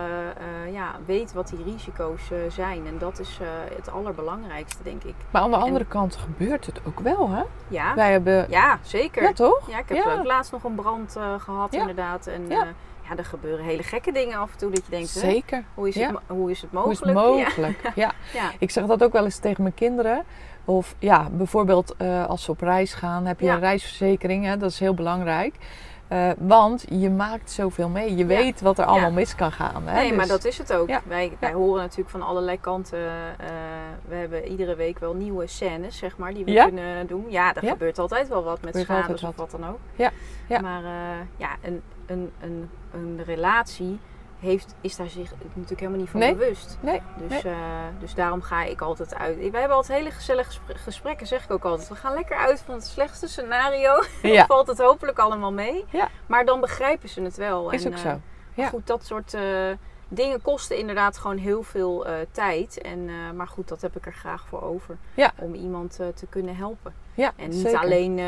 eh, 0.66 0.72
ja, 0.72 0.94
weet 1.06 1.32
wat 1.32 1.48
die 1.48 1.64
risico's 1.72 2.30
zijn. 2.48 2.86
En 2.86 2.98
dat 2.98 3.18
is 3.18 3.38
het 3.76 3.90
allerbelangrijkste, 3.90 4.82
denk 4.82 5.02
ik. 5.04 5.14
Maar 5.30 5.42
aan 5.42 5.50
de 5.50 5.56
andere 5.56 5.84
kant 5.84 6.16
gebeurt 6.16 6.66
het 6.66 6.80
ook 6.86 7.00
wel, 7.00 7.28
hè? 7.30 7.42
Ja, 7.68 7.94
Wij 7.94 8.10
hebben. 8.12 8.46
ja 8.48 8.78
zeker. 8.82 9.22
Ja, 9.22 9.32
toch? 9.32 9.70
Ja, 9.70 9.78
ik 9.78 9.88
heb 9.88 10.06
ook 10.18 10.24
laatst 10.24 10.52
nog 10.52 10.64
een 10.64 10.74
brand 10.74 11.16
eh, 11.16 11.34
gehad, 11.40 11.74
inderdaad. 11.74 12.26
En 12.26 12.48
Ja. 12.48 12.66
Ja. 13.08 13.16
er 13.16 13.24
gebeuren 13.24 13.64
hele 13.64 13.82
gekke 13.82 14.12
dingen 14.12 14.38
af 14.38 14.52
en 14.52 14.58
toe. 14.58 14.70
Dat 14.70 14.84
je 14.84 14.90
denkt, 14.90 15.14
hè, 15.14 15.20
Zeker. 15.20 15.64
hoe, 15.74 15.88
is 15.88 15.94
Ja. 15.94 16.08
het, 16.08 16.18
hoe 16.26 16.50
is 16.50 16.60
het 16.60 16.70
Hoe 16.70 16.80
mogelijk? 16.80 17.00
is 17.16 17.22
het 17.22 17.24
mogelijk? 17.24 17.82
Ja. 17.82 17.92
Ja. 17.94 18.12
ja. 18.40 18.50
Ik 18.58 18.70
zeg 18.70 18.86
dat 18.86 19.02
ook 19.02 19.12
wel 19.12 19.24
eens 19.24 19.38
tegen 19.38 19.62
mijn 19.62 19.74
kinderen. 19.74 20.24
Of 20.64 20.94
ja, 20.98 21.28
bijvoorbeeld 21.30 21.94
eh, 21.96 22.26
als 22.26 22.44
ze 22.44 22.50
op 22.50 22.60
reis 22.60 22.94
gaan, 22.94 23.26
heb 23.26 23.40
je 23.40 23.48
een 23.48 23.60
reisverzekering. 23.60 24.44
Hè? 24.44 24.56
Dat 24.56 24.70
is 24.70 24.78
heel 24.78 24.94
belangrijk. 24.94 25.54
Eh, 26.14 26.30
want 26.38 26.84
je 26.88 27.10
maakt 27.10 27.50
zoveel 27.50 27.88
mee. 27.88 28.10
Je 28.10 28.16
Ja. 28.16 28.26
weet 28.26 28.60
wat 28.60 28.78
er 28.78 28.84
allemaal 28.84 29.08
Ja. 29.08 29.14
mis 29.14 29.34
kan 29.34 29.52
gaan. 29.52 29.86
Hè? 29.86 29.94
Nee, 29.94 30.08
Dus- 30.08 30.16
maar 30.16 30.26
dat 30.26 30.44
is 30.44 30.58
het 30.58 30.72
ook. 30.72 30.88
Ja. 30.88 31.00
Wij, 31.06 31.36
wij 31.40 31.52
horen 31.52 31.82
natuurlijk 31.82 32.10
van 32.10 32.22
allerlei 32.22 32.60
kanten. 32.60 32.98
eh, 32.98 33.46
we 34.08 34.14
hebben 34.14 34.48
iedere 34.48 34.74
week 34.74 34.98
wel 34.98 35.14
nieuwe 35.14 35.46
scènes, 35.46 35.96
zeg 35.98 36.16
maar, 36.16 36.34
die 36.34 36.44
we 36.44 36.54
kunnen 36.64 37.06
doen. 37.06 37.26
Ja, 37.28 37.54
er 37.54 37.68
gebeurt 37.68 37.98
altijd 37.98 38.28
wel 38.28 38.42
wat 38.44 38.60
met 38.62 38.76
schades 38.76 39.22
of 39.22 39.36
wat 39.36 39.50
dan 39.50 39.66
ook. 39.68 39.78
Ja. 39.96 40.10
Ja. 40.48 40.60
Maar 40.60 40.84
eh, 40.84 40.90
ja, 41.36 41.48
een, 41.62 41.82
een, 42.06 42.32
een, 42.40 42.70
een 42.92 43.20
relatie 43.24 43.98
heeft, 44.44 44.74
is 44.80 44.96
daar 44.96 45.08
zich 45.08 45.30
natuurlijk 45.42 45.80
helemaal 45.80 46.00
niet 46.00 46.08
van 46.10 46.20
Nee. 46.20 46.34
bewust. 46.34 46.78
Nee, 46.80 47.00
Dus, 47.28 47.44
eh, 47.44 47.56
dus 48.00 48.14
daarom 48.14 48.42
ga 48.42 48.62
ik 48.64 48.80
altijd 48.80 49.14
uit. 49.14 49.36
We 49.36 49.58
hebben 49.58 49.76
altijd 49.76 49.98
hele 49.98 50.10
gezellige 50.10 50.48
gespre- 50.50 50.78
gesprekken, 50.78 51.26
zeg 51.26 51.44
ik 51.44 51.50
ook 51.50 51.64
altijd. 51.64 51.88
We 51.88 51.94
gaan 51.94 52.14
lekker 52.14 52.36
uit 52.36 52.60
van 52.60 52.74
het 52.74 52.84
slechtste 52.86 53.28
scenario. 53.28 54.02
Dan 54.22 54.46
valt 54.46 54.66
het 54.66 54.78
hopelijk 54.78 55.18
allemaal 55.18 55.52
mee. 55.52 55.84
Ja. 55.90 56.08
Maar 56.26 56.44
dan 56.44 56.60
begrijpen 56.60 57.08
ze 57.08 57.22
het 57.22 57.36
wel. 57.36 57.70
is 57.70 57.84
En, 57.84 57.90
ook 57.92 57.98
eh, 57.98 58.10
zo. 58.10 58.20
Ja. 58.54 58.68
Goed, 58.68 58.86
dat 58.86 59.04
soort 59.04 59.34
eh, 59.34 59.42
dingen 60.08 60.42
kosten 60.42 60.76
inderdaad 60.78 61.18
gewoon 61.18 61.36
heel 61.38 61.62
veel 61.62 62.06
tijd. 62.30 62.80
En, 62.80 63.10
maar 63.36 63.48
goed, 63.48 63.68
dat 63.68 63.80
heb 63.80 63.96
ik 63.96 64.06
er 64.06 64.12
graag 64.12 64.46
voor 64.48 64.62
over. 64.62 64.96
Ja. 65.14 65.32
Om 65.36 65.54
iemand 65.54 65.92
te 66.14 66.26
kunnen 66.28 66.56
helpen. 66.56 66.94
Ja, 67.14 67.32
En 67.36 67.48
niet 67.48 67.60
zeker. 67.60 67.78
alleen 67.80 68.20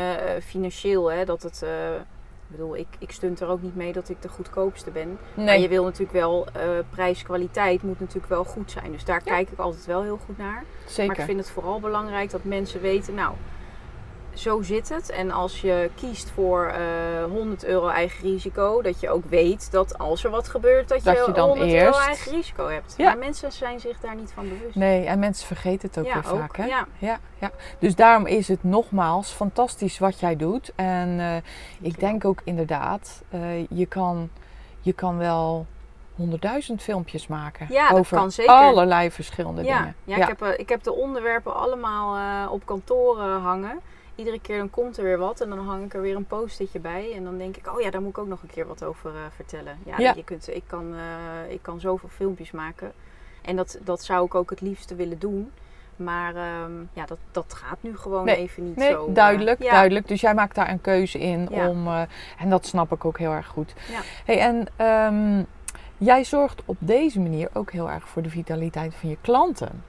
financieel, 0.43 1.11
hè, 1.11 1.25
dat 1.25 1.43
het. 1.43 1.65
Ik 2.49 2.55
bedoel, 2.57 2.77
ik, 2.77 2.87
ik 2.99 3.11
stunt 3.11 3.39
er 3.39 3.47
ook 3.47 3.61
niet 3.61 3.75
mee 3.75 3.93
dat 3.93 4.09
ik 4.09 4.21
de 4.21 4.29
goedkoopste 4.29 4.91
ben. 4.91 5.17
Maar 5.33 5.45
Nee, 5.45 5.61
je 5.61 5.67
wil 5.67 5.83
natuurlijk 5.83 6.11
wel, 6.11 6.47
eh 6.53 6.69
prijs-kwaliteit 6.89 7.83
moet 7.83 7.99
natuurlijk 7.99 8.27
wel 8.27 8.43
goed 8.43 8.71
zijn. 8.71 8.91
Dus 8.91 9.05
daar 9.05 9.21
kijk 9.21 9.49
ik 9.49 9.59
altijd 9.59 9.85
wel 9.85 10.03
heel 10.03 10.19
goed 10.25 10.37
naar. 10.37 10.53
Maar 10.53 10.63
ik 10.85 10.89
zeker. 10.89 11.23
vind 11.23 11.39
het 11.39 11.49
vooral 11.49 11.79
belangrijk 11.79 12.29
dat 12.29 12.43
mensen 12.43 12.81
weten, 12.81 13.13
nou, 13.13 13.33
zo 14.37 14.61
zit 14.61 14.89
het. 14.89 15.09
En 15.09 15.31
als 15.31 15.61
je 15.61 15.89
kiest 15.95 16.29
voor 16.29 16.65
eh 16.65 17.23
100 17.31 17.65
euro 17.65 17.87
eigen 17.87 18.23
risico, 18.23 18.81
dat 18.81 18.99
je 18.99 19.09
ook 19.09 19.25
weet 19.25 19.71
dat 19.71 19.97
als 19.97 20.23
er 20.23 20.29
wat 20.29 20.47
gebeurt, 20.47 20.87
dat, 20.89 21.03
Dat 21.03 21.15
je, 21.17 21.23
je 21.27 21.31
dan 21.31 21.47
100 21.49 21.71
euro 21.71 21.97
eigen 21.97 22.31
risico 22.31 22.67
hebt. 22.67 22.93
Ja. 22.97 23.05
Maar 23.05 23.17
mensen 23.17 23.51
zijn 23.51 23.79
zich 23.79 23.99
daar 23.99 24.15
niet 24.15 24.31
van 24.31 24.49
bewust. 24.49 24.75
Nee, 24.75 25.05
en 25.05 25.19
mensen 25.19 25.47
vergeten 25.47 25.87
het 25.87 25.97
ook 25.99 26.05
ja, 26.05 26.13
weer 26.21 26.31
ook. 26.31 26.39
vaak. 26.39 26.57
Hè? 26.57 26.65
Ja. 26.65 26.87
Ja, 26.97 27.19
ja. 27.39 27.51
Dus 27.79 27.95
daarom 27.95 28.25
is 28.25 28.47
het 28.47 28.63
nogmaals 28.63 29.31
fantastisch 29.31 29.99
wat 29.99 30.19
jij 30.19 30.35
doet. 30.35 30.71
En 30.75 31.19
eh, 31.19 31.35
ik 31.81 31.99
denk 31.99 32.25
ook 32.25 32.41
inderdaad, 32.43 33.23
eh, 33.29 33.67
je, 33.69 33.85
kan, 33.85 34.29
je 34.81 34.93
kan 34.93 35.17
wel 35.17 35.65
honderdduizend 36.15 36.81
filmpjes 36.81 37.27
maken. 37.27 37.67
Ja, 37.69 37.89
dat 37.89 37.99
over 37.99 38.17
kan 38.17 38.31
zeker. 38.31 38.53
allerlei 38.53 39.11
verschillende 39.11 39.63
Ja, 39.63 39.77
dingen. 39.77 39.95
ja, 40.03 40.15
Ik, 40.17 40.27
heb, 40.27 40.41
eh, 40.41 40.59
ik 40.59 40.69
heb 40.69 40.83
de 40.83 40.93
onderwerpen 40.93 41.55
allemaal 41.55 42.15
eh, 42.15 42.51
op 42.51 42.65
kantoor 42.65 43.19
eh, 43.19 43.43
hangen. 43.43 43.79
Iedere 44.17 44.39
keer 44.41 44.57
dan 44.57 44.69
komt 44.69 44.97
er 44.97 45.03
weer 45.03 45.17
wat 45.17 45.41
en 45.41 45.49
dan 45.49 45.59
hang 45.59 45.85
ik 45.85 45.93
er 45.93 46.01
weer 46.01 46.15
een 46.15 46.25
post-itje 46.25 46.79
bij. 46.79 47.13
En 47.15 47.23
dan 47.23 47.37
denk 47.37 47.57
ik, 47.57 47.73
oh 47.75 47.81
ja, 47.81 47.89
daar 47.89 48.01
moet 48.01 48.09
ik 48.09 48.17
ook 48.17 48.27
nog 48.27 48.41
een 48.41 48.49
keer 48.49 48.67
wat 48.67 48.83
over 48.83 49.09
eh, 49.15 49.21
vertellen. 49.35 49.77
Ja, 49.85 49.95
Ja. 49.97 50.13
Je 50.15 50.23
kunt, 50.23 50.55
ik, 50.55 50.63
kan, 50.67 50.93
eh, 50.95 51.51
ik 51.53 51.61
kan 51.61 51.79
zoveel 51.79 52.09
filmpjes 52.09 52.51
maken. 52.51 52.91
En 53.41 53.55
dat, 53.55 53.79
dat 53.83 54.03
zou 54.03 54.25
ik 54.25 54.35
ook 54.35 54.49
het 54.49 54.61
liefste 54.61 54.95
willen 54.95 55.19
doen. 55.19 55.51
Maar 55.95 56.35
ehm, 56.35 56.71
ja, 56.93 57.05
dat, 57.05 57.17
dat 57.31 57.53
gaat 57.53 57.77
nu 57.81 57.97
gewoon 57.97 58.25
Nee, 58.25 58.35
even 58.35 58.63
niet 58.65 58.75
Nee, 58.75 58.91
zo. 58.91 59.11
duidelijk, 59.11 59.63
ja. 59.63 59.71
duidelijk. 59.71 60.07
Dus 60.07 60.21
jij 60.21 60.33
maakt 60.33 60.55
daar 60.55 60.69
een 60.69 60.81
keuze 60.81 61.19
in 61.19 61.47
Ja. 61.51 61.69
om, 61.69 61.87
eh, 61.87 62.01
en 62.39 62.49
dat 62.49 62.65
snap 62.65 62.91
ik 62.91 63.05
ook 63.05 63.17
heel 63.17 63.31
erg 63.31 63.47
goed. 63.47 63.73
Ja. 63.91 63.99
Hey, 64.25 64.39
en 64.39 64.67
ehm, 64.75 65.43
jij 65.97 66.23
zorgt 66.23 66.61
op 66.65 66.77
deze 66.79 67.19
manier 67.19 67.49
ook 67.53 67.71
heel 67.71 67.89
erg 67.89 68.07
voor 68.07 68.21
de 68.21 68.29
vitaliteit 68.29 68.95
van 68.95 69.09
je 69.09 69.17
klanten, 69.21 69.83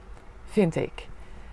vind 0.50 0.76
ik. 0.76 1.06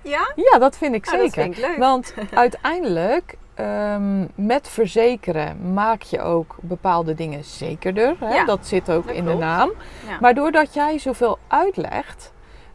Ja? 0.06 0.32
Ja, 0.36 0.60
dat 0.60 0.78
vind 0.78 0.96
ik 0.96 1.06
dat 1.06 1.14
zeker. 1.14 1.42
vind 1.44 1.58
ik 1.58 1.68
leuk. 1.68 1.78
Want 1.78 2.14
uiteindelijk, 2.34 3.36
ehm, 3.54 4.26
met 4.36 4.68
verzekeren 4.70 5.74
maak 5.74 6.02
je 6.02 6.22
ook 6.22 6.56
bepaalde 6.62 7.14
dingen 7.14 7.44
zekerder. 7.44 8.16
Hè? 8.20 8.34
Ja, 8.36 8.46
dat 8.46 8.68
zit 8.68 8.92
ook 8.92 9.08
dat 9.08 9.16
in 9.16 9.26
de 9.26 9.34
naam. 9.34 9.72
Ja. 10.08 10.18
Maar 10.22 10.34
doordat 10.34 10.74
jij 10.74 11.00
zoveel 11.00 11.38
uitlegt, 11.48 12.32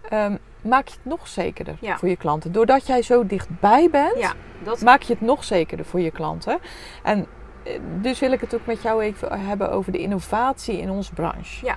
ehm, 0.08 0.36
maak 0.62 0.88
je 0.88 0.94
het 0.94 1.04
nog 1.04 1.28
zekerder 1.28 1.76
Ja. 1.80 1.98
voor 1.98 2.08
je 2.08 2.16
klanten. 2.16 2.52
Doordat 2.52 2.86
jij 2.86 3.02
zo 3.02 3.26
dichtbij 3.26 3.88
bent, 3.90 4.34
dat 4.62 4.80
maak 4.80 5.02
je 5.02 5.12
het 5.12 5.22
nog 5.22 5.44
zekerder 5.44 5.86
voor 5.86 6.00
je 6.00 6.10
klanten. 6.10 6.58
En 7.02 7.26
eh, 7.62 7.78
dus 8.00 8.18
wil 8.18 8.32
ik 8.32 8.40
het 8.40 8.54
ook 8.54 8.66
met 8.66 8.82
jou 8.82 9.02
even 9.02 9.40
hebben 9.40 9.70
over 9.72 9.92
de 9.92 9.98
innovatie 9.98 10.78
in 10.78 10.90
onze 10.90 11.12
branche. 11.12 11.66
Ja. 11.66 11.76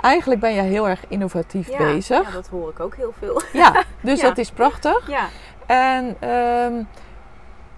Eigenlijk 0.00 0.40
ben 0.40 0.54
jij 0.54 0.66
heel 0.66 0.88
erg 0.88 1.04
innovatief 1.08 1.68
ja, 1.68 1.78
bezig. 1.78 2.26
Ja, 2.26 2.30
dat 2.30 2.48
hoor 2.48 2.70
ik 2.70 2.80
ook 2.80 2.96
heel 2.96 3.12
veel. 3.18 3.40
Ja, 3.52 3.84
dus 4.00 4.20
Ja. 4.20 4.28
dat 4.28 4.38
is 4.38 4.50
prachtig. 4.50 5.08
ja. 5.08 5.28
En 5.66 6.16
ehm, 6.20 6.82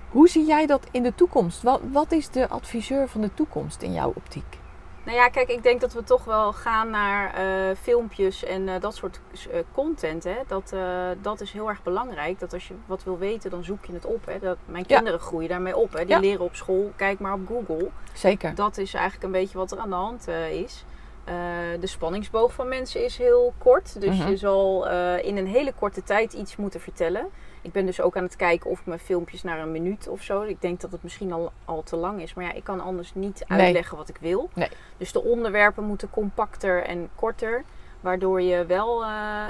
hoe 0.08 0.28
zie 0.28 0.46
jij 0.46 0.66
dat 0.66 0.86
in 0.90 1.02
de 1.02 1.14
toekomst? 1.14 1.62
Wat, 1.62 1.80
wat 1.92 2.12
is 2.12 2.28
de 2.30 2.48
adviseur 2.48 3.08
van 3.08 3.20
de 3.20 3.34
toekomst 3.34 3.82
in 3.82 3.92
jouw 3.92 4.12
optiek? 4.14 4.58
Nou 5.04 5.20
ja, 5.20 5.28
kijk, 5.28 5.48
ik 5.48 5.62
denk 5.62 5.80
dat 5.80 5.92
we 5.92 6.04
toch 6.04 6.24
wel 6.24 6.52
gaan 6.52 6.90
naar 6.90 7.34
eh, 7.34 7.76
filmpjes 7.82 8.44
en 8.44 8.68
eh, 8.68 8.80
dat 8.80 8.94
soort 8.94 9.20
eh, 9.52 9.58
content. 9.72 10.24
Hè. 10.24 10.36
Dat, 10.46 10.74
dat 11.22 11.40
is 11.40 11.52
heel 11.52 11.68
erg 11.68 11.82
belangrijk. 11.82 12.38
Dat 12.38 12.52
als 12.52 12.68
je 12.68 12.74
wat 12.86 13.04
wil 13.04 13.18
weten, 13.18 13.50
dan 13.50 13.64
zoek 13.64 13.84
je 13.84 13.92
het 13.92 14.04
op. 14.06 14.26
Hè. 14.26 14.38
Dat, 14.38 14.56
mijn 14.64 14.84
Ja. 14.86 14.96
kinderen 14.96 15.20
groeien 15.20 15.48
daarmee 15.48 15.76
op. 15.76 15.92
Hè. 15.92 15.98
Die 16.04 16.08
Ja. 16.14 16.18
leren 16.20 16.44
op 16.44 16.54
school. 16.54 16.92
Kijk 16.96 17.18
maar 17.18 17.32
op 17.32 17.46
Google. 17.46 17.88
Zeker. 18.12 18.54
Dat 18.54 18.78
is 18.78 18.94
eigenlijk 18.94 19.24
een 19.24 19.30
beetje 19.40 19.58
wat 19.58 19.72
er 19.72 19.78
aan 19.78 19.88
de 19.90 19.94
hand 19.96 20.28
is. 20.52 20.84
Eh, 21.28 21.34
de 21.80 21.86
spanningsboog 21.86 22.52
van 22.52 22.68
mensen 22.68 23.04
is 23.04 23.16
heel 23.18 23.52
kort. 23.58 24.00
Dus 24.00 24.18
Mhm. 24.18 24.28
je 24.28 24.36
zal 24.36 24.88
eh, 24.88 25.24
in 25.24 25.36
een 25.36 25.46
hele 25.46 25.72
korte 25.72 26.02
tijd 26.02 26.32
iets 26.32 26.56
moeten 26.56 26.80
vertellen. 26.80 27.26
Ik 27.62 27.72
ben 27.72 27.86
dus 27.86 28.00
ook 28.00 28.16
aan 28.16 28.22
het 28.22 28.36
kijken 28.36 28.70
of 28.70 28.80
ik 28.80 28.86
mijn 28.86 28.98
filmpjes 29.00 29.42
naar 29.42 29.58
een 29.60 29.72
minuut 29.72 30.08
of 30.08 30.22
zo. 30.22 30.42
Ik 30.42 30.60
denk 30.60 30.80
dat 30.80 30.92
het 30.92 31.02
misschien 31.02 31.32
al, 31.32 31.52
al 31.64 31.82
te 31.82 31.96
lang 31.96 32.22
is. 32.22 32.34
Maar 32.34 32.44
ja, 32.44 32.52
ik 32.52 32.64
kan 32.64 32.80
anders 32.80 33.14
niet 33.14 33.44
Nee. 33.48 33.60
uitleggen 33.60 33.96
wat 33.96 34.08
ik 34.08 34.16
wil. 34.20 34.50
Nee. 34.54 34.68
Dus 34.96 35.12
de 35.12 35.22
onderwerpen 35.24 35.84
moeten 35.84 36.10
compacter 36.10 36.82
en 36.82 37.08
korter. 37.14 37.64
Waardoor 38.00 38.42
je 38.42 38.66
wel 38.66 39.04
eh, 39.04 39.44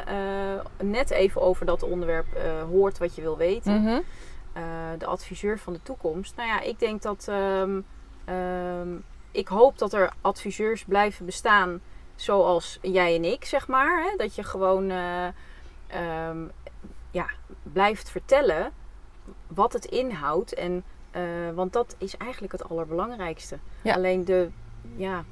net 0.82 1.10
even 1.10 1.40
over 1.42 1.66
dat 1.66 1.82
onderwerp 1.82 2.26
hoort 2.70 2.98
wat 2.98 3.14
je 3.14 3.22
wil 3.22 3.36
weten. 3.36 3.82
Mhm. 3.82 4.00
De 4.98 5.06
adviseur 5.06 5.58
van 5.58 5.72
de 5.72 5.82
toekomst. 5.82 6.36
Nou 6.36 6.48
ja, 6.48 6.60
ik 6.60 6.78
denk 6.78 7.02
dat. 7.02 7.26
ehm, 7.28 7.80
ehm, 8.24 8.88
ik 9.38 9.48
hoop 9.48 9.78
dat 9.78 9.92
er 9.92 10.12
adviseurs 10.20 10.84
blijven 10.84 11.26
bestaan 11.26 11.80
zoals 12.14 12.78
jij 12.82 13.14
en 13.14 13.24
ik, 13.24 13.44
zeg 13.44 13.68
maar. 13.68 14.02
Hè? 14.02 14.16
Dat 14.16 14.34
je 14.34 14.42
gewoon 14.42 14.90
eh, 14.90 15.26
ehm, 15.86 16.38
ja, 17.10 17.26
blijft 17.62 18.10
vertellen 18.10 18.72
wat 19.46 19.72
het 19.72 19.84
inhoudt. 19.84 20.54
En, 20.54 20.84
eh, 21.10 21.22
want 21.54 21.72
dat 21.72 21.94
is 21.98 22.16
eigenlijk 22.16 22.52
het 22.52 22.68
allerbelangrijkste. 22.70 23.58
Ja. 23.82 23.94
Alleen 23.94 24.24
de. 24.24 24.48
Ja, 24.96 25.24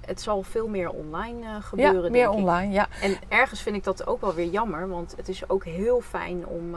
het 0.00 0.20
zal 0.20 0.42
veel 0.42 0.68
meer 0.68 0.90
online 0.90 1.40
Ja, 1.42 1.60
gebeuren. 1.60 2.02
meer 2.12 2.26
denk 2.26 2.32
ik. 2.32 2.38
online. 2.38 2.72
Ja. 2.72 2.88
En 3.02 3.16
ergens 3.28 3.62
vind 3.62 3.76
ik 3.76 3.84
dat 3.84 4.06
ook 4.06 4.20
wel 4.20 4.34
weer 4.34 4.48
jammer, 4.48 4.88
want 4.88 5.14
het 5.16 5.28
is 5.28 5.48
ook 5.48 5.64
heel 5.64 6.00
fijn 6.00 6.46
om 6.46 6.76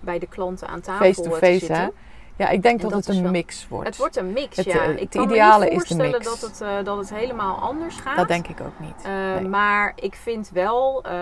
bij 0.00 0.18
de 0.18 0.26
klanten 0.26 0.68
aan 0.68 0.80
tafel 0.80 1.06
Face 1.06 1.22
to 1.22 1.28
eh, 1.28 1.32
te 1.32 1.38
face, 1.46 1.58
zitten. 1.58 1.76
hè? 1.76 1.88
Ja, 2.36 2.48
ik 2.48 2.62
denk 2.62 2.76
En 2.76 2.82
dat, 2.82 2.90
dat 2.90 3.06
het 3.06 3.14
is 3.16 3.20
een 3.20 3.30
mix 3.30 3.68
wordt. 3.68 3.86
Het 3.86 3.96
wordt 3.96 4.16
een 4.16 4.32
mix, 4.32 4.56
Het, 4.56 4.64
ja. 4.66 4.82
eh, 4.84 4.90
Ik 4.90 4.98
het 4.98 5.08
kan 5.08 5.22
ideale 5.24 5.58
me 5.64 5.70
is 5.70 5.70
de 5.70 5.74
voorstellen 5.86 6.10
mix. 6.10 6.24
dat 6.24 6.40
het, 6.50 6.60
eh, 6.60 6.84
dat 6.84 6.96
het 6.98 7.14
helemaal 7.14 7.56
anders 7.56 7.96
gaat. 7.96 8.16
Dat 8.16 8.28
denk 8.28 8.46
ik 8.48 8.60
ook 8.60 8.78
niet. 8.78 8.94
Eh, 9.04 9.12
Nee. 9.34 9.48
Maar 9.48 9.92
ik 9.96 10.14
vind 10.14 10.50
wel, 10.52 11.02
eh, 11.04 11.12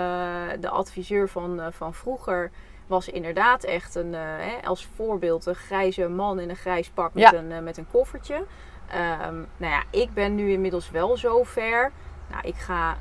de 0.61 0.69
adviseur 0.69 1.29
van, 1.29 1.61
van 1.73 1.95
vroeger 1.95 2.51
was 2.87 3.09
inderdaad 3.09 3.65
echt 3.65 3.95
een, 3.95 4.15
eh, 4.15 4.21
hè, 4.23 4.67
als 4.69 4.89
voorbeeld 4.97 5.47
een 5.47 5.55
grijze 5.55 6.09
man 6.09 6.41
in 6.41 6.51
een 6.51 6.57
grijs 6.57 6.89
pak 6.89 7.15
met, 7.15 7.23
Ja. 7.23 7.35
een, 7.35 7.65
met 7.65 7.77
een 7.77 7.87
koffertje. 7.91 8.45
Ehm, 8.91 9.35
nou 9.57 9.73
ja, 9.73 9.83
ik 9.91 10.15
ben 10.15 10.35
nu 10.35 10.51
inmiddels 10.53 10.91
wel 10.91 11.17
zo 11.17 11.43
ver. 11.45 11.93
Nou, 12.31 12.47
ik 12.49 12.55
ga 12.57 12.97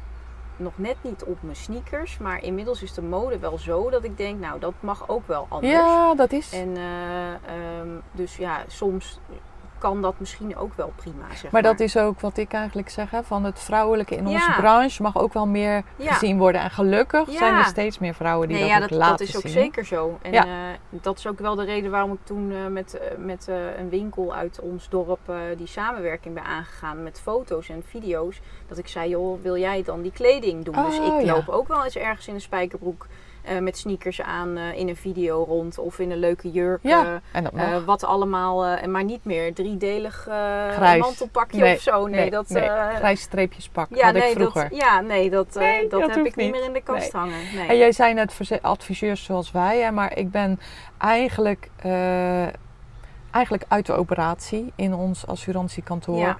nog 0.59 0.77
net 0.77 0.95
niet 1.01 1.23
op 1.23 1.37
mijn 1.41 1.55
sneakers, 1.55 2.17
maar 2.17 2.43
inmiddels 2.43 2.83
is 2.83 2.93
de 2.93 3.01
mode 3.01 3.39
wel 3.39 3.57
zo 3.57 3.89
dat 3.89 4.03
ik 4.03 4.17
denk, 4.17 4.39
nou, 4.39 4.59
dat 4.59 4.73
mag 4.79 5.09
ook 5.09 5.27
wel 5.27 5.45
anders. 5.49 5.73
Ja, 5.73 6.15
dat 6.15 6.31
is. 6.31 6.53
En 6.53 6.77
eh, 6.77 7.33
ehm, 7.33 7.89
dus 8.11 8.35
ja, 8.37 8.63
soms 8.67 9.19
kan 9.79 10.01
dat 10.01 10.13
misschien 10.17 10.57
ook 10.57 10.73
wel 10.75 10.93
prima. 10.95 11.25
Zeg 11.35 11.51
Maar 11.51 11.61
dat 11.61 11.79
is 11.79 11.97
ook 11.97 12.19
wat 12.19 12.37
ik 12.37 12.53
eigenlijk 12.53 12.89
zeg, 12.89 13.11
hè, 13.11 13.23
van 13.23 13.43
het 13.43 13.59
vrouwelijke 13.59 14.15
in 14.15 14.27
onze 14.27 14.49
Ja. 14.49 14.55
branche 14.55 15.01
mag 15.01 15.17
ook 15.17 15.33
wel 15.33 15.47
meer 15.47 15.83
Ja. 15.95 16.11
gezien 16.13 16.37
worden. 16.37 16.61
En 16.61 16.71
gelukkig 16.71 17.31
Ja. 17.31 17.37
zijn 17.37 17.55
er 17.55 17.65
steeds 17.65 17.99
meer 17.99 18.13
vrouwen 18.13 18.47
die 18.47 18.57
nee, 18.57 18.65
dat 18.69 18.73
ja, 18.75 18.79
dat, 18.87 18.91
laten 18.91 19.17
dat 19.17 19.27
is 19.27 19.35
ook 19.35 19.41
zien. 19.41 19.51
zeker 19.51 19.85
zo. 19.85 20.17
En 20.21 20.33
eh, 20.33 20.43
dat 20.89 21.17
is 21.17 21.27
ook 21.27 21.39
wel 21.39 21.55
de 21.55 21.63
reden 21.63 21.91
waarom 21.91 22.11
ik 22.11 22.19
toen 22.23 22.51
eh, 22.51 22.67
met, 22.67 22.97
eh, 22.97 23.17
met 23.17 23.47
een 23.77 23.89
winkel 23.89 24.35
uit 24.35 24.59
ons 24.59 24.89
dorp 24.89 25.19
die 25.57 25.67
samenwerking 25.67 26.33
ben 26.33 26.43
aangegaan 26.43 27.03
met 27.03 27.19
foto's 27.21 27.69
en 27.69 27.83
video's. 27.87 28.41
Dat 28.67 28.77
ik 28.77 28.87
zei, 28.87 29.09
joh, 29.09 29.41
wil 29.41 29.57
jij 29.57 29.83
dan 29.83 30.01
die 30.01 30.11
kleding 30.11 30.65
doen? 30.65 30.75
dus 30.85 30.99
Oh, 30.99 31.19
ik 31.21 31.25
loop 31.27 31.49
ook 31.49 31.67
wel 31.67 31.83
eens 31.83 31.95
ergens 31.95 32.27
in 32.27 32.33
een 32.33 32.41
spijkerbroek 32.41 33.07
eh, 33.49 33.57
met 33.57 33.77
sneakers 33.77 34.21
aan 34.21 34.57
eh, 34.57 34.77
in 34.77 34.87
een 34.87 34.95
video 34.95 35.43
rond 35.43 35.77
of 35.77 35.99
in 35.99 36.11
een 36.11 36.17
leuke 36.17 36.51
jurk. 36.51 36.79
Ja, 36.81 37.05
eh, 37.05 37.13
en 37.31 37.43
dat 37.43 37.53
mag. 37.53 37.85
wat 37.85 38.03
allemaal, 38.03 38.87
maar 38.87 39.03
niet 39.03 39.25
meer 39.25 39.53
driedelig 39.53 40.27
mantelpakje 40.99 41.59
Nee, 41.59 41.75
of 41.75 41.81
zo. 41.81 42.07
Nee, 42.07 42.29
dat, 42.29 42.49
nee. 42.49 42.69
Grijs 42.95 43.21
streepjes 43.21 43.69
pak 43.69 43.87
ja, 43.89 44.05
had 44.05 44.13
nee, 44.13 44.29
ik 44.29 44.35
vroeger. 44.35 44.69
Dat, 44.69 44.79
ja, 44.79 45.01
nee, 45.01 45.29
dat, 45.29 45.55
Nee, 45.55 45.87
dat, 45.87 46.01
dat 46.01 46.15
heb 46.15 46.25
ik 46.25 46.35
niet 46.35 46.51
meer 46.51 46.63
in 46.63 46.73
de 46.73 46.81
kast 46.81 47.11
hangen. 47.11 47.39
Nee. 47.55 47.67
En 47.67 47.77
jij 47.77 47.91
zijn 47.91 48.15
net 48.15 48.59
adviseurs 48.61 49.23
zoals 49.23 49.51
wij, 49.51 49.79
hè, 49.79 49.91
maar 49.91 50.17
ik 50.17 50.31
ben 50.31 50.59
eigenlijk, 50.97 51.69
eigenlijk 53.31 53.65
uit 53.67 53.85
de 53.85 53.93
operatie 53.93 54.73
in 54.75 54.93
ons 54.93 55.27
assurantiekantoor. 55.27 56.17
Ja. 56.17 56.37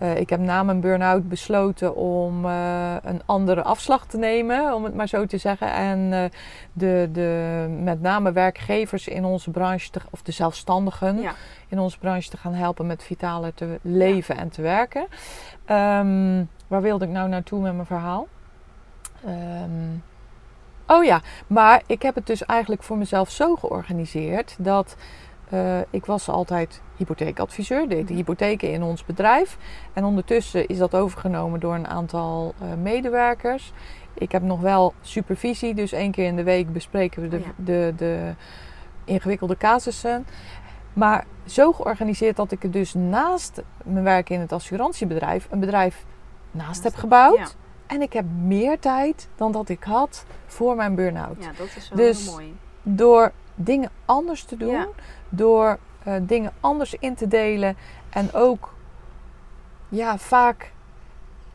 Eh, 0.00 0.16
ik 0.16 0.30
heb 0.30 0.40
na 0.40 0.62
mijn 0.62 0.80
burn-out 0.80 1.28
besloten 1.28 1.96
om 1.96 2.44
eh, 2.46 2.94
een 3.02 3.22
andere 3.26 3.62
afslag 3.62 4.06
te 4.06 4.18
nemen, 4.18 4.74
om 4.74 4.84
het 4.84 4.94
maar 4.94 5.08
zo 5.08 5.26
te 5.26 5.38
zeggen. 5.38 5.72
En 5.72 6.12
eh, 6.12 6.24
de, 6.72 7.08
de, 7.12 7.66
met 7.82 8.00
name 8.00 8.32
werkgevers 8.32 9.08
in 9.08 9.24
onze 9.24 9.50
branche, 9.50 9.90
te- 9.90 10.00
of 10.10 10.22
de 10.22 10.32
zelfstandigen 10.32 11.20
Ja. 11.20 11.32
in 11.68 11.78
onze 11.78 11.98
branche 11.98 12.30
te 12.30 12.36
gaan 12.36 12.54
helpen 12.54 12.86
met 12.86 13.02
vitaler 13.02 13.54
te 13.54 13.78
leven 13.82 14.36
en 14.36 14.48
te 14.48 14.62
werken. 14.62 15.06
Ehm, 15.64 16.44
waar 16.66 16.82
wilde 16.82 17.04
ik 17.04 17.10
nou 17.10 17.28
naartoe 17.28 17.60
met 17.60 17.74
mijn 17.74 17.86
verhaal? 17.86 18.26
Ehm, 19.24 19.96
oh 20.86 21.04
ja, 21.04 21.20
maar 21.46 21.82
ik 21.86 22.02
heb 22.02 22.14
het 22.14 22.26
dus 22.26 22.44
eigenlijk 22.44 22.82
voor 22.82 22.98
mezelf 22.98 23.30
zo 23.30 23.56
georganiseerd 23.56 24.56
dat 24.58 24.96
eh, 25.50 25.78
ik 25.90 26.06
was 26.06 26.28
altijd 26.28 26.80
hypotheekadviseur, 26.96 27.88
deed 27.88 28.08
de 28.08 28.14
hypotheken 28.14 28.72
in 28.72 28.82
ons 28.82 29.04
bedrijf. 29.04 29.56
En 29.92 30.04
ondertussen 30.04 30.66
is 30.66 30.78
dat 30.78 30.94
overgenomen 30.94 31.60
door 31.60 31.74
een 31.74 31.88
aantal 31.88 32.54
eh, 32.58 32.66
medewerkers. 32.82 33.72
Ik 34.14 34.32
heb 34.32 34.42
nog 34.42 34.60
wel 34.60 34.94
supervisie, 35.00 35.74
dus 35.74 35.92
één 35.92 36.10
keer 36.10 36.26
in 36.26 36.36
de 36.36 36.42
week 36.42 36.72
bespreken 36.72 37.22
we 37.22 37.28
de, 37.28 37.36
Oh 37.36 37.42
ja. 37.44 37.52
de, 37.56 37.92
de 37.96 38.34
ingewikkelde 39.04 39.56
casussen. 39.56 40.26
Maar 40.92 41.24
zo 41.46 41.72
georganiseerd 41.72 42.36
dat 42.36 42.52
ik 42.52 42.62
het 42.62 42.72
dus 42.72 42.94
naast 42.94 43.62
mijn 43.84 44.04
werk 44.04 44.30
in 44.30 44.40
het 44.40 44.52
assurantiebedrijf 44.52 45.46
een 45.50 45.60
bedrijf 45.60 46.04
naast 46.50 46.82
heb 46.84 46.94
gebouwd. 46.94 47.38
Ja. 47.38 47.46
En 47.86 48.02
ik 48.02 48.12
heb 48.12 48.24
meer 48.42 48.78
tijd 48.78 49.28
dan 49.36 49.52
dat 49.52 49.68
ik 49.68 49.82
had 49.82 50.24
voor 50.46 50.76
mijn 50.76 50.94
burn-out. 50.94 51.36
Ja, 51.44 51.50
dat 51.58 51.68
is 51.76 51.88
wel 51.88 51.98
Dus- 51.98 52.24
heel 52.24 52.32
mooi. 52.32 52.54
Door 52.82 53.32
dingen 53.64 53.90
anders 54.04 54.44
te 54.44 54.56
doen, 54.56 54.70
Ja. 54.70 54.86
door 55.28 55.78
eh, 56.04 56.14
dingen 56.20 56.52
anders 56.60 56.94
in 56.98 57.14
te 57.14 57.28
delen 57.28 57.76
en 58.10 58.32
ook 58.32 58.72
ja, 59.88 60.18
vaak 60.18 60.72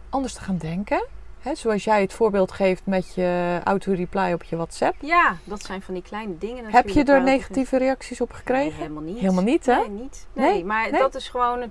anders 0.10 0.34
te 0.34 0.42
gaan 0.42 0.58
denken. 0.58 1.06
Hè, 1.40 1.56
zoals 1.56 1.84
jij 1.84 2.02
het 2.02 2.14
voorbeeld 2.14 2.52
geeft 2.52 2.86
met 2.86 3.14
je 3.14 3.60
auto-reply 3.64 4.34
op 4.34 4.44
je 4.44 4.56
WhatsApp. 4.56 4.96
Ja, 5.02 5.36
dat 5.44 5.64
zijn 5.64 5.82
van 5.82 5.94
die 5.94 6.04
kleine 6.04 6.38
dingen 6.38 6.66
Heb 6.72 6.90
je 6.90 7.04
er 7.04 7.24
negatieve 7.24 7.78
reacties 7.78 8.22
op 8.22 8.30
Nee, 8.30 8.38
gekregen? 8.38 8.78
helemaal 8.78 9.04
niet. 9.04 9.18
Helemaal 9.20 9.44
niet, 9.44 9.66
hè? 9.66 9.76
Nee, 9.76 9.90
niet. 9.90 10.28
Nee, 10.34 10.52
Nee, 10.54 10.66
maar 10.66 10.92
nee. 10.92 11.00
dat 11.02 11.16
is 11.16 11.30
gewoon... 11.30 11.62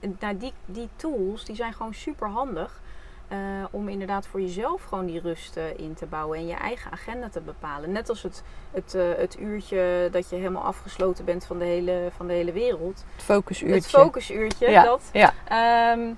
Het, 0.00 0.20
nou, 0.20 0.36
die, 0.36 0.52
die 0.66 0.88
tools, 0.96 1.44
die 1.44 1.56
zijn 1.56 1.72
gewoon 1.72 1.94
super 1.94 2.28
handig. 2.28 2.80
Eh, 3.28 3.38
om 3.70 3.88
inderdaad 3.88 4.26
voor 4.26 4.40
jezelf 4.40 4.82
gewoon 4.84 5.06
die 5.06 5.20
rust 5.20 5.56
eh, 5.56 5.78
in 5.78 5.94
te 5.94 6.06
bouwen. 6.06 6.38
En 6.38 6.46
je 6.46 6.54
eigen 6.54 6.90
agenda 6.92 7.28
te 7.28 7.40
bepalen. 7.40 7.92
Net 7.92 8.08
als 8.08 8.22
het, 8.22 8.42
het, 8.70 8.94
eh, 8.94 9.02
het 9.16 9.38
uurtje 9.40 10.08
dat 10.10 10.30
je 10.30 10.36
helemaal 10.36 10.62
afgesloten 10.62 11.24
bent 11.24 11.44
van 11.46 11.58
de 11.58 11.64
hele, 11.64 12.08
van 12.16 12.26
de 12.26 12.32
hele 12.32 12.52
wereld. 12.52 13.04
Het 13.14 13.24
focusuurtje. 13.24 13.74
Het 13.76 13.86
focusuurtje, 13.86 14.70
Ja, 14.70 14.84
dat. 14.84 15.10
ja. 15.12 15.32
Ehm, 15.48 16.12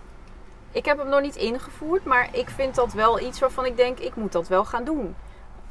ik 0.70 0.84
heb 0.84 0.98
hem 0.98 1.08
nog 1.08 1.20
niet 1.20 1.36
ingevoerd, 1.36 2.04
maar 2.04 2.28
ik 2.32 2.48
vind 2.48 2.74
dat 2.74 2.92
wel 2.92 3.20
iets 3.20 3.38
waarvan 3.38 3.64
ik 3.64 3.76
denk, 3.76 3.98
ik 3.98 4.16
moet 4.16 4.32
dat 4.32 4.48
wel 4.48 4.64
gaan 4.64 4.84
doen. 4.84 5.14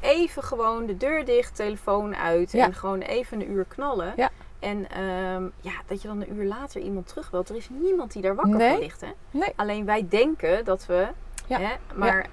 even 0.00 0.42
gewoon 0.42 0.86
de 0.86 0.96
deur 0.96 1.24
dicht, 1.24 1.54
telefoon 1.56 2.16
uit 2.16 2.52
Ja. 2.52 2.64
en 2.64 2.74
gewoon 2.74 3.00
even 3.00 3.40
een 3.40 3.50
uur 3.50 3.64
knallen. 3.68 4.12
Ja. 4.16 4.30
En 4.58 4.90
ehm, 4.90 5.42
ja, 5.60 5.72
dat 5.86 6.02
je 6.02 6.08
dan 6.08 6.20
een 6.20 6.32
uur 6.36 6.44
later 6.44 6.80
iemand 6.80 7.06
terugbelt. 7.08 7.48
Er 7.48 7.56
is 7.56 7.68
niemand 7.70 8.12
die 8.12 8.22
daar 8.22 8.34
wakker 8.34 8.56
Nee. 8.56 8.70
van 8.70 8.78
ligt. 8.80 9.00
Hè? 9.00 9.08
Nee. 9.30 9.52
Alleen 9.56 9.84
wij 9.84 10.06
denken 10.08 10.64
dat 10.64 10.86
we, 10.86 11.06
Ja. 11.46 11.58
hè, 11.58 11.72
maar 11.94 12.26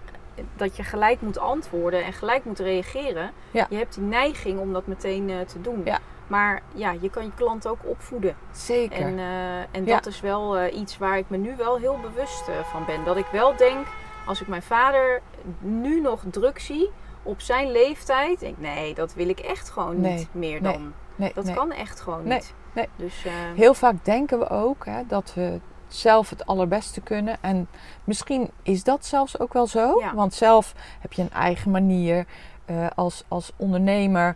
dat 0.55 0.75
je 0.75 0.83
gelijk 0.83 1.21
moet 1.21 1.37
antwoorden 1.37 2.03
en 2.03 2.13
gelijk 2.13 2.45
moet 2.45 2.59
reageren. 2.59 3.31
Ja. 3.51 3.67
Je 3.69 3.75
hebt 3.77 3.93
die 3.95 4.03
neiging 4.03 4.59
om 4.59 4.73
dat 4.73 4.87
meteen 4.87 5.29
eh, 5.29 5.39
te 5.39 5.61
doen. 5.61 5.81
Ja. 5.85 5.99
Maar 6.27 6.61
ja, 6.73 6.91
je 7.01 7.09
kan 7.09 7.23
je 7.23 7.31
klant 7.35 7.67
ook 7.67 7.79
opvoeden. 7.85 8.35
Zeker. 8.51 8.97
En, 9.05 9.19
eh, 9.19 9.57
en 9.71 9.85
dat 9.85 10.05
is 10.05 10.21
wel 10.21 10.57
eh, 10.57 10.77
iets 10.79 10.97
waar 10.97 11.17
ik 11.17 11.29
me 11.29 11.37
nu 11.37 11.55
wel 11.55 11.77
heel 11.77 11.99
bewust 12.01 12.43
van 12.63 12.85
ben. 12.85 13.03
Dat 13.03 13.17
ik 13.17 13.25
wel 13.31 13.55
denk, 13.55 13.87
als 14.25 14.41
ik 14.41 14.47
mijn 14.47 14.61
vader 14.61 15.21
nu 15.59 16.01
nog 16.01 16.23
druk 16.31 16.59
zie 16.59 16.89
op 17.23 17.41
zijn 17.41 17.71
leeftijd, 17.71 18.39
denk 18.39 18.57
ik, 18.57 18.61
nee, 18.61 18.93
dat 18.93 19.13
wil 19.13 19.29
ik 19.29 19.39
echt 19.39 19.69
gewoon 19.69 20.01
Nee, 20.01 20.17
niet 20.17 20.33
meer 20.33 20.61
dan. 20.61 20.93
nee, 21.15 21.31
Dat 21.35 21.53
kan 21.53 21.71
echt 21.71 22.01
gewoon 22.01 22.23
Nee, 22.23 22.37
niet. 22.37 22.53
nee. 22.73 22.87
Dus 22.95 23.25
Heel 23.55 23.73
vaak 23.73 24.05
denken 24.05 24.39
we 24.39 24.49
ook 24.49 24.85
hè, 24.85 25.01
dat 25.07 25.33
we 25.33 25.59
zelf 25.95 26.29
het 26.29 26.45
allerbeste 26.45 27.01
kunnen. 27.01 27.37
En 27.41 27.67
misschien 28.03 28.49
is 28.63 28.83
dat 28.83 29.05
zelfs 29.05 29.39
ook 29.39 29.53
wel 29.53 29.67
zo. 29.67 29.99
Ja. 29.99 30.13
Want 30.13 30.33
zelf 30.33 30.73
heb 30.99 31.13
je 31.13 31.21
een 31.21 31.31
eigen 31.31 31.71
manier. 31.71 32.25
Eh, 32.65 32.87
als, 32.95 33.23
als 33.27 33.51
ondernemer 33.57 34.35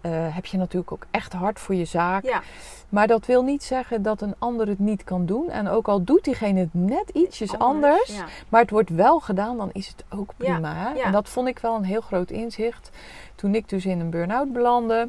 eh, 0.00 0.10
heb 0.34 0.46
je 0.46 0.56
natuurlijk 0.56 0.92
ook 0.92 1.06
echt 1.10 1.32
hard 1.32 1.60
voor 1.60 1.74
je 1.74 1.84
zaak. 1.84 2.24
ja, 2.24 2.42
Maar 2.88 3.06
dat 3.06 3.26
wil 3.26 3.42
niet 3.42 3.64
zeggen 3.64 4.02
dat 4.02 4.20
een 4.20 4.34
ander 4.38 4.68
het 4.68 4.78
niet 4.78 5.04
kan 5.04 5.26
doen. 5.26 5.50
En 5.50 5.68
ook 5.68 5.88
al 5.88 6.04
doet 6.04 6.24
diegene 6.24 6.60
het 6.60 6.74
net 6.74 7.08
ietsjes 7.10 7.58
anders, 7.58 8.16
Ja. 8.16 8.24
maar 8.48 8.60
het 8.60 8.70
wordt 8.70 8.90
wel 8.90 9.20
gedaan, 9.20 9.56
dan 9.56 9.70
is 9.72 9.86
het 9.88 10.04
ook 10.10 10.32
Ja, 10.38 10.52
prima. 10.52 10.74
hè? 10.74 11.00
En 11.00 11.12
dat 11.12 11.28
vond 11.28 11.48
ik 11.48 11.58
wel 11.58 11.74
een 11.76 11.84
heel 11.84 12.00
groot 12.00 12.30
inzicht. 12.30 12.90
Toen 13.34 13.54
ik 13.54 13.68
dus 13.68 13.86
in 13.86 14.00
een 14.00 14.10
burn-out 14.10 14.52
belandde, 14.52 15.08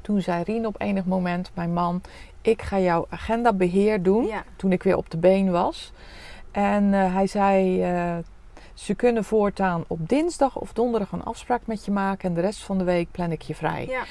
toen 0.00 0.20
zei 0.20 0.42
Rien 0.42 0.66
op 0.66 0.80
enig 0.80 1.04
moment, 1.04 1.50
mijn 1.54 1.72
man, 1.72 2.00
ik 2.42 2.62
ga 2.62 2.78
jouw 2.78 3.06
agendabeheer 3.08 4.02
doen. 4.02 4.26
Ja. 4.26 4.42
Toen 4.56 4.72
ik 4.72 4.82
weer 4.82 4.96
op 4.96 5.10
de 5.10 5.16
been 5.16 5.50
was. 5.50 5.92
En 6.50 6.94
eh, 6.94 7.14
hij 7.14 7.26
zei, 7.26 7.82
eh, 7.82 8.16
ze 8.74 8.94
kunnen 8.94 9.24
voortaan 9.24 9.84
op 9.86 10.08
dinsdag 10.08 10.56
of 10.56 10.72
donderdag 10.72 11.12
een 11.12 11.24
afspraak 11.24 11.60
met 11.64 11.84
je 11.84 11.90
maken. 11.90 12.28
En 12.28 12.34
de 12.34 12.40
rest 12.40 12.62
van 12.62 12.78
de 12.78 12.84
week 12.84 13.10
plan 13.10 13.32
ik 13.32 13.42
je 13.42 13.54
vrij. 13.54 13.86
Ja. 13.88 14.02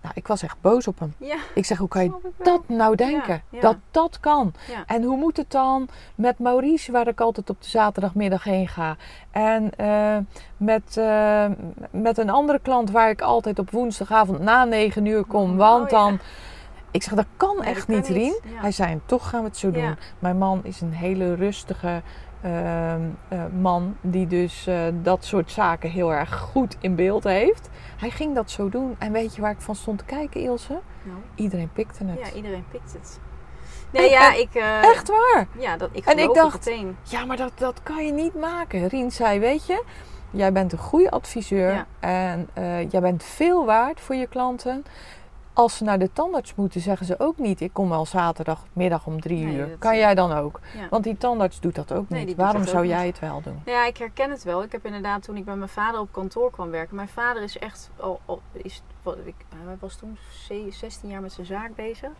Nou, 0.00 0.14
ik 0.16 0.26
was 0.26 0.42
echt 0.42 0.56
boos 0.60 0.86
op 0.86 0.98
hem. 0.98 1.14
Ja, 1.18 1.36
Ik 1.54 1.64
zeg, 1.64 1.78
hoe 1.78 1.88
kan 1.88 2.02
je 2.04 2.10
wel. 2.10 2.32
dat 2.36 2.68
nou 2.68 2.96
denken? 2.96 3.42
Ja. 3.50 3.60
Dat 3.60 3.76
dat 3.90 4.20
kan. 4.20 4.52
En 4.86 5.02
hoe 5.02 5.16
moet 5.16 5.36
het 5.36 5.50
dan 5.50 5.88
met 6.14 6.38
Maurice, 6.38 6.92
waar 6.92 7.08
ik 7.08 7.20
altijd 7.20 7.50
op 7.50 7.62
de 7.62 7.68
zaterdagmiddag 7.68 8.44
heen 8.44 8.68
ga? 8.68 8.96
En 9.30 9.70
eh, 9.76 10.16
met, 10.56 11.00
met 11.90 12.18
een 12.18 12.30
andere 12.30 12.58
klant 12.58 12.90
waar 12.90 13.10
ik 13.10 13.20
altijd 13.20 13.58
op 13.58 13.70
woensdagavond 13.70 14.38
na 14.40 14.64
9 14.64 15.06
uur 15.06 15.24
kom. 15.24 15.50
Oh, 15.50 15.56
Want 15.56 15.90
dan. 15.90 16.18
Ik 16.90 17.02
zeg, 17.02 17.14
dat 17.14 17.26
kan 17.36 17.56
Nee, 17.56 17.64
echt 17.68 17.86
dat 17.86 17.96
niet. 17.96 18.06
Rien. 18.08 18.40
Ja. 18.44 18.60
Hij 18.60 18.70
zei, 18.72 19.00
toch 19.06 19.28
gaan 19.28 19.40
we 19.40 19.46
het 19.46 19.56
zo 19.56 19.70
doen. 19.70 19.82
Ja. 19.82 19.96
Mijn 20.18 20.38
man 20.38 20.60
is 20.64 20.80
een 20.80 20.92
hele 20.92 21.34
rustige 21.34 22.02
ehm, 22.42 23.00
eh, 23.28 23.42
man, 23.60 23.96
die 24.00 24.26
dus 24.26 24.66
eh, 24.66 24.82
dat 25.02 25.24
soort 25.24 25.50
zaken 25.50 25.90
heel 25.90 26.12
erg 26.12 26.38
goed 26.38 26.76
in 26.80 26.94
beeld 26.94 27.24
heeft. 27.24 27.68
Hij 27.96 28.10
ging 28.10 28.34
dat 28.34 28.50
zo 28.50 28.68
doen. 28.68 28.96
En 28.98 29.12
weet 29.12 29.34
je 29.34 29.40
waar 29.40 29.50
ik 29.50 29.60
van 29.60 29.74
stond 29.74 29.98
te 29.98 30.04
kijken, 30.04 30.40
Ilse? 30.40 30.80
Nou, 31.02 31.18
Iedereen 31.34 31.70
pikte 31.72 32.04
het. 32.04 32.18
ja, 32.28 32.36
iedereen 32.36 32.64
pikt 32.70 32.92
het. 32.92 33.20
Nee, 33.92 34.04
En- 34.04 34.10
ja, 34.10 34.34
en- 34.34 34.40
ik... 34.40 34.54
eh, 34.54 34.82
Echt 34.84 35.08
waar. 35.08 35.46
Ja, 35.58 35.76
dat, 35.76 35.88
ik 35.92 36.04
En 36.04 36.18
ik 36.18 36.34
dacht- 36.34 36.66
meteen. 36.66 36.96
Ja, 37.02 37.24
maar 37.24 37.36
dat, 37.36 37.52
dat 37.54 37.82
kan 37.82 38.06
je 38.06 38.12
niet 38.12 38.34
maken. 38.34 38.86
Rien 38.88 39.10
zei, 39.12 39.38
weet 39.38 39.66
je, 39.66 39.84
jij 40.30 40.52
bent 40.52 40.72
een 40.72 40.78
goede 40.78 41.10
adviseur 41.10 41.72
Ja. 41.72 41.86
en 42.00 42.48
jij 42.90 43.00
bent 43.00 43.24
veel 43.24 43.64
waard 43.66 44.00
voor 44.00 44.14
je 44.14 44.26
klanten. 44.26 44.84
Als 45.58 45.76
ze 45.76 45.84
naar 45.84 45.98
de 45.98 46.12
tandarts 46.12 46.54
moeten, 46.54 46.80
zeggen 46.80 47.06
ze 47.06 47.14
ook 47.20 47.38
niet: 47.38 47.60
ik 47.60 47.72
kom 47.72 47.88
wel 47.88 48.06
zaterdagmiddag 48.06 49.06
om 49.06 49.20
drie 49.20 49.44
Nee, 49.44 49.56
uur. 49.56 49.76
kan 49.78 49.96
jij 49.96 50.14
dan 50.14 50.32
ook? 50.32 50.60
Ja. 50.76 50.86
Want 50.90 51.04
die 51.04 51.16
tandarts 51.16 51.60
doet 51.60 51.74
dat 51.74 51.92
ook 51.92 52.08
Nee, 52.08 52.24
niet. 52.24 52.36
Waarom 52.36 52.64
zou 52.66 52.86
jij 52.86 53.04
niet. 53.04 53.20
het 53.20 53.30
wel 53.30 53.40
doen? 53.42 53.60
Nou 53.64 53.76
ja, 53.78 53.86
ik 53.86 53.96
herken 53.96 54.30
het 54.30 54.42
wel. 54.42 54.62
Ik 54.62 54.72
heb 54.72 54.84
inderdaad 54.86 55.22
toen 55.22 55.36
ik 55.36 55.44
bij 55.44 55.56
mijn 55.56 55.68
vader 55.68 56.00
op 56.00 56.12
kantoor 56.12 56.50
kwam 56.50 56.70
werken. 56.70 56.96
Mijn 56.96 57.08
vader 57.08 57.42
is 57.42 57.58
echt 57.58 57.90
al, 57.96 58.20
al 58.24 58.40
is, 58.52 58.82
wat, 59.02 59.16
ik, 59.24 59.34
hij 59.64 59.76
was 59.80 59.96
toen 59.96 60.18
ze- 60.46 60.68
16 60.70 61.08
jaar 61.08 61.20
met 61.20 61.32
zijn 61.32 61.46
zaak 61.46 61.74
bezig. 61.74 62.10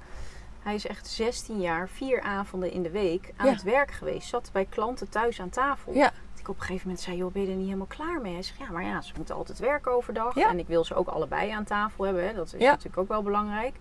Hij 0.62 0.74
is 0.74 0.86
echt 0.86 1.06
16 1.06 1.60
jaar, 1.60 1.88
vier 1.88 2.20
avonden 2.22 2.72
in 2.72 2.82
de 2.82 2.90
week 2.90 3.32
aan 3.36 3.46
Ja. 3.46 3.52
het 3.52 3.62
werk 3.62 3.90
geweest. 3.90 4.28
Zat 4.28 4.50
bij 4.52 4.64
klanten 4.64 5.08
thuis 5.08 5.40
aan 5.40 5.48
tafel. 5.50 5.94
Ja. 5.94 6.10
Ik 6.48 6.54
op 6.54 6.60
een 6.60 6.66
gegeven 6.66 6.88
moment 6.88 7.04
zei, 7.06 7.16
joh, 7.16 7.32
ben 7.32 7.42
je 7.42 7.48
er 7.48 7.54
niet 7.56 7.64
helemaal 7.64 7.86
klaar 7.86 8.20
mee? 8.20 8.32
Hij 8.32 8.42
zegt, 8.42 8.58
ja, 8.58 8.70
maar 8.70 8.84
ja, 8.84 9.00
ze 9.00 9.12
moeten 9.16 9.34
altijd 9.34 9.58
werken 9.58 9.92
overdag. 9.92 10.34
Ja. 10.34 10.48
En 10.48 10.58
ik 10.58 10.66
wil 10.66 10.84
ze 10.84 10.94
ook 10.94 11.08
allebei 11.08 11.50
aan 11.50 11.64
tafel 11.64 12.04
hebben. 12.04 12.26
Hè. 12.26 12.34
Dat 12.34 12.46
is 12.54 12.60
Ja. 12.60 12.70
natuurlijk 12.70 12.98
ook 12.98 13.08
wel 13.08 13.22
belangrijk. 13.22 13.74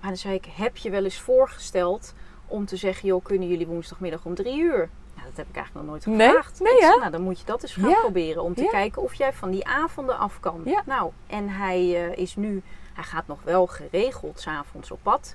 Maar 0.00 0.08
dan 0.10 0.16
zei 0.16 0.34
ik, 0.34 0.44
heb 0.44 0.76
je 0.76 0.90
wel 0.90 1.04
eens 1.04 1.20
voorgesteld 1.20 2.14
om 2.46 2.66
te 2.66 2.76
zeggen, 2.76 3.08
joh, 3.08 3.24
kunnen 3.24 3.48
jullie 3.48 3.66
woensdagmiddag 3.66 4.24
om 4.24 4.34
drie 4.34 4.58
uur? 4.60 4.88
Nou, 5.14 5.28
dat 5.28 5.36
heb 5.36 5.48
ik 5.48 5.56
eigenlijk 5.56 5.86
nog 5.86 5.94
nooit 5.94 6.06
Nee? 6.06 6.26
gevraagd. 6.28 6.60
Nee, 6.60 6.78
zei, 6.80 6.92
hè? 6.92 6.98
nou, 6.98 7.10
dan 7.10 7.20
moet 7.22 7.38
je 7.40 7.44
dat 7.46 7.62
eens 7.62 7.72
gaan 7.74 7.88
Ja. 7.88 8.00
proberen 8.00 8.42
om 8.42 8.54
te 8.54 8.68
kijken 8.70 9.02
of 9.02 9.14
jij 9.14 9.32
van 9.32 9.50
die 9.50 9.66
avonden 9.66 10.18
af 10.18 10.40
kan. 10.40 10.62
Nou, 10.86 11.10
en 11.26 11.48
hij 11.48 11.76
eh, 12.10 12.16
is 12.18 12.36
nu, 12.36 12.62
hij 12.92 13.04
gaat 13.04 13.26
nog 13.26 13.42
wel 13.42 13.66
geregeld 13.66 14.40
s'avonds 14.40 14.90
op 14.90 14.98
pad, 15.02 15.34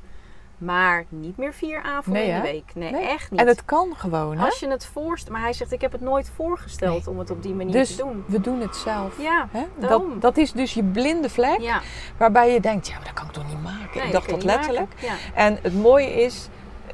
maar 0.61 1.05
niet 1.09 1.37
meer 1.37 1.53
vier 1.53 1.81
avonden 1.83 2.21
Nee, 2.23 2.31
in 2.31 2.35
de 2.35 2.41
week. 2.41 2.71
Nee, 2.75 2.91
Nee. 2.91 3.07
echt 3.07 3.31
niet. 3.31 3.39
En 3.39 3.47
het 3.47 3.65
kan 3.65 3.93
gewoon, 3.97 4.37
hè? 4.37 4.45
Als 4.45 4.59
je 4.59 4.67
het 4.69 4.85
voorstelt, 4.85 5.31
maar 5.33 5.41
hij 5.41 5.53
zegt, 5.53 5.71
ik 5.71 5.81
heb 5.81 5.91
het 5.91 6.01
nooit 6.01 6.31
voorgesteld 6.35 7.07
om 7.07 7.19
het 7.19 7.29
op 7.29 7.43
die 7.43 7.53
manier 7.53 7.71
Dus 7.73 7.95
te 7.95 8.01
doen. 8.01 8.23
we 8.27 8.41
doen 8.41 8.59
het 8.61 8.75
zelf. 8.75 9.21
Ja, 9.21 9.47
Hè? 9.51 9.63
Dat, 9.87 10.03
dat 10.21 10.37
is 10.37 10.51
dus 10.51 10.73
je 10.73 10.83
blinde 10.83 11.29
vlek, 11.29 11.59
ja. 11.59 11.81
waarbij 12.17 12.53
je 12.53 12.59
denkt: 12.59 12.87
ja, 12.87 12.95
maar 12.95 13.03
dat 13.05 13.13
kan 13.13 13.25
ik 13.25 13.31
toch 13.31 13.47
niet 13.47 13.63
maken? 13.63 14.03
Ik 14.05 14.11
dacht 14.11 14.29
dat 14.29 14.43
letterlijk. 14.43 14.91
Ja. 15.01 15.13
En 15.33 15.59
het 15.61 15.73
mooie 15.73 16.13
is, 16.23 16.47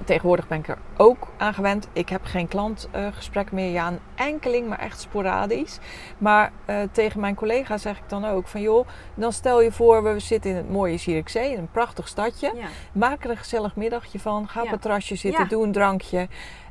tegenwoordig 0.05 0.47
ben 0.47 0.57
ik 0.59 0.67
er 0.67 0.77
ook 0.97 1.27
aan 1.37 1.53
gewend. 1.53 1.87
Ik 1.93 2.09
heb 2.09 2.23
geen 2.23 2.47
klantgesprek 2.47 3.51
meer. 3.51 3.71
Ja, 3.71 3.87
een 3.87 3.99
enkeling, 4.15 4.67
maar 4.67 4.79
echt 4.79 4.99
sporadisch. 5.01 5.79
Maar 6.17 6.51
eh, 6.65 6.75
tegen 6.91 7.19
mijn 7.19 7.35
collega 7.35 7.77
zeg 7.77 7.97
ik 7.97 8.09
dan 8.09 8.25
ook 8.25 8.47
van 8.47 8.61
joh, 8.61 8.87
dan 9.15 9.33
stel 9.33 9.61
je 9.61 9.71
voor, 9.71 10.03
we 10.03 10.19
zitten 10.19 10.49
in 10.51 10.55
het 10.57 10.69
mooie 10.69 10.97
Zierikzee, 10.97 11.57
een 11.57 11.71
prachtig 11.71 12.07
stadje. 12.07 12.51
Ja. 12.55 12.67
Maak 12.91 13.23
er 13.23 13.29
een 13.29 13.37
gezellig 13.37 13.75
middagje 13.75 14.19
van. 14.19 14.47
Ga 14.47 14.59
op 14.59 14.65
Ja. 14.65 14.71
het 14.71 14.81
terrasje 14.81 15.15
zitten, 15.15 15.43
Ja. 15.43 15.49
doe 15.49 15.63
een 15.63 15.71
drankje. 15.71 16.27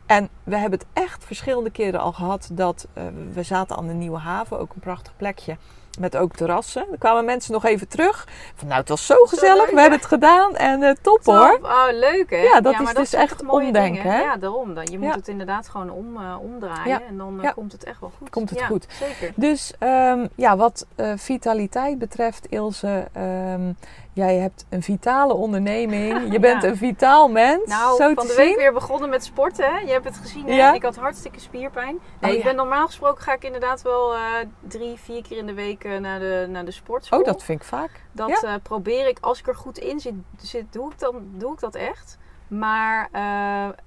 En 0.07 0.29
we 0.45 0.57
hebben 0.57 0.79
het 0.79 0.89
echt 0.93 1.25
verschillende 1.25 1.71
keren 1.71 2.01
al 2.01 2.13
gehad 2.13 2.49
dat 2.53 2.87
eh, 2.93 3.05
we 3.33 3.43
zaten 3.43 3.77
aan 3.77 3.87
de 3.87 3.93
Nieuwe 3.93 4.19
Haven, 4.19 4.59
ook 4.59 4.75
een 4.75 4.81
prachtig 4.81 5.17
plekje. 5.17 5.57
Met 5.99 6.17
ook 6.17 6.37
terrassen. 6.37 6.87
Er 6.93 6.99
kwamen 6.99 7.25
mensen 7.25 7.53
nog 7.53 7.65
even 7.65 7.89
terug. 7.89 8.29
Van 8.55 8.69
nou, 8.69 8.81
het 8.81 8.89
was 8.89 9.07
zo 9.07 9.15
gezellig. 9.25 9.65
leuk, 9.65 9.75
we 9.75 9.81
hebben 9.81 9.99
het 9.99 10.09
gedaan. 10.09 10.57
En 10.57 10.83
eh, 10.83 10.95
top 11.03 11.25
hoor. 11.25 11.59
Oh, 11.63 11.85
leuk 11.93 12.31
hè? 12.31 12.37
Ja, 12.37 12.61
dat 12.61 12.81
is 12.81 12.95
dus 12.95 13.13
echt 13.13 13.47
omdenken, 13.47 13.93
dingen. 14.03 14.13
hè? 14.13 14.21
Ja, 14.21 14.37
daarom. 14.37 14.75
Dan. 14.75 14.85
Je 14.91 14.99
moet 14.99 15.09
Ja. 15.09 15.15
het 15.15 15.29
inderdaad 15.29 15.69
gewoon 15.69 15.91
om, 15.91 16.17
eh, 16.17 16.37
omdraaien 16.41 16.89
Ja. 16.89 17.01
en 17.09 17.17
dan 17.17 17.43
eh, 17.43 17.53
komt 17.55 17.73
het 17.73 17.85
echt 17.85 18.01
wel 18.01 18.13
goed. 18.19 18.31
Komt 18.31 18.51
het 18.51 18.63
goed. 18.63 18.87
Zeker. 18.91 19.33
Dus 19.37 19.73
ehm, 19.79 20.27
ja, 20.35 20.57
wat 20.57 20.87
vitaliteit 21.17 21.99
betreft, 21.99 22.47
Ilse, 22.49 23.09
ehm, 23.13 23.73
jij 24.17 24.37
hebt 24.37 24.67
een 24.69 24.83
vitale 24.83 25.35
onderneming. 25.35 26.33
Je 26.33 26.41
bent 26.49 26.63
Ja. 26.63 26.69
een 26.69 26.77
vitaal 26.77 27.29
mens. 27.29 27.67
Nou, 27.69 27.97
zo 27.97 28.15
van 28.15 28.25
te 28.25 28.31
de 28.31 28.35
week 28.37 28.47
zien. 28.49 28.57
weer 28.57 28.73
begonnen 28.73 29.09
met 29.11 29.25
sporten. 29.25 29.65
Hè? 29.75 29.79
Je 29.79 29.93
hebt 29.93 30.05
het 30.05 30.17
gezien. 30.17 30.47
Ja. 30.47 30.75
Ik 30.75 30.83
had 30.83 30.97
hartstikke 30.97 31.41
spierpijn. 31.41 31.99
Nee, 32.21 32.31
Oh, 32.31 32.37
ik 32.37 32.43
ja. 32.43 32.49
ben 32.49 32.57
normaal 32.57 32.87
gesproken 32.87 33.23
ga 33.23 33.33
ik 33.33 33.45
inderdaad 33.45 33.83
wel 33.83 34.15
eh, 34.15 34.21
drie, 34.69 34.97
vier 34.97 35.23
keer 35.23 35.37
in 35.39 35.47
de 35.47 35.55
week 35.55 35.85
eh, 35.85 35.99
naar, 35.99 36.19
de, 36.19 36.47
naar 36.49 36.65
de 36.65 36.71
sportschool. 36.71 37.19
Oh, 37.19 37.25
dat 37.25 37.43
vind 37.43 37.61
ik 37.61 37.67
vaak. 37.67 37.91
Dat 38.13 38.45
eh, 38.45 38.55
probeer 38.63 39.09
ik, 39.09 39.19
als 39.21 39.39
ik 39.39 39.47
er 39.49 39.55
goed 39.57 39.79
in 39.79 40.01
zit, 40.01 40.15
zit 40.37 40.73
doe, 40.73 40.91
ik 40.93 40.99
dan, 40.99 41.15
doe 41.33 41.53
ik 41.53 41.61
dat 41.61 41.75
echt. 41.75 42.19
Maar 42.49 43.09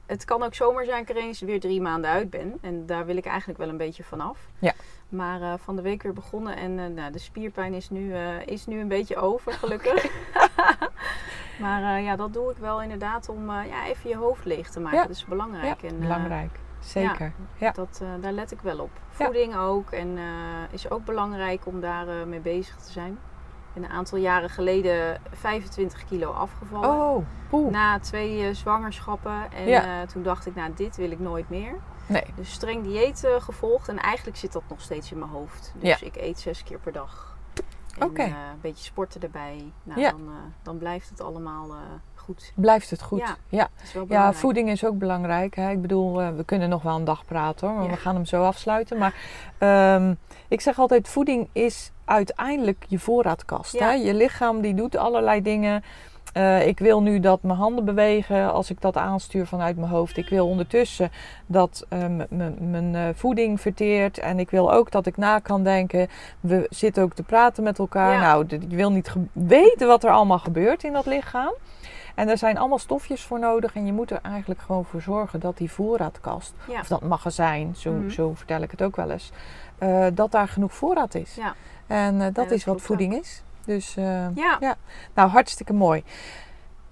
het 0.06 0.26
kan 0.26 0.44
ook 0.44 0.54
zomaar 0.56 0.86
zijn 0.86 1.06
dat 1.06 1.10
ik 1.10 1.22
er 1.22 1.28
eens 1.28 1.40
weer 1.42 1.60
drie 1.60 1.82
maanden 1.82 2.10
uit 2.10 2.30
ben. 2.30 2.58
En 2.62 2.86
daar 2.86 3.06
wil 3.06 3.18
ik 3.18 3.26
eigenlijk 3.26 3.60
wel 3.60 3.70
een 3.70 3.78
beetje 3.78 4.04
vanaf. 4.04 4.38
Ja. 4.60 4.74
Maar 5.10 5.42
eh, 5.42 5.54
van 5.58 5.76
de 5.76 5.82
week 5.82 6.04
weer 6.04 6.14
begonnen 6.14 6.56
en 6.56 6.80
eh, 6.80 6.86
nou, 6.86 7.12
de 7.12 7.20
spierpijn 7.20 7.74
is 7.74 7.90
nu, 7.90 8.14
eh, 8.14 8.48
is 8.48 8.66
nu 8.66 8.80
een 8.80 8.88
beetje 8.88 9.16
over, 9.18 9.52
gelukkig. 9.52 10.12
maar 11.62 12.02
ja, 12.02 12.16
dat 12.16 12.34
doe 12.34 12.52
ik 12.52 12.58
wel 12.58 12.82
inderdaad 12.82 13.30
om 13.30 13.52
ja, 13.52 13.86
even 13.86 14.10
je 14.10 14.16
hoofd 14.16 14.46
leeg 14.46 14.70
te 14.70 14.80
maken. 14.80 14.98
Ja. 14.98 15.06
Dat 15.06 15.16
is 15.16 15.26
belangrijk. 15.26 15.82
Ja, 15.82 15.88
en, 15.88 16.00
belangrijk. 16.00 16.60
Zeker. 16.80 17.34
Ja. 17.58 17.72
Dat, 17.72 18.04
daar 18.22 18.32
let 18.32 18.52
ik 18.52 18.62
wel 18.62 18.80
op. 18.80 18.90
Voeding 19.10 19.56
ook. 19.56 19.92
En 19.92 20.18
is 20.72 20.90
ook 20.90 21.06
belangrijk 21.06 21.66
om 21.66 21.80
daar 21.80 22.28
mee 22.28 22.40
bezig 22.40 22.76
te 22.76 22.92
zijn. 22.92 23.12
Ik 23.12 23.74
ben 23.74 23.84
een 23.84 23.90
aantal 23.90 24.18
jaren 24.18 24.50
geleden 24.50 25.22
25 25.32 26.06
kilo 26.06 26.32
afgevallen. 26.32 26.90
Oh, 26.90 27.26
poeh. 27.50 27.72
Na 27.72 28.00
twee 28.00 28.54
zwangerschappen. 28.54 29.52
En 29.52 30.08
toen 30.08 30.24
dacht 30.24 30.46
ik, 30.46 30.56
nou 30.56 30.74
dit 30.76 30.96
wil 30.96 31.12
ik 31.12 31.20
nooit 31.20 31.50
meer. 31.50 31.76
Nee. 32.10 32.24
Dus 32.36 32.52
streng 32.52 32.84
dieet 32.84 33.28
gevolgd. 33.40 33.88
En 33.88 33.98
eigenlijk 34.00 34.38
zit 34.38 34.52
dat 34.54 34.64
nog 34.70 34.82
steeds 34.82 35.12
in 35.12 35.20
mijn 35.20 35.32
hoofd. 35.32 35.74
Dus 35.78 36.02
ik 36.02 36.16
eet 36.16 36.40
zes 36.40 36.64
keer 36.64 36.80
per 36.80 36.92
dag. 36.92 37.38
En 38.00 38.08
Oké. 38.08 38.22
eh, 38.22 38.28
een 38.28 38.62
beetje 38.62 38.84
sporten 38.84 39.22
erbij. 39.22 39.72
Nou, 39.84 40.00
Ja. 40.00 40.10
dan, 40.10 40.20
eh, 40.28 40.34
dan 40.64 40.78
blijft 40.78 41.10
het 41.10 41.22
allemaal 41.22 41.70
eh, 41.70 41.76
goed. 42.16 42.52
Blijft 42.56 42.90
het 42.90 43.02
goed. 43.02 43.20
Ja, 43.20 43.36
Ja, 43.50 43.70
Dat 43.76 43.84
is 43.84 43.94
wel 43.94 44.02
ja 44.02 44.08
belangrijk. 44.08 44.38
voeding 44.38 44.70
is 44.70 44.86
ook 44.86 44.98
belangrijk. 44.98 45.56
Hè? 45.56 45.70
Ik 45.72 45.82
bedoel, 45.82 46.34
we 46.36 46.44
kunnen 46.46 46.70
nog 46.70 46.82
wel 46.82 46.96
een 46.96 47.04
dag 47.04 47.26
praten 47.26 47.68
hoor, 47.68 47.78
maar 47.78 47.90
we 47.90 47.98
gaan 47.98 48.16
hem 48.16 48.26
zo 48.26 48.44
afsluiten. 48.44 48.98
Maar 48.98 49.16
ehm, 49.58 50.14
ik 50.48 50.62
zeg 50.62 50.80
altijd, 50.80 51.08
voeding 51.08 51.50
is 51.52 51.92
uiteindelijk 52.06 52.86
je 52.88 53.00
voorraadkast. 53.00 53.80
Hè? 53.80 53.92
Je 53.92 54.14
lichaam 54.14 54.62
die 54.62 54.74
doet 54.74 54.96
allerlei 54.98 55.42
dingen. 55.42 55.84
Eh, 56.34 56.68
ik 56.68 56.80
wil 56.80 57.02
nu 57.02 57.20
dat 57.20 57.44
mijn 57.44 57.58
handen 57.58 57.86
bewegen 57.86 58.52
als 58.54 58.70
ik 58.70 58.82
dat 58.82 58.98
aanstuur 58.98 59.46
vanuit 59.48 59.78
mijn 59.78 59.92
hoofd. 59.92 60.18
Ik 60.18 60.30
wil 60.30 60.48
ondertussen 60.48 61.12
dat 61.46 61.86
eh, 61.90 62.00
mijn 62.60 62.96
eh, 62.96 63.08
voeding 63.16 63.62
verteert. 63.62 64.18
En 64.18 64.40
ik 64.40 64.50
wil 64.50 64.74
ook 64.74 64.92
dat 64.92 65.06
ik 65.06 65.18
na 65.18 65.40
kan 65.40 65.64
denken. 65.64 66.08
We 66.40 66.68
zitten 66.70 67.04
ook 67.04 67.14
te 67.14 67.24
praten 67.24 67.64
met 67.64 67.80
elkaar. 67.80 68.14
Ja. 68.14 68.20
Nou, 68.20 68.46
je 68.70 68.76
wil 68.76 68.92
niet 68.92 69.14
weten 69.34 69.88
wat 69.88 70.04
er 70.04 70.12
allemaal 70.12 70.40
gebeurt 70.40 70.84
in 70.84 70.94
dat 70.94 71.06
lichaam. 71.06 71.54
En 72.16 72.30
er 72.30 72.38
zijn 72.38 72.58
allemaal 72.58 72.80
stofjes 72.80 73.22
voor 73.24 73.40
nodig. 73.40 73.76
En 73.76 73.86
je 73.86 73.94
moet 73.94 74.12
er 74.12 74.20
eigenlijk 74.22 74.62
gewoon 74.62 74.86
voor 74.86 75.02
zorgen 75.02 75.40
dat 75.40 75.58
die 75.58 75.72
voorraadkast, 75.72 76.54
Ja. 76.68 76.80
of 76.80 76.88
dat 76.88 77.02
magazijn, 77.02 77.76
zo, 77.76 77.92
Mhm. 77.92 78.10
zo 78.10 78.34
vertel 78.36 78.62
ik 78.62 78.72
het 78.72 78.82
ook 78.82 78.96
wel 78.96 79.10
eens, 79.12 79.32
dat 80.14 80.32
daar 80.32 80.48
genoeg 80.48 80.74
voorraad 80.74 81.16
is. 81.16 81.36
Ja. 81.36 81.54
En 81.88 82.20
dat 82.20 82.36
dat 82.36 82.52
is 82.52 82.66
wat 82.66 82.82
voeding 82.82 83.14
is. 83.14 83.44
Dus 83.66 83.96
eh, 83.98 84.36
Ja. 84.36 84.76
nou, 85.14 85.30
hartstikke 85.30 85.74
mooi. 85.74 86.04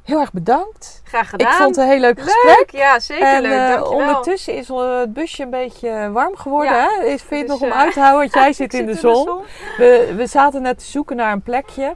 Heel 0.03 0.19
erg 0.19 0.31
bedankt. 0.33 1.01
Graag 1.03 1.29
gedaan. 1.29 1.47
Ik 1.47 1.53
vond 1.53 1.75
het 1.75 1.85
een 1.85 1.91
heel 1.91 1.99
leuk 1.99 2.21
gesprek. 2.21 2.55
Leuk, 2.57 2.69
ja, 2.71 2.99
zeker 2.99 3.27
En 3.27 3.41
leuk. 3.41 3.51
eh, 3.51 3.57
Dankjewel. 3.67 3.91
ondertussen 3.99 4.53
is 4.53 4.67
het 4.67 5.13
busje 5.13 5.43
een 5.43 5.49
beetje 5.49 6.09
warm 6.11 6.35
geworden. 6.35 6.71
Ja. 6.73 6.89
Hè? 6.99 7.05
Vind 7.07 7.19
je 7.29 7.35
het 7.35 7.47
Dus, 7.47 7.47
nog 7.47 7.61
om 7.61 7.69
eh, 7.71 7.77
uit 7.77 7.93
te 7.93 7.99
houden? 7.99 8.19
Want 8.19 8.33
jij 8.43 8.53
zit 8.53 8.73
in 8.73 8.85
de 8.85 8.93
zon. 8.95 9.41
We, 9.77 10.13
we 10.15 10.27
zaten 10.27 10.61
net 10.61 10.79
te 10.79 10.85
zoeken 10.85 11.15
naar 11.15 11.31
een 11.31 11.41
plekje. 11.41 11.95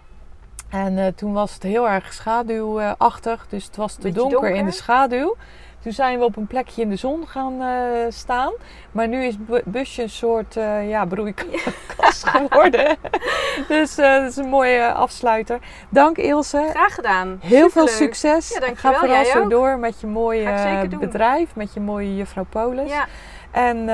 En 0.70 1.16
toen 1.16 1.34
was 1.34 1.54
het 1.54 1.64
heel 1.64 1.90
erg 1.90 2.14
schaduwachtig. 2.14 3.46
Dus 3.50 3.66
het 3.66 3.76
was 3.76 3.96
te 3.96 4.12
donker, 4.12 4.50
in 4.50 4.66
de 4.66 4.72
schaduw. 4.72 5.36
Toen 5.82 5.92
zijn 5.92 6.20
we 6.20 6.26
op 6.26 6.36
een 6.36 6.48
plekje 6.48 6.82
in 6.82 6.90
de 6.90 6.96
zon 6.96 7.28
gaan 7.28 7.62
eh, 7.62 8.06
staan. 8.10 8.54
Maar 8.92 9.08
nu 9.08 9.24
is 9.24 9.36
busje 9.66 10.02
een 10.02 10.10
soort 10.10 10.58
eh 10.58 10.90
ja, 10.90 11.06
broeikas 11.06 12.24
geworden. 12.24 12.98
dus 13.68 13.98
eh, 13.98 14.14
dat 14.14 14.30
is 14.30 14.36
een 14.36 14.50
mooie 14.50 14.94
afsluiter. 14.94 15.60
Dank 15.90 16.18
Ilse. 16.18 16.68
Graag 16.70 16.96
gedaan. 16.96 17.40
Heel 17.42 17.70
veel 17.70 17.88
succes. 17.88 18.50
Ja, 18.50 18.60
dankjewel. 18.60 18.92
Ga 18.94 19.00
vooral 19.00 19.16
Jij 19.16 19.32
zo 19.32 19.40
ook. 19.40 19.50
door 19.50 19.78
met 19.78 20.02
je 20.02 20.08
mooie 20.08 20.88
bedrijf. 21.00 21.56
Met 21.56 21.74
je 21.74 21.80
mooie 21.80 22.16
juffrouw 22.16 22.46
Polis. 22.50 22.90
Ja, 22.90 23.06
En 23.52 23.86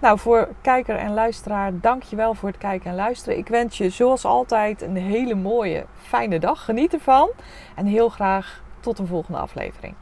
nou, 0.00 0.18
voor 0.18 0.48
kijker 0.60 0.96
en 0.96 1.14
luisteraar, 1.14 1.72
dank 1.80 2.02
je 2.02 2.16
wel 2.16 2.34
voor 2.34 2.48
het 2.48 2.58
kijken 2.58 2.90
en 2.90 2.96
luisteren. 2.96 3.38
Ik 3.38 3.48
wens 3.48 3.78
je 3.78 3.90
zoals 3.90 4.24
altijd 4.24 4.82
een 4.82 4.96
hele 4.96 5.34
mooie, 5.34 5.84
fijne 6.02 6.38
dag. 6.38 6.64
Geniet 6.64 6.92
ervan. 6.92 7.30
En 7.74 7.86
heel 7.86 8.08
graag 8.08 8.62
tot 8.80 8.98
een 8.98 9.06
volgende 9.06 9.38
aflevering. 9.38 9.94